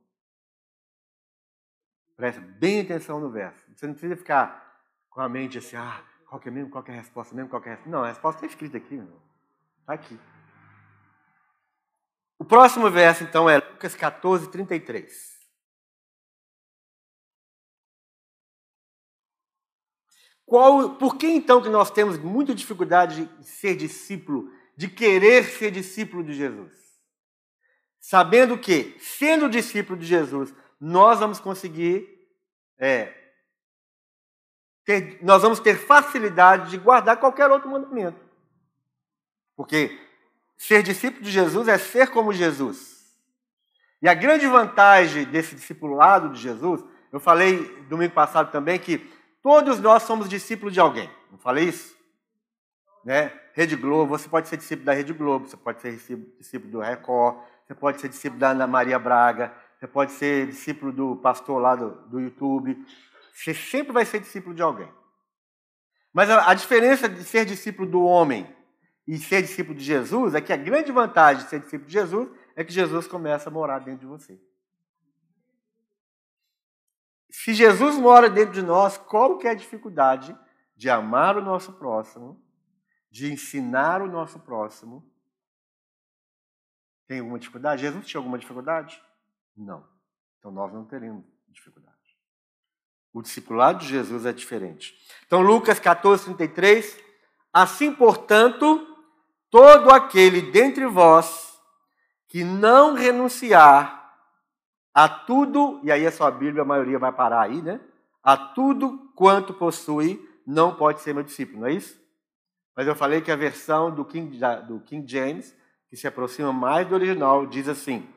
Presta 2.17 2.41
bem 2.41 2.81
atenção 2.81 3.21
no 3.21 3.29
verso. 3.29 3.63
Você 3.73 3.87
não 3.87 3.93
precisa 3.93 4.17
ficar 4.17 4.81
com 5.09 5.21
a 5.21 5.29
mente 5.29 5.57
assim, 5.57 5.77
ah, 5.77 6.03
qual 6.27 6.39
que 6.39 6.49
é 6.49 6.51
mesmo, 6.51 6.69
qual 6.69 6.83
que 6.83 6.91
é 6.91 6.93
a 6.93 6.97
resposta 6.97 7.35
mesmo, 7.35 7.49
qual 7.49 7.61
que 7.61 7.69
é 7.69 7.71
a 7.71 7.75
resposta. 7.75 7.97
Não, 7.97 8.03
a 8.03 8.07
resposta 8.07 8.45
está 8.45 8.47
escrita 8.47 8.77
aqui. 8.77 9.01
Está 9.79 9.93
aqui. 9.93 10.19
O 12.37 12.43
próximo 12.43 12.89
verso, 12.89 13.23
então, 13.23 13.49
é 13.49 13.57
Lucas 13.57 13.95
14, 13.95 14.51
33. 14.51 15.35
Qual, 20.45 20.95
por 20.97 21.17
que 21.17 21.27
então 21.27 21.61
que 21.61 21.69
nós 21.69 21.89
temos 21.89 22.17
muita 22.17 22.53
dificuldade 22.53 23.25
de 23.25 23.45
ser 23.45 23.75
discípulo, 23.75 24.51
de 24.75 24.87
querer 24.87 25.43
ser 25.45 25.71
discípulo 25.71 26.23
de 26.23 26.33
Jesus? 26.33 26.85
sabendo 28.05 28.55
que, 28.55 28.95
sendo 28.99 29.49
discípulo 29.49 29.97
de 29.97 30.05
Jesus, 30.05 30.53
nós 30.79 31.19
vamos 31.19 31.39
conseguir, 31.39 32.07
é, 32.77 33.24
ter, 34.85 35.19
nós 35.21 35.41
vamos 35.41 35.59
ter 35.59 35.75
facilidade 35.75 36.69
de 36.69 36.77
guardar 36.77 37.17
qualquer 37.17 37.49
outro 37.49 37.69
mandamento. 37.69 38.19
Porque 39.55 39.99
ser 40.57 40.83
discípulo 40.83 41.23
de 41.23 41.31
Jesus 41.31 41.67
é 41.67 41.77
ser 41.77 42.11
como 42.11 42.31
Jesus. 42.31 42.95
E 44.01 44.07
a 44.07 44.13
grande 44.13 44.45
vantagem 44.45 45.25
desse 45.25 45.55
discipulado 45.55 46.29
de 46.29 46.39
Jesus, 46.39 46.83
eu 47.11 47.19
falei 47.19 47.65
domingo 47.89 48.13
passado 48.13 48.51
também 48.51 48.77
que 48.77 48.99
todos 49.41 49.79
nós 49.79 50.03
somos 50.03 50.29
discípulos 50.29 50.73
de 50.73 50.79
alguém. 50.79 51.09
Não 51.31 51.39
falei 51.39 51.65
isso? 51.65 51.95
Né? 53.03 53.31
Rede 53.53 53.75
Globo, 53.75 54.17
você 54.17 54.27
pode 54.27 54.47
ser 54.47 54.57
discípulo 54.57 54.85
da 54.85 54.93
Rede 54.93 55.13
Globo, 55.13 55.47
você 55.47 55.57
pode 55.57 55.81
ser 55.81 55.95
discípulo 56.37 56.71
do 56.71 56.79
Record, 56.79 57.37
você 57.65 57.73
pode 57.73 58.01
ser 58.01 58.09
discípulo 58.09 58.39
da 58.39 58.49
Ana 58.49 58.67
Maria 58.67 58.99
Braga, 58.99 59.53
você 59.79 59.87
pode 59.87 60.11
ser 60.11 60.47
discípulo 60.47 60.91
do 60.91 61.15
pastor 61.15 61.59
lá 61.61 61.75
do, 61.75 61.91
do 62.07 62.19
YouTube. 62.19 62.77
Você 63.35 63.53
sempre 63.53 63.91
vai 63.91 64.05
ser 64.05 64.21
discípulo 64.21 64.55
de 64.55 64.61
alguém. 64.61 64.89
Mas 66.13 66.29
a, 66.29 66.49
a 66.49 66.53
diferença 66.53 67.09
de 67.09 67.21
ser 67.25 67.45
discípulo 67.45 67.89
do 67.89 68.01
homem 68.01 68.55
e 69.05 69.17
ser 69.17 69.41
discípulo 69.41 69.77
de 69.77 69.83
Jesus 69.83 70.33
é 70.33 70.39
que 70.39 70.53
a 70.53 70.57
grande 70.57 70.89
vantagem 70.91 71.43
de 71.43 71.49
ser 71.49 71.59
discípulo 71.59 71.87
de 71.87 71.93
Jesus 71.93 72.29
é 72.55 72.63
que 72.63 72.71
Jesus 72.71 73.05
começa 73.05 73.49
a 73.49 73.51
morar 73.51 73.79
dentro 73.79 73.99
de 73.99 74.05
você. 74.05 74.41
Se 77.29 77.53
Jesus 77.53 77.97
mora 77.97 78.29
dentro 78.29 78.53
de 78.53 78.61
nós, 78.61 78.97
qual 78.97 79.37
que 79.37 79.45
é 79.45 79.51
a 79.51 79.55
dificuldade 79.55 80.35
de 80.73 80.89
amar 80.89 81.37
o 81.37 81.41
nosso 81.41 81.73
próximo, 81.73 82.41
de 83.11 83.31
ensinar 83.31 84.01
o 84.01 84.07
nosso 84.07 84.39
próximo? 84.39 85.05
Tem 87.05 87.19
alguma 87.19 87.37
dificuldade? 87.37 87.81
Jesus 87.81 88.07
tinha 88.07 88.19
alguma 88.19 88.37
dificuldade? 88.37 89.03
Não. 89.55 89.85
Então 90.39 90.49
nós 90.49 90.71
não 90.71 90.85
teremos 90.85 91.25
dificuldade. 91.49 91.84
O 93.15 93.21
discipulado 93.21 93.79
de 93.79 93.87
Jesus 93.87 94.25
é 94.25 94.33
diferente. 94.33 94.93
Então, 95.25 95.39
Lucas 95.39 95.79
14, 95.79 96.25
33. 96.25 96.99
Assim, 97.53 97.93
portanto, 97.93 98.85
todo 99.49 99.89
aquele 99.89 100.41
dentre 100.51 100.85
vós 100.85 101.57
que 102.27 102.43
não 102.43 102.93
renunciar 102.93 104.13
a 104.93 105.07
tudo, 105.07 105.79
e 105.81 105.93
aí 105.93 106.05
a 106.05 106.11
sua 106.11 106.29
Bíblia, 106.29 106.63
a 106.63 106.65
maioria 106.65 106.99
vai 106.99 107.09
parar 107.09 107.43
aí, 107.43 107.61
né? 107.61 107.79
A 108.21 108.35
tudo 108.35 109.09
quanto 109.15 109.53
possui, 109.53 110.19
não 110.45 110.75
pode 110.75 110.99
ser 110.99 111.13
meu 111.13 111.23
discípulo, 111.23 111.61
não 111.61 111.67
é 111.69 111.71
isso? 111.71 111.97
Mas 112.75 112.85
eu 112.85 112.95
falei 112.97 113.21
que 113.21 113.31
a 113.31 113.37
versão 113.37 113.95
do 113.95 114.03
King, 114.03 114.37
do 114.67 114.81
King 114.81 115.09
James, 115.09 115.55
que 115.89 115.95
se 115.95 116.05
aproxima 116.05 116.51
mais 116.51 116.85
do 116.85 116.95
original, 116.95 117.45
diz 117.45 117.69
assim: 117.69 118.09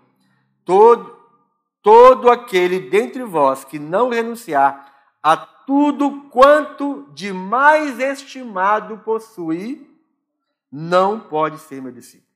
todo, 0.64 1.16
todo 1.82 2.30
aquele 2.30 2.80
dentre 2.80 3.22
vós 3.22 3.64
que 3.64 3.78
não 3.78 4.10
renunciar 4.10 4.94
a 5.22 5.36
tudo 5.36 6.22
quanto 6.30 7.08
de 7.12 7.32
mais 7.32 7.98
estimado 7.98 8.98
possui, 8.98 9.86
não 10.70 11.20
pode 11.20 11.58
ser 11.58 11.82
meu 11.82 11.92
discípulo. 11.92 12.28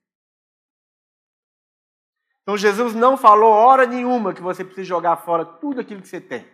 Então 2.43 2.57
Jesus 2.57 2.95
não 2.95 3.16
falou 3.16 3.53
hora 3.53 3.86
nenhuma 3.86 4.34
que 4.34 4.43
você 4.43 4.64
precisa 4.64 4.86
jogar 4.86 5.16
fora 5.16 5.45
tudo 5.45 5.80
aquilo 5.80 6.03
que 6.03 6.09
você 6.09 6.20
tem. 6.20 6.45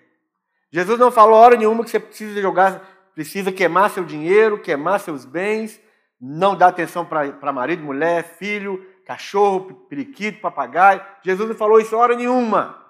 Jesus 0.71 0.99
não 0.99 1.11
falou 1.11 1.35
hora 1.35 1.57
nenhuma 1.57 1.83
que 1.83 1.91
você 1.91 1.99
precisa 1.99 2.41
jogar, 2.43 3.11
precisa 3.15 3.51
queimar 3.51 3.91
seu 3.91 4.05
dinheiro, 4.05 4.61
queimar 4.61 5.01
seus 5.01 5.25
bens, 5.25 5.81
não 6.21 6.55
dar 6.55 6.69
atenção 6.69 7.07
para 7.07 7.53
marido, 7.53 7.83
mulher, 7.83 8.37
filho, 8.37 8.85
cachorro, 9.09 9.87
periquito, 9.89 10.39
papagaio. 10.39 11.03
Jesus 11.23 11.49
não 11.49 11.57
falou 11.57 11.81
isso 11.81 11.97
hora 11.97 12.15
nenhuma. 12.15 12.87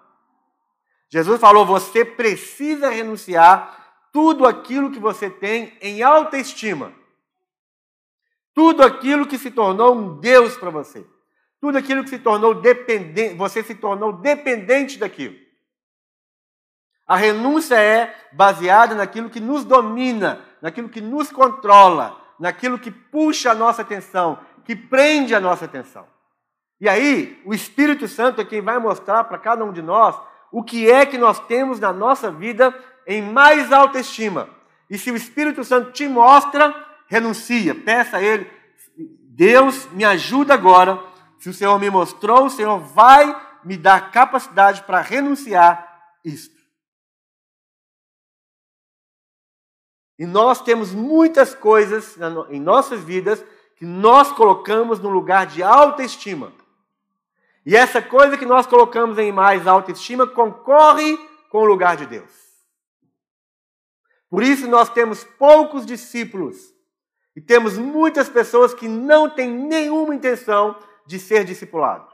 Jesus 1.08 1.40
falou: 1.40 1.64
você 1.64 2.04
precisa 2.04 2.90
renunciar 2.90 4.08
tudo 4.12 4.44
aquilo 4.44 4.90
que 4.90 4.98
você 4.98 5.30
tem 5.30 5.78
em 5.80 6.02
alta 6.02 6.36
estima. 6.36 6.92
Tudo 8.52 8.82
aquilo 8.82 9.28
que 9.28 9.38
se 9.38 9.52
tornou 9.52 9.94
um 9.94 10.18
Deus 10.18 10.56
para 10.56 10.70
você. 10.70 11.06
Tudo 11.60 11.78
aquilo 11.78 12.02
que 12.02 12.10
se 12.10 12.18
tornou 12.18 12.52
dependente, 12.52 13.36
você 13.36 13.62
se 13.62 13.76
tornou 13.76 14.12
dependente 14.12 14.98
daquilo. 14.98 15.36
A 17.06 17.16
renúncia 17.16 17.76
é 17.76 18.28
baseada 18.32 18.96
naquilo 18.96 19.30
que 19.30 19.40
nos 19.40 19.64
domina, 19.64 20.44
naquilo 20.60 20.88
que 20.88 21.00
nos 21.00 21.30
controla, 21.30 22.20
naquilo 22.38 22.78
que 22.78 22.90
puxa 22.90 23.52
a 23.52 23.54
nossa 23.54 23.82
atenção, 23.82 24.38
que 24.68 24.76
prende 24.76 25.34
a 25.34 25.40
nossa 25.40 25.64
atenção. 25.64 26.06
E 26.78 26.86
aí, 26.86 27.40
o 27.46 27.54
Espírito 27.54 28.06
Santo 28.06 28.42
é 28.42 28.44
quem 28.44 28.60
vai 28.60 28.78
mostrar 28.78 29.24
para 29.24 29.38
cada 29.38 29.64
um 29.64 29.72
de 29.72 29.80
nós 29.80 30.14
o 30.52 30.62
que 30.62 30.90
é 30.90 31.06
que 31.06 31.16
nós 31.16 31.40
temos 31.46 31.80
na 31.80 31.90
nossa 31.90 32.30
vida 32.30 32.78
em 33.06 33.22
mais 33.22 33.72
alta 33.72 33.98
estima. 33.98 34.46
E 34.90 34.98
se 34.98 35.10
o 35.10 35.16
Espírito 35.16 35.64
Santo 35.64 35.92
te 35.92 36.06
mostra, 36.06 36.74
renuncia, 37.06 37.74
peça 37.74 38.18
a 38.18 38.22
Ele, 38.22 38.46
Deus 39.30 39.90
me 39.92 40.04
ajuda 40.04 40.52
agora 40.52 41.02
se 41.38 41.48
o 41.48 41.54
Senhor 41.54 41.78
me 41.78 41.88
mostrou, 41.88 42.44
o 42.44 42.50
Senhor 42.50 42.78
vai 42.78 43.34
me 43.64 43.74
dar 43.74 44.10
capacidade 44.10 44.82
para 44.82 45.00
renunciar 45.00 46.12
isto. 46.22 46.58
E 50.18 50.26
nós 50.26 50.60
temos 50.60 50.92
muitas 50.92 51.54
coisas 51.54 52.18
em 52.50 52.60
nossas 52.60 53.02
vidas 53.02 53.42
que 53.78 53.86
nós 53.86 54.32
colocamos 54.32 54.98
no 54.98 55.08
lugar 55.08 55.46
de 55.46 55.62
alta 55.62 56.02
estima. 56.02 56.52
E 57.64 57.76
essa 57.76 58.02
coisa 58.02 58.36
que 58.36 58.44
nós 58.44 58.66
colocamos 58.66 59.18
em 59.18 59.30
mais 59.30 59.68
alta 59.68 59.92
estima 59.92 60.26
concorre 60.26 61.16
com 61.48 61.58
o 61.58 61.64
lugar 61.64 61.96
de 61.96 62.06
Deus. 62.06 62.30
Por 64.28 64.42
isso 64.42 64.66
nós 64.66 64.90
temos 64.90 65.22
poucos 65.22 65.86
discípulos 65.86 66.56
e 67.36 67.40
temos 67.40 67.78
muitas 67.78 68.28
pessoas 68.28 68.74
que 68.74 68.88
não 68.88 69.30
têm 69.30 69.48
nenhuma 69.48 70.12
intenção 70.14 70.76
de 71.06 71.20
ser 71.20 71.44
discipulado. 71.44 72.08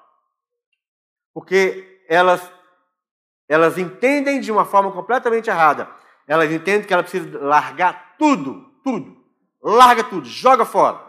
Porque 1.32 2.04
elas, 2.08 2.52
elas 3.48 3.78
entendem 3.78 4.38
de 4.38 4.52
uma 4.52 4.66
forma 4.66 4.92
completamente 4.92 5.48
errada. 5.48 5.90
Elas 6.28 6.52
entendem 6.52 6.86
que 6.86 6.92
ela 6.92 7.02
precisa 7.02 7.38
largar 7.38 8.16
tudo, 8.18 8.70
tudo. 8.84 9.24
Larga 9.62 10.04
tudo, 10.04 10.26
joga 10.28 10.66
fora. 10.66 11.03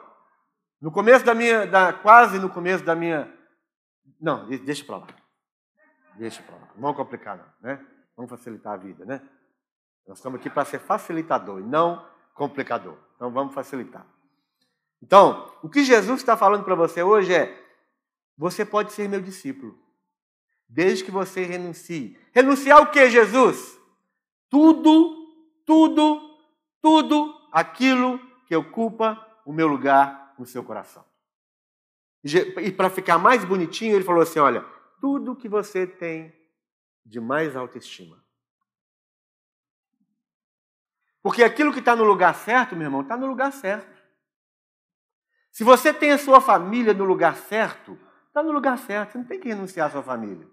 No 0.82 0.92
começo 0.92 1.26
da 1.26 1.34
minha, 1.34 1.66
da, 1.66 1.94
quase 1.94 2.40
no 2.40 2.50
começo 2.50 2.84
da 2.84 2.96
minha. 2.96 3.32
Não, 4.20 4.48
deixa 4.48 4.84
para 4.84 4.98
lá. 4.98 5.08
Deixa 6.16 6.42
para 6.44 6.56
lá. 6.56 6.68
Não 6.76 6.82
vamos 6.82 6.98
complicar, 6.98 7.38
não, 7.38 7.70
né? 7.70 7.86
Vamos 8.16 8.30
facilitar 8.30 8.74
a 8.74 8.78
vida, 8.78 9.06
né? 9.06 9.22
Nós 10.08 10.18
estamos 10.18 10.40
aqui 10.40 10.50
para 10.50 10.66
ser 10.66 10.80
facilitador 10.80 11.60
e 11.60 11.64
não 11.64 12.06
complicador. 12.34 12.98
Então 13.16 13.32
vamos 13.32 13.54
facilitar. 13.54 14.06
Então, 15.02 15.52
o 15.62 15.70
que 15.70 15.84
Jesus 15.84 16.20
está 16.20 16.38
falando 16.38 16.64
para 16.64 16.76
você 16.76 17.02
hoje 17.02 17.34
é: 17.34 17.64
você 18.38 18.66
pode 18.66 18.92
ser 18.94 19.08
meu 19.10 19.22
discípulo, 19.22 19.78
desde 20.68 21.04
que 21.04 21.12
você 21.12 21.44
renuncie. 21.44 22.18
Renunciar 22.34 22.82
o 22.82 22.92
que, 22.92 23.10
Jesus? 23.10 23.80
Tudo, 24.50 25.16
tudo, 25.66 26.22
tudo 26.82 27.34
aquilo 27.52 28.20
que 28.48 28.56
ocupa 28.56 29.20
o 29.46 29.52
meu 29.52 29.68
lugar 29.68 30.25
no 30.38 30.46
seu 30.46 30.64
coração. 30.64 31.06
E 32.24 32.72
para 32.72 32.90
ficar 32.90 33.18
mais 33.18 33.46
bonitinho, 33.46 33.96
ele 33.96 34.04
falou 34.04 34.22
assim: 34.22 34.40
olha, 34.40 34.62
tudo 35.00 35.36
que 35.36 35.48
você 35.48 35.86
tem 35.86 36.34
de 37.06 37.20
mais 37.20 37.56
autoestima. 37.56 38.24
Porque 41.22 41.44
aquilo 41.44 41.74
que 41.74 41.80
está 41.80 41.96
no 41.96 42.04
lugar 42.04 42.36
certo, 42.36 42.76
meu 42.76 42.86
irmão, 42.86 43.02
está 43.02 43.18
no 43.18 43.28
lugar 43.28 43.52
certo. 43.52 43.96
Se 45.52 45.64
você 45.64 45.94
tem 45.94 46.12
a 46.12 46.18
sua 46.18 46.42
família 46.42 46.94
no 46.94 47.06
lugar 47.06 47.36
certo, 47.36 47.98
Está 48.36 48.44
no 48.44 48.52
lugar 48.52 48.78
certo, 48.78 49.14
você 49.14 49.18
não 49.18 49.24
tem 49.24 49.40
que 49.40 49.48
renunciar 49.48 49.88
à 49.88 49.90
sua 49.90 50.04
família. 50.04 50.46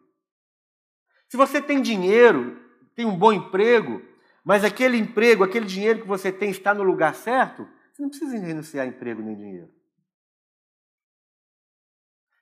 Se 1.28 1.36
você 1.36 1.60
tem 1.60 1.82
dinheiro, 1.82 2.56
tem 2.94 3.04
um 3.04 3.18
bom 3.18 3.32
emprego, 3.32 4.00
mas 4.44 4.62
aquele 4.62 4.96
emprego, 4.96 5.42
aquele 5.42 5.66
dinheiro 5.66 6.02
que 6.02 6.06
você 6.06 6.30
tem 6.30 6.48
está 6.48 6.72
no 6.72 6.84
lugar 6.84 7.12
certo, 7.16 7.68
você 7.92 8.02
não 8.02 8.08
precisa 8.08 8.38
renunciar 8.38 8.84
a 8.84 8.88
emprego 8.88 9.22
nem 9.22 9.36
dinheiro. 9.36 9.72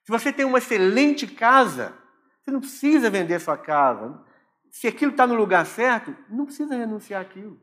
Se 0.03 0.11
você 0.11 0.31
tem 0.31 0.45
uma 0.45 0.57
excelente 0.57 1.27
casa, 1.27 1.97
você 2.41 2.51
não 2.51 2.61
precisa 2.61 3.09
vender 3.09 3.39
sua 3.39 3.57
casa. 3.57 4.25
Se 4.69 4.87
aquilo 4.87 5.11
está 5.11 5.27
no 5.27 5.35
lugar 5.35 5.65
certo, 5.65 6.15
não 6.29 6.45
precisa 6.45 6.75
renunciar 6.75 7.21
àquilo. 7.21 7.61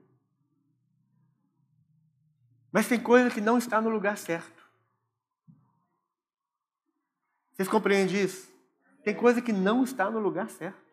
Mas 2.71 2.87
tem 2.87 3.01
coisa 3.01 3.31
que 3.31 3.41
não 3.41 3.59
está 3.59 3.81
no 3.81 3.89
lugar 3.89 4.19
certo. 4.19 4.69
Vocês 7.53 7.69
compreendem 7.69 8.23
isso? 8.23 8.53
Tem 9.03 9.15
coisa 9.15 9.41
que 9.41 9.53
não 9.53 9.83
está 9.83 10.11
no 10.11 10.19
lugar 10.19 10.51
certo. 10.51 10.87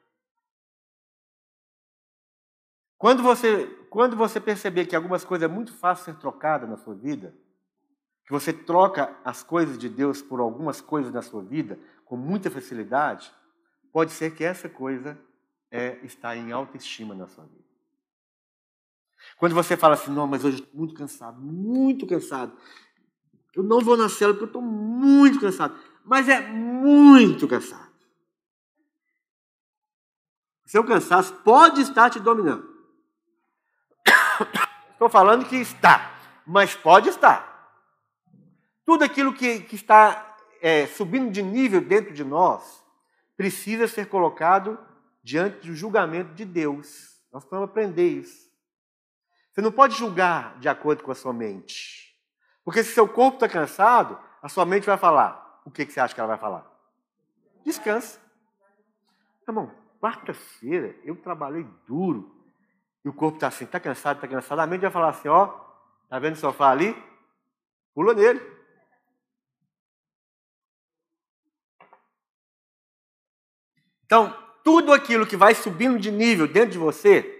Quando 2.98 3.22
você, 3.22 3.68
quando 3.96 4.18
você 4.18 4.42
perceber 4.42 4.88
que 4.88 4.94
algumas 4.94 5.24
coisas 5.24 5.50
é 5.50 5.54
muito 5.54 5.72
fácil 5.72 6.04
ser 6.04 6.16
trocada 6.16 6.68
na 6.68 6.76
sua 6.76 6.94
vida, 6.94 7.34
que 8.26 8.34
você 8.34 8.52
troca 8.52 9.18
as 9.24 9.42
coisas 9.42 9.78
de 9.78 9.88
Deus 9.88 10.22
por 10.22 10.42
algumas 10.42 10.82
coisas 10.82 11.14
na 11.14 11.22
sua 11.22 11.42
vida 11.42 11.80
com 12.04 12.18
muita 12.18 12.52
facilidade, 12.52 13.32
pode 13.94 14.12
ser 14.12 14.36
que 14.36 14.44
essa 14.44 14.68
coisa 14.68 15.18
é, 15.72 15.98
está 16.04 16.36
em 16.36 16.52
autoestima 16.52 17.16
na 17.16 17.26
sua 17.26 17.46
vida. 17.46 17.64
Quando 19.38 19.56
você 19.56 19.78
fala 19.78 19.94
assim, 19.94 20.12
não, 20.12 20.28
mas 20.28 20.44
hoje 20.44 20.62
estou 20.62 20.78
muito 20.78 20.94
cansado, 20.94 21.40
muito 21.40 22.06
cansado. 22.06 22.52
Eu 23.56 23.64
não 23.64 23.80
vou 23.80 23.96
na 23.96 24.10
célula 24.10 24.38
porque 24.38 24.58
eu 24.58 24.60
estou 24.60 24.62
muito 24.62 25.40
cansado 25.40 25.74
mas 26.04 26.28
é 26.28 26.42
muito 26.42 27.48
cansado. 27.48 27.96
Seu 30.66 30.84
cansaço 30.84 31.34
pode 31.36 31.80
estar 31.80 32.10
te 32.10 32.20
dominando. 32.20 32.75
Estou 34.92 35.10
falando 35.10 35.46
que 35.46 35.58
está, 35.58 36.12
mas 36.46 36.76
pode 36.76 37.10
estar. 37.10 37.54
tudo 38.86 39.04
aquilo 39.04 39.34
que, 39.34 39.62
que 39.62 39.76
está 39.76 40.36
é, 40.62 40.88
subindo 40.88 41.32
de 41.32 41.42
nível 41.42 41.82
dentro 41.82 42.14
de 42.14 42.24
nós 42.24 42.84
precisa 43.36 43.88
ser 43.88 44.08
colocado 44.08 44.80
diante 45.24 45.68
do 45.68 45.76
julgamento 45.76 46.34
de 46.34 46.46
Deus. 46.46 47.20
Nós 47.32 47.44
vamos 47.50 47.70
aprender 47.70 48.08
isso. 48.08 48.46
Você 49.52 49.62
não 49.62 49.72
pode 49.72 49.96
julgar 49.96 50.60
de 50.60 50.68
acordo 50.68 51.04
com 51.04 51.12
a 51.12 51.16
sua 51.16 51.34
mente. 51.34 52.16
Porque 52.64 52.84
se 52.84 52.94
seu 52.94 53.08
corpo 53.08 53.38
está 53.38 53.48
cansado, 53.48 54.20
a 54.42 54.50
sua 54.50 54.66
mente 54.66 54.86
vai 54.86 54.98
falar. 54.98 55.62
O 55.66 55.72
que, 55.72 55.86
que 55.86 55.94
você 55.94 56.00
acha 56.00 56.14
que 56.14 56.20
ela 56.20 56.28
vai 56.28 56.38
falar? 56.38 56.66
Descansa. 57.64 58.20
Irmão, 59.48 59.72
quarta-feira 60.02 60.96
eu 61.04 61.16
trabalhei 61.16 61.66
duro. 61.88 62.35
E 63.06 63.08
o 63.08 63.14
corpo 63.14 63.38
está 63.38 63.50
assim, 63.50 63.66
está 63.66 63.80
cansado, 63.80 64.18
está 64.18 64.28
cansado. 64.28 64.60
A 64.60 64.66
mente 64.66 64.82
vai 64.82 64.90
falar 64.90 65.10
assim, 65.10 65.28
ó, 65.28 65.46
tá 66.10 66.18
vendo 66.18 66.34
o 66.34 66.40
sofá 66.40 66.72
ali? 66.72 66.98
Pula 67.94 68.16
nele. 68.16 68.42
Então, 74.04 74.36
tudo 74.64 74.92
aquilo 74.92 75.28
que 75.28 75.38
vai 75.38 75.54
subindo 75.54 76.00
de 76.00 76.10
nível 76.10 76.48
dentro 76.48 76.72
de 76.72 76.78
você, 76.80 77.32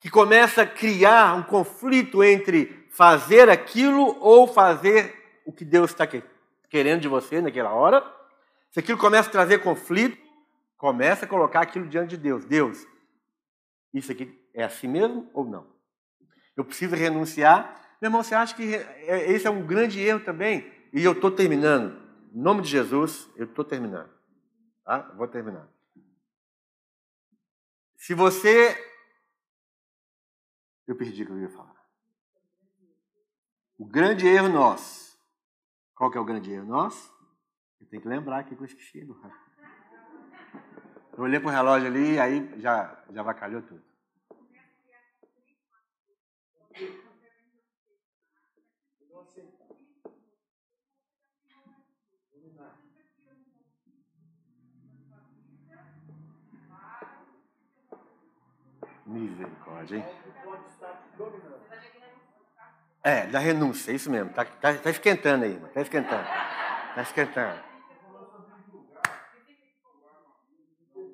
que 0.00 0.10
começa 0.10 0.62
a 0.62 0.66
criar 0.66 1.36
um 1.36 1.42
conflito 1.44 2.24
entre 2.24 2.88
fazer 2.90 3.48
aquilo 3.48 4.18
ou 4.20 4.48
fazer 4.48 5.40
o 5.44 5.52
que 5.52 5.64
Deus 5.64 5.90
está 5.90 6.04
querendo 6.68 7.00
de 7.00 7.08
você 7.08 7.40
naquela 7.40 7.72
hora, 7.72 8.04
se 8.70 8.80
aquilo 8.80 8.98
começa 8.98 9.28
a 9.28 9.32
trazer 9.32 9.62
conflito, 9.62 10.18
começa 10.76 11.24
a 11.26 11.28
colocar 11.28 11.60
aquilo 11.60 11.86
diante 11.86 12.10
de 12.10 12.16
Deus. 12.16 12.44
Deus, 12.44 12.86
isso 13.94 14.10
aqui 14.10 14.37
é 14.54 14.64
assim 14.64 14.88
mesmo 14.88 15.30
ou 15.32 15.44
não? 15.44 15.66
Eu 16.56 16.64
preciso 16.64 16.94
renunciar. 16.96 17.96
Meu 18.00 18.08
irmão, 18.08 18.22
você 18.22 18.34
acha 18.34 18.54
que 18.54 18.74
é, 18.74 19.30
esse 19.30 19.46
é 19.46 19.50
um 19.50 19.66
grande 19.66 20.00
erro 20.00 20.20
também? 20.20 20.72
E 20.92 21.04
eu 21.04 21.12
estou 21.12 21.30
terminando. 21.30 21.96
Em 22.32 22.40
nome 22.40 22.62
de 22.62 22.68
Jesus, 22.68 23.28
eu 23.36 23.44
estou 23.44 23.64
terminando. 23.64 24.10
Tá? 24.84 25.00
Vou 25.16 25.28
terminar. 25.28 25.68
Se 27.96 28.14
você. 28.14 28.76
Eu 30.86 30.96
perdi 30.96 31.22
o 31.22 31.26
que 31.26 31.32
eu 31.32 31.40
ia 31.40 31.48
falar. 31.50 31.76
O 33.76 33.84
grande 33.84 34.26
erro 34.26 34.48
nosso. 34.48 35.16
Qual 35.94 36.10
que 36.10 36.18
é 36.18 36.20
o 36.20 36.24
grande 36.24 36.50
erro 36.50 36.66
nosso? 36.66 37.12
Eu 37.80 37.86
tenho 37.86 38.02
que 38.02 38.08
lembrar 38.08 38.38
aqui 38.38 38.56
que 38.56 38.62
eu 38.62 38.66
esqueci. 38.66 39.06
Eu 41.16 41.24
olhei 41.24 41.40
para 41.40 41.48
o 41.48 41.52
relógio 41.52 41.88
ali, 41.88 42.20
aí 42.20 42.60
já, 42.60 43.04
já 43.10 43.24
vacalhou 43.24 43.60
tudo. 43.60 43.82
Misericórdia, 59.06 59.96
hein? 59.96 60.04
É, 63.02 63.26
da 63.26 63.38
renúncia, 63.38 63.90
é 63.90 63.94
isso 63.94 64.10
mesmo. 64.10 64.30
Está 64.30 64.44
tá, 64.44 64.74
tá 64.74 64.90
esquentando 64.90 65.44
aí, 65.44 65.56
está 65.56 65.80
esquentando. 65.80 66.28
Está 66.90 67.02
esquentando. 67.02 67.62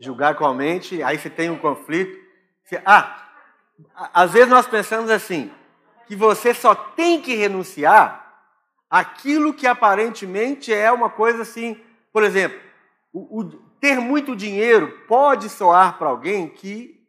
Julgar 0.00 0.34
com 0.34 0.44
a 0.44 0.52
mente, 0.52 1.02
aí 1.02 1.16
você 1.16 1.30
tem 1.30 1.48
um 1.48 1.58
conflito. 1.58 2.22
Você, 2.64 2.82
ah, 2.84 3.23
às 3.94 4.32
vezes 4.32 4.48
nós 4.48 4.66
pensamos 4.66 5.10
assim, 5.10 5.50
que 6.06 6.14
você 6.14 6.54
só 6.54 6.74
tem 6.74 7.20
que 7.20 7.34
renunciar 7.34 8.24
aquilo 8.88 9.54
que 9.54 9.66
aparentemente 9.66 10.72
é 10.72 10.90
uma 10.92 11.10
coisa 11.10 11.42
assim, 11.42 11.82
por 12.12 12.22
exemplo, 12.22 12.60
o, 13.12 13.40
o, 13.40 13.44
ter 13.80 13.98
muito 13.98 14.36
dinheiro 14.36 15.04
pode 15.06 15.48
soar 15.48 15.98
para 15.98 16.08
alguém 16.08 16.48
que 16.48 17.04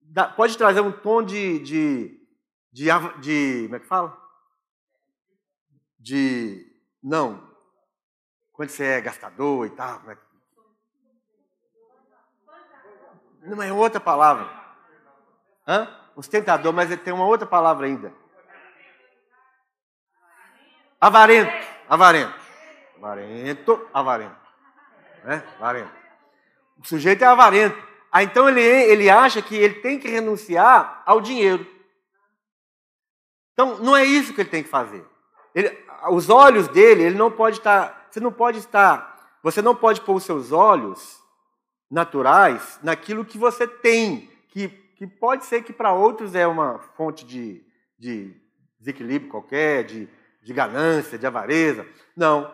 dá, 0.00 0.28
pode 0.28 0.56
trazer 0.56 0.80
um 0.80 0.92
tom 0.92 1.22
de, 1.22 1.58
de, 1.60 2.20
de, 2.72 2.86
de, 3.20 3.62
como 3.64 3.76
é 3.76 3.80
que 3.80 3.86
fala? 3.86 4.18
De, 5.98 6.66
não, 7.02 7.46
quando 8.52 8.70
você 8.70 8.84
é 8.84 9.00
gastador 9.00 9.66
e 9.66 9.70
tal, 9.70 10.00
como 10.00 10.12
é 10.12 10.16
que... 10.16 10.28
Não, 13.42 13.62
é 13.62 13.72
outra 13.72 14.00
palavra. 14.00 14.50
Hã? 15.66 15.97
Ostentador, 16.18 16.72
mas 16.72 16.92
tem 16.98 17.12
uma 17.12 17.26
outra 17.26 17.46
palavra 17.46 17.86
ainda. 17.86 18.12
Avarento. 21.00 21.52
Avarento. 21.88 22.34
Avarento, 22.96 23.88
avarento. 23.94 24.36
Né? 25.22 25.44
Avarento. 25.54 25.92
O 26.76 26.84
sujeito 26.84 27.22
é 27.22 27.26
avarento. 27.28 27.80
Ah, 28.10 28.24
então 28.24 28.48
ele, 28.48 28.60
ele 28.60 29.08
acha 29.08 29.40
que 29.40 29.54
ele 29.54 29.74
tem 29.74 29.96
que 29.96 30.08
renunciar 30.08 31.04
ao 31.06 31.20
dinheiro. 31.20 31.64
Então, 33.52 33.78
não 33.78 33.96
é 33.96 34.04
isso 34.04 34.34
que 34.34 34.40
ele 34.40 34.50
tem 34.50 34.64
que 34.64 34.68
fazer. 34.68 35.06
Ele, 35.54 35.68
os 36.10 36.28
olhos 36.28 36.66
dele, 36.66 37.04
ele 37.04 37.16
não 37.16 37.30
pode 37.30 37.58
estar. 37.58 38.08
Você 38.10 38.18
não 38.18 38.32
pode 38.32 38.58
estar. 38.58 39.38
Você 39.40 39.62
não 39.62 39.72
pode 39.72 40.00
pôr 40.00 40.16
os 40.16 40.24
seus 40.24 40.50
olhos 40.50 41.22
naturais 41.88 42.80
naquilo 42.82 43.24
que 43.24 43.38
você 43.38 43.68
tem, 43.68 44.28
que, 44.48 44.87
que 44.98 45.06
pode 45.06 45.46
ser 45.46 45.62
que 45.62 45.72
para 45.72 45.92
outros 45.92 46.34
é 46.34 46.44
uma 46.44 46.80
fonte 46.80 47.24
de, 47.24 47.64
de 47.96 48.34
desequilíbrio 48.80 49.30
qualquer, 49.30 49.84
de, 49.84 50.08
de 50.42 50.52
ganância, 50.52 51.16
de 51.16 51.24
avareza. 51.24 51.86
Não. 52.16 52.52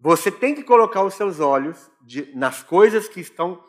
Você 0.00 0.28
tem 0.28 0.56
que 0.56 0.64
colocar 0.64 1.04
os 1.04 1.14
seus 1.14 1.38
olhos 1.38 1.88
de, 2.02 2.34
nas 2.34 2.64
coisas 2.64 3.08
que 3.08 3.20
estão 3.20 3.64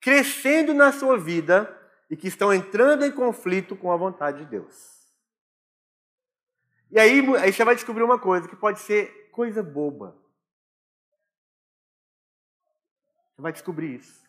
crescendo 0.00 0.72
na 0.72 0.90
sua 0.90 1.18
vida 1.18 1.70
e 2.08 2.16
que 2.16 2.28
estão 2.28 2.50
entrando 2.50 3.04
em 3.04 3.12
conflito 3.12 3.76
com 3.76 3.92
a 3.92 3.96
vontade 3.96 4.38
de 4.38 4.46
Deus. 4.46 5.06
E 6.90 6.98
aí, 6.98 7.20
aí 7.36 7.52
você 7.52 7.62
vai 7.62 7.74
descobrir 7.74 8.04
uma 8.04 8.18
coisa 8.18 8.48
que 8.48 8.56
pode 8.56 8.80
ser 8.80 9.28
coisa 9.32 9.62
boba. 9.62 10.16
Você 13.34 13.42
vai 13.42 13.52
descobrir 13.52 13.96
isso. 13.96 14.25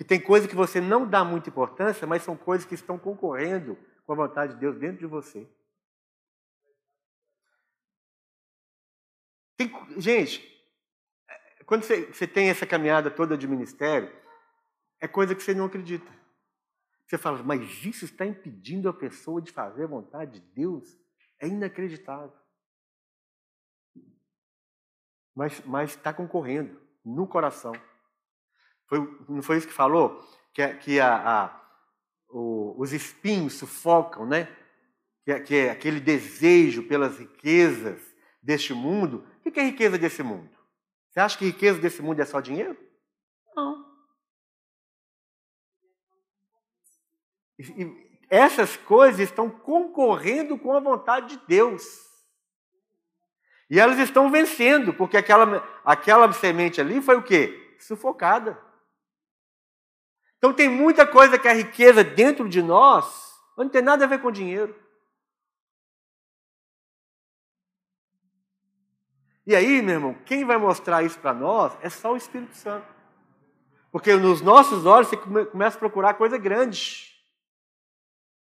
Que 0.00 0.04
tem 0.04 0.18
coisa 0.18 0.48
que 0.48 0.56
você 0.56 0.80
não 0.80 1.06
dá 1.06 1.22
muita 1.22 1.50
importância, 1.50 2.06
mas 2.06 2.22
são 2.22 2.34
coisas 2.34 2.66
que 2.66 2.74
estão 2.74 2.98
concorrendo 2.98 3.76
com 4.06 4.14
a 4.14 4.16
vontade 4.16 4.54
de 4.54 4.58
Deus 4.58 4.78
dentro 4.78 4.96
de 4.96 5.04
você. 5.04 5.46
Tem, 9.58 9.70
gente, 9.98 10.42
quando 11.66 11.82
você, 11.82 12.06
você 12.06 12.26
tem 12.26 12.48
essa 12.48 12.66
caminhada 12.66 13.10
toda 13.10 13.36
de 13.36 13.46
ministério, 13.46 14.10
é 14.98 15.06
coisa 15.06 15.34
que 15.34 15.42
você 15.42 15.52
não 15.52 15.66
acredita. 15.66 16.10
Você 17.06 17.18
fala, 17.18 17.42
mas 17.42 17.84
isso 17.84 18.06
está 18.06 18.24
impedindo 18.24 18.88
a 18.88 18.94
pessoa 18.94 19.42
de 19.42 19.52
fazer 19.52 19.84
a 19.84 19.88
vontade 19.88 20.40
de 20.40 20.46
Deus? 20.54 20.98
É 21.38 21.46
inacreditável. 21.46 22.32
Mas 25.34 25.90
está 25.90 26.14
concorrendo 26.14 26.80
no 27.04 27.26
coração. 27.26 27.74
Foi, 28.90 28.98
não 29.28 29.40
foi 29.40 29.56
isso 29.56 29.68
que 29.68 29.72
falou? 29.72 30.20
Que, 30.52 30.66
que 30.74 31.00
a, 31.00 31.14
a, 31.14 31.60
o, 32.28 32.74
os 32.76 32.92
espinhos 32.92 33.54
sufocam, 33.54 34.26
né? 34.26 34.48
Que, 35.24 35.40
que 35.40 35.54
é 35.54 35.70
aquele 35.70 36.00
desejo 36.00 36.82
pelas 36.82 37.16
riquezas 37.16 38.02
deste 38.42 38.74
mundo. 38.74 39.24
O 39.46 39.50
que 39.50 39.60
é 39.60 39.62
riqueza 39.62 39.96
desse 39.96 40.24
mundo? 40.24 40.50
Você 41.08 41.20
acha 41.20 41.38
que 41.38 41.44
riqueza 41.44 41.78
desse 41.78 42.02
mundo 42.02 42.20
é 42.20 42.24
só 42.24 42.40
dinheiro? 42.40 42.76
Não. 43.54 43.86
E 47.60 48.10
essas 48.28 48.76
coisas 48.76 49.20
estão 49.20 49.48
concorrendo 49.48 50.58
com 50.58 50.72
a 50.72 50.80
vontade 50.80 51.36
de 51.36 51.46
Deus. 51.46 51.84
E 53.68 53.78
elas 53.78 54.00
estão 54.00 54.32
vencendo, 54.32 54.92
porque 54.92 55.16
aquela, 55.16 55.64
aquela 55.84 56.32
semente 56.32 56.80
ali 56.80 57.00
foi 57.00 57.16
o 57.16 57.22
quê? 57.22 57.76
Sufocada. 57.78 58.69
Então 60.40 60.54
tem 60.54 60.70
muita 60.70 61.06
coisa 61.06 61.38
que 61.38 61.46
a 61.46 61.52
riqueza 61.52 62.02
dentro 62.02 62.48
de 62.48 62.62
nós 62.62 63.38
não 63.58 63.68
tem 63.68 63.82
nada 63.82 64.06
a 64.06 64.08
ver 64.08 64.22
com 64.22 64.32
dinheiro. 64.32 64.74
E 69.46 69.54
aí, 69.54 69.82
meu 69.82 69.96
irmão, 69.96 70.14
quem 70.24 70.42
vai 70.46 70.56
mostrar 70.56 71.02
isso 71.02 71.18
para 71.18 71.34
nós 71.34 71.76
é 71.82 71.90
só 71.90 72.14
o 72.14 72.16
Espírito 72.16 72.56
Santo. 72.56 72.86
Porque 73.92 74.16
nos 74.16 74.40
nossos 74.40 74.86
olhos 74.86 75.08
você 75.08 75.16
começa 75.18 75.76
a 75.76 75.80
procurar 75.80 76.14
coisa 76.14 76.38
grande. 76.38 77.14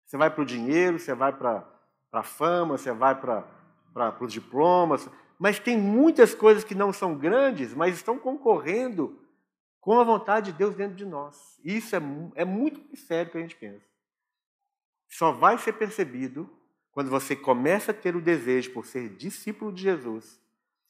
Você 0.06 0.16
vai 0.16 0.30
para 0.30 0.42
o 0.42 0.46
dinheiro, 0.46 0.98
você 0.98 1.14
vai 1.14 1.34
para 1.34 1.68
a 2.14 2.24
fama, 2.24 2.78
você 2.78 2.94
vai 2.94 3.14
para 3.14 3.44
os 4.22 4.32
diplomas. 4.32 5.10
Mas 5.38 5.60
tem 5.60 5.78
muitas 5.78 6.34
coisas 6.34 6.64
que 6.64 6.74
não 6.74 6.94
são 6.94 7.14
grandes, 7.14 7.74
mas 7.74 7.96
estão 7.96 8.18
concorrendo 8.18 9.20
com 9.80 10.00
a 10.00 10.04
vontade 10.04 10.52
de 10.52 10.58
Deus 10.58 10.76
dentro 10.76 10.96
de 10.96 11.06
nós. 11.06 11.60
Isso 11.64 11.96
é, 11.96 12.02
é 12.36 12.46
muito 12.46 12.82
mais 12.88 13.00
sério 13.00 13.32
que 13.32 13.38
a 13.38 13.42
gente 13.42 13.56
pensa. 13.56 13.86
Só 15.08 15.32
vai 15.32 15.58
ser 15.58 15.74
percebido 15.74 16.50
quando 16.92 17.10
você 17.10 17.36
começa 17.36 17.92
a 17.92 17.94
ter 17.94 18.16
o 18.16 18.22
desejo 18.22 18.72
por 18.72 18.86
ser 18.86 19.10
discípulo 19.16 19.72
de 19.72 19.84
Jesus 19.84 20.40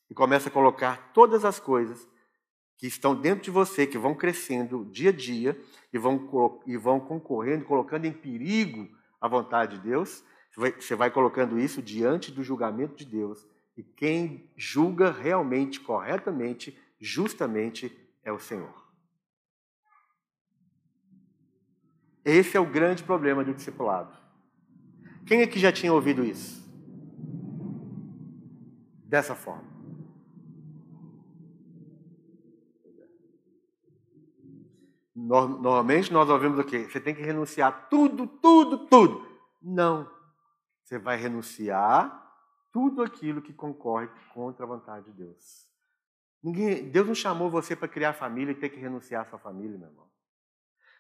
e 0.10 0.14
começa 0.14 0.50
a 0.50 0.52
colocar 0.52 1.12
todas 1.14 1.46
as 1.46 1.60
coisas 1.60 2.08
que 2.78 2.88
estão 2.88 3.14
dentro 3.14 3.44
de 3.44 3.52
você, 3.52 3.86
que 3.86 3.98
vão 3.98 4.16
crescendo 4.16 4.86
dia 4.86 5.10
a 5.10 5.14
dia 5.14 5.60
e 5.92 5.98
vão, 5.98 6.62
e 6.66 6.78
vão 6.78 7.00
concorrendo, 7.00 7.66
colocando 7.66 8.06
em 8.06 8.14
perigo 8.14 8.90
a 9.20 9.28
vontade 9.28 9.78
de 9.78 9.84
Deus, 9.90 10.24
você 10.56 10.96
vai 10.96 11.12
colocando 11.12 11.60
isso 11.60 11.82
diante 11.82 12.32
do 12.32 12.44
julgamento 12.44 12.96
de 12.96 13.06
Deus. 13.06 13.46
E 13.78 13.84
quem 13.84 14.50
julga 14.58 15.12
realmente, 15.12 15.80
corretamente, 15.80 16.78
justamente 17.00 17.96
é 18.24 18.32
o 18.32 18.40
Senhor. 18.40 18.79
Esse 22.24 22.58
é 22.58 22.60
o 22.60 22.66
grande 22.66 23.04
problema 23.04 23.44
do 23.44 23.54
discipulado. 23.54 24.18
Quem 25.26 25.42
aqui 25.42 25.60
já 25.60 25.72
tinha 25.72 25.94
ouvido 25.94 26.24
isso? 26.24 26.60
Dessa 29.06 29.36
forma. 29.36 29.70
Normalmente 35.16 36.14
nós 36.14 36.30
ouvimos 36.30 36.60
o 36.60 36.64
quê? 36.64 36.88
Você 36.90 37.00
tem 37.00 37.14
que 37.14 37.22
renunciar 37.22 37.90
tudo, 37.90 38.26
tudo, 38.26 38.88
tudo. 38.88 39.28
Não. 39.62 40.10
Você 40.84 40.98
vai 40.98 41.18
renunciar 41.18 42.28
tudo 42.72 43.04
aquilo 43.04 43.42
que 43.42 43.54
concorre 43.54 44.08
contra 44.34 44.66
a 44.66 44.68
vontade 44.68 45.06
de 45.06 45.12
Deus. 45.12 45.68
Ninguém, 46.42 46.90
Deus 46.90 47.08
não 47.08 47.16
chamou 47.16 47.50
você 47.50 47.76
para 47.76 47.88
criar 47.88 48.14
família 48.14 48.52
e 48.52 48.56
ter 48.56 48.70
que 48.70 48.80
renunciar 48.80 49.24
à 49.24 49.26
sua 49.26 49.38
família, 49.38 49.78
meu 49.78 49.90
irmão. 49.90 50.09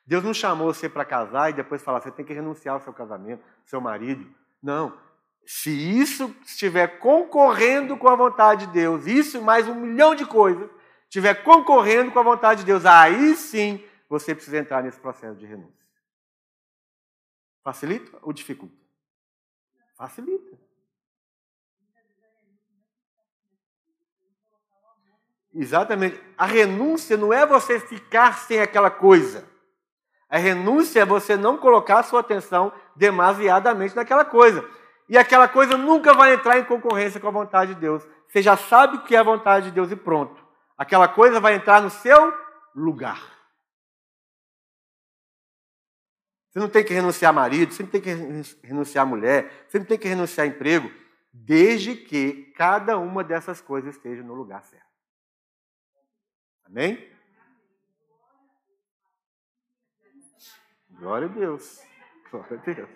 Deus 0.09 0.23
não 0.23 0.33
chamou 0.33 0.73
você 0.73 0.89
para 0.89 1.05
casar 1.05 1.51
e 1.51 1.53
depois 1.53 1.83
falar, 1.83 2.01
você 2.01 2.09
tem 2.09 2.25
que 2.25 2.33
renunciar 2.33 2.73
ao 2.73 2.81
seu 2.81 2.91
casamento, 2.91 3.43
seu 3.63 3.79
marido. 3.79 4.27
Não. 4.59 4.99
Se 5.45 5.69
isso 5.69 6.35
estiver 6.43 6.97
concorrendo 6.97 7.95
com 7.95 8.09
a 8.09 8.15
vontade 8.15 8.65
de 8.65 8.73
Deus, 8.73 9.05
isso 9.05 9.37
e 9.37 9.39
mais 9.39 9.67
um 9.67 9.75
milhão 9.75 10.15
de 10.15 10.25
coisas, 10.25 10.67
estiver 11.03 11.43
concorrendo 11.43 12.11
com 12.11 12.17
a 12.17 12.23
vontade 12.23 12.61
de 12.61 12.65
Deus, 12.65 12.87
aí 12.87 13.35
sim 13.35 13.85
você 14.09 14.33
precisa 14.33 14.57
entrar 14.57 14.81
nesse 14.81 14.99
processo 14.99 15.37
de 15.37 15.45
renúncia. 15.45 15.85
Facilita 17.63 18.17
ou 18.23 18.33
dificulta? 18.33 18.75
Facilita. 19.95 20.57
Exatamente. 25.53 26.19
A 26.35 26.47
renúncia 26.47 27.15
não 27.15 27.31
é 27.31 27.45
você 27.45 27.79
ficar 27.79 28.39
sem 28.39 28.59
aquela 28.59 28.89
coisa. 28.89 29.47
A 30.29 30.37
renúncia 30.37 31.01
é 31.01 31.05
você 31.05 31.35
não 31.35 31.57
colocar 31.57 32.03
sua 32.03 32.19
atenção 32.19 32.71
demasiadamente 32.95 33.95
naquela 33.95 34.23
coisa. 34.23 34.63
E 35.09 35.17
aquela 35.17 35.47
coisa 35.47 35.75
nunca 35.75 36.13
vai 36.13 36.35
entrar 36.35 36.59
em 36.59 36.65
concorrência 36.65 37.19
com 37.19 37.27
a 37.27 37.31
vontade 37.31 37.73
de 37.73 37.79
Deus. 37.81 38.07
Você 38.27 38.41
já 38.43 38.55
sabe 38.55 38.97
o 38.97 39.03
que 39.03 39.15
é 39.15 39.19
a 39.19 39.23
vontade 39.23 39.65
de 39.65 39.71
Deus 39.71 39.91
e 39.91 39.95
pronto. 39.95 40.39
Aquela 40.77 41.07
coisa 41.07 41.39
vai 41.39 41.55
entrar 41.55 41.81
no 41.81 41.89
seu 41.89 42.31
lugar. 42.75 43.19
Você 46.49 46.59
não 46.59 46.69
tem 46.69 46.83
que 46.83 46.93
renunciar 46.93 47.29
a 47.29 47.33
marido, 47.33 47.73
você 47.73 47.83
não 47.83 47.89
tem 47.89 48.01
que 48.01 48.09
renunciar 48.63 49.03
a 49.03 49.09
mulher, 49.09 49.65
você 49.67 49.79
não 49.79 49.85
tem 49.85 49.97
que 49.97 50.07
renunciar 50.07 50.45
a 50.45 50.49
emprego, 50.49 50.91
desde 51.31 51.95
que 51.95 52.51
cada 52.55 52.97
uma 52.97 53.23
dessas 53.23 53.61
coisas 53.61 53.95
esteja 53.95 54.23
no 54.23 54.33
lugar 54.33 54.63
certo. 54.63 54.85
Amém? 56.65 57.18
Glória 60.99 61.27
a 61.27 61.31
Deus. 61.31 61.81
Glória 62.29 62.59
a 62.59 62.73
Deus. 62.73 62.89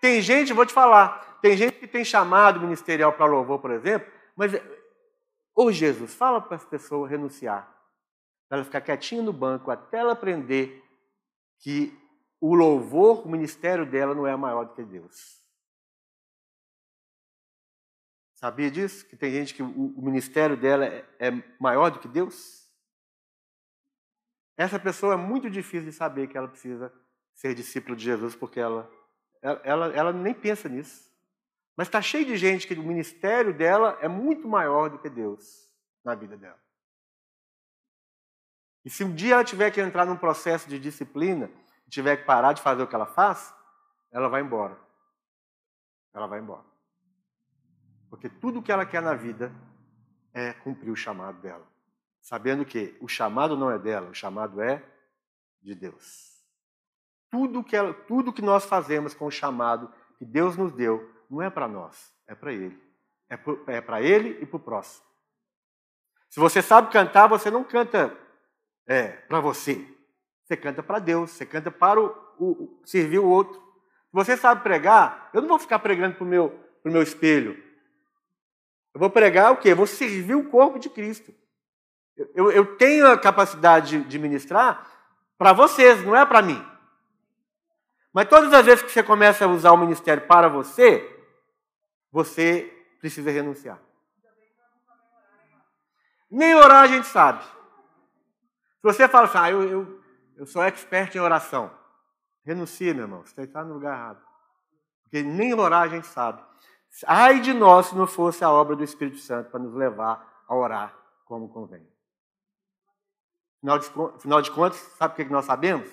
Tem 0.00 0.22
gente, 0.22 0.52
vou 0.52 0.64
te 0.64 0.72
falar, 0.72 1.38
tem 1.42 1.56
gente 1.56 1.78
que 1.78 1.86
tem 1.86 2.04
chamado 2.04 2.60
ministerial 2.60 3.12
para 3.12 3.26
louvor, 3.26 3.60
por 3.60 3.70
exemplo, 3.70 4.10
mas, 4.34 4.52
ô 5.54 5.70
Jesus, 5.70 6.14
fala 6.14 6.40
para 6.40 6.56
as 6.56 6.64
pessoas 6.64 7.10
renunciar, 7.10 7.68
para 8.48 8.58
ela 8.58 8.64
ficar 8.64 8.80
quietinha 8.80 9.22
no 9.22 9.32
banco 9.32 9.70
até 9.70 9.98
ela 9.98 10.12
aprender 10.12 10.82
que 11.58 11.96
o 12.40 12.54
louvor, 12.54 13.26
o 13.26 13.28
ministério 13.28 13.84
dela 13.84 14.14
não 14.14 14.26
é 14.26 14.36
maior 14.36 14.64
do 14.64 14.74
que 14.74 14.84
Deus. 14.84 15.38
Sabia 18.34 18.70
disso? 18.70 19.04
Que 19.06 19.16
tem 19.16 19.32
gente 19.32 19.52
que 19.52 19.62
o 19.62 20.00
ministério 20.00 20.56
dela 20.56 20.86
é, 20.86 21.04
é 21.18 21.30
maior 21.58 21.90
do 21.90 21.98
que 21.98 22.06
Deus? 22.06 22.57
Essa 24.58 24.76
pessoa 24.76 25.14
é 25.14 25.16
muito 25.16 25.48
difícil 25.48 25.84
de 25.88 25.92
saber 25.92 26.26
que 26.26 26.36
ela 26.36 26.48
precisa 26.48 26.92
ser 27.32 27.54
discípulo 27.54 27.94
de 27.94 28.04
Jesus, 28.04 28.34
porque 28.34 28.58
ela, 28.58 28.90
ela, 29.40 29.86
ela 29.94 30.12
nem 30.12 30.34
pensa 30.34 30.68
nisso. 30.68 31.08
Mas 31.76 31.86
está 31.86 32.02
cheio 32.02 32.26
de 32.26 32.36
gente 32.36 32.66
que 32.66 32.74
o 32.74 32.82
ministério 32.82 33.56
dela 33.56 33.96
é 34.00 34.08
muito 34.08 34.48
maior 34.48 34.90
do 34.90 34.98
que 34.98 35.08
Deus 35.08 35.72
na 36.04 36.16
vida 36.16 36.36
dela. 36.36 36.58
E 38.84 38.90
se 38.90 39.04
um 39.04 39.14
dia 39.14 39.34
ela 39.34 39.44
tiver 39.44 39.70
que 39.70 39.80
entrar 39.80 40.04
num 40.04 40.16
processo 40.16 40.68
de 40.68 40.76
disciplina, 40.80 41.48
tiver 41.88 42.16
que 42.16 42.24
parar 42.24 42.52
de 42.52 42.60
fazer 42.60 42.82
o 42.82 42.86
que 42.88 42.96
ela 42.96 43.06
faz, 43.06 43.54
ela 44.10 44.28
vai 44.28 44.40
embora. 44.40 44.76
Ela 46.12 46.26
vai 46.26 46.40
embora. 46.40 46.64
Porque 48.10 48.28
tudo 48.28 48.58
o 48.58 48.62
que 48.62 48.72
ela 48.72 48.84
quer 48.84 49.02
na 49.02 49.14
vida 49.14 49.52
é 50.34 50.52
cumprir 50.52 50.90
o 50.90 50.96
chamado 50.96 51.40
dela. 51.40 51.64
Sabendo 52.20 52.64
que 52.64 52.96
o 53.00 53.08
chamado 53.08 53.56
não 53.56 53.70
é 53.70 53.78
dela, 53.78 54.10
o 54.10 54.14
chamado 54.14 54.60
é 54.60 54.82
de 55.62 55.74
Deus. 55.74 56.28
Tudo 57.30 57.64
que, 57.64 57.76
ela, 57.76 57.92
tudo 57.92 58.32
que 58.32 58.42
nós 58.42 58.64
fazemos 58.64 59.14
com 59.14 59.26
o 59.26 59.30
chamado 59.30 59.92
que 60.18 60.24
Deus 60.24 60.56
nos 60.56 60.72
deu, 60.72 61.10
não 61.30 61.42
é 61.42 61.50
para 61.50 61.68
nós, 61.68 62.12
é 62.26 62.34
para 62.34 62.52
Ele. 62.52 62.78
É 63.28 63.80
para 63.80 64.02
é 64.02 64.06
Ele 64.06 64.42
e 64.42 64.46
para 64.46 64.56
o 64.56 64.60
próximo. 64.60 65.06
Se 66.30 66.40
você 66.40 66.60
sabe 66.62 66.90
cantar, 66.90 67.26
você 67.26 67.50
não 67.50 67.64
canta 67.64 68.16
é, 68.86 69.08
para 69.08 69.40
você. 69.40 69.86
Você 70.44 70.56
canta 70.56 70.82
para 70.82 70.98
Deus, 70.98 71.30
você 71.30 71.44
canta 71.44 71.70
para 71.70 72.00
o, 72.00 72.08
o, 72.38 72.82
servir 72.84 73.18
o 73.18 73.28
outro. 73.28 73.60
Se 73.60 74.14
você 74.14 74.36
sabe 74.36 74.62
pregar, 74.62 75.30
eu 75.34 75.42
não 75.42 75.48
vou 75.48 75.58
ficar 75.58 75.78
pregando 75.78 76.16
para 76.16 76.24
o 76.24 76.26
meu, 76.26 76.50
pro 76.82 76.90
meu 76.90 77.02
espelho. 77.02 77.62
Eu 78.94 79.00
vou 79.00 79.10
pregar 79.10 79.52
o 79.52 79.58
quê? 79.58 79.72
Eu 79.72 79.76
vou 79.76 79.86
servir 79.86 80.34
o 80.34 80.48
corpo 80.48 80.78
de 80.78 80.88
Cristo. 80.88 81.34
Eu, 82.34 82.50
eu 82.50 82.76
tenho 82.76 83.06
a 83.06 83.18
capacidade 83.18 84.02
de, 84.04 84.18
ministrar 84.18 84.86
para 85.36 85.52
vocês, 85.52 86.04
não 86.04 86.16
é 86.16 86.26
para 86.26 86.42
mim. 86.42 86.64
Mas 88.12 88.28
todas 88.28 88.52
as 88.52 88.66
vezes 88.66 88.82
que 88.82 88.90
você 88.90 89.02
começa 89.02 89.44
a 89.44 89.48
usar 89.48 89.70
o 89.70 89.76
ministério 89.76 90.26
para 90.26 90.48
você, 90.48 91.08
você 92.10 92.72
precisa 93.00 93.30
renunciar. 93.30 93.80
Nem 96.30 96.54
orar 96.54 96.82
a 96.82 96.86
gente 96.88 97.06
sabe. 97.06 97.42
Se 97.44 98.82
você 98.82 99.08
fala 99.08 99.26
assim, 99.26 99.38
ah, 99.38 99.50
eu, 99.50 99.62
eu, 99.62 100.00
eu 100.36 100.46
sou 100.46 100.62
expert 100.62 101.14
em 101.14 101.20
oração, 101.20 101.70
renuncia, 102.44 102.92
meu 102.92 103.04
irmão, 103.04 103.24
você 103.24 103.42
está 103.42 103.64
no 103.64 103.74
lugar 103.74 103.96
errado. 103.96 104.22
Porque 105.02 105.22
nem 105.22 105.54
orar 105.54 105.82
a 105.82 105.88
gente 105.88 106.06
sabe. 106.06 106.42
Ai 107.06 107.40
de 107.40 107.54
nós 107.54 107.86
se 107.86 107.96
não 107.96 108.06
fosse 108.06 108.42
a 108.42 108.50
obra 108.50 108.74
do 108.74 108.82
Espírito 108.82 109.18
Santo 109.18 109.50
para 109.50 109.60
nos 109.60 109.74
levar 109.74 110.44
a 110.48 110.54
orar 110.54 110.94
como 111.24 111.48
convém. 111.48 111.86
Afinal 113.58 113.78
de, 113.78 114.16
afinal 114.16 114.42
de 114.42 114.50
contas, 114.52 114.78
sabe 114.96 115.14
o 115.14 115.16
que 115.16 115.32
nós 115.32 115.44
sabemos? 115.44 115.88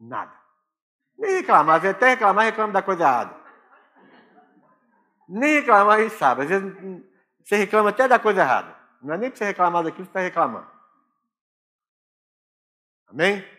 Nada. 0.00 0.32
Nem 1.16 1.36
reclamar, 1.36 1.84
até 1.84 2.10
reclamar, 2.10 2.46
reclama 2.46 2.72
da 2.72 2.82
coisa 2.82 3.02
errada. 3.02 3.36
Nem 5.28 5.60
reclamar, 5.60 5.98
a 5.98 6.02
gente 6.02 6.14
sabe. 6.16 6.42
Às 6.42 6.48
vezes 6.48 6.74
você 7.42 7.56
reclama 7.56 7.90
até 7.90 8.08
da 8.08 8.18
coisa 8.18 8.40
errada. 8.40 8.76
Não 9.02 9.14
é 9.14 9.18
nem 9.18 9.30
para 9.30 9.38
você 9.38 9.44
reclamar 9.44 9.84
daquilo 9.84 10.06
que 10.06 10.12
você 10.12 10.18
está 10.18 10.20
reclamando. 10.20 10.66
Amém? 13.06 13.53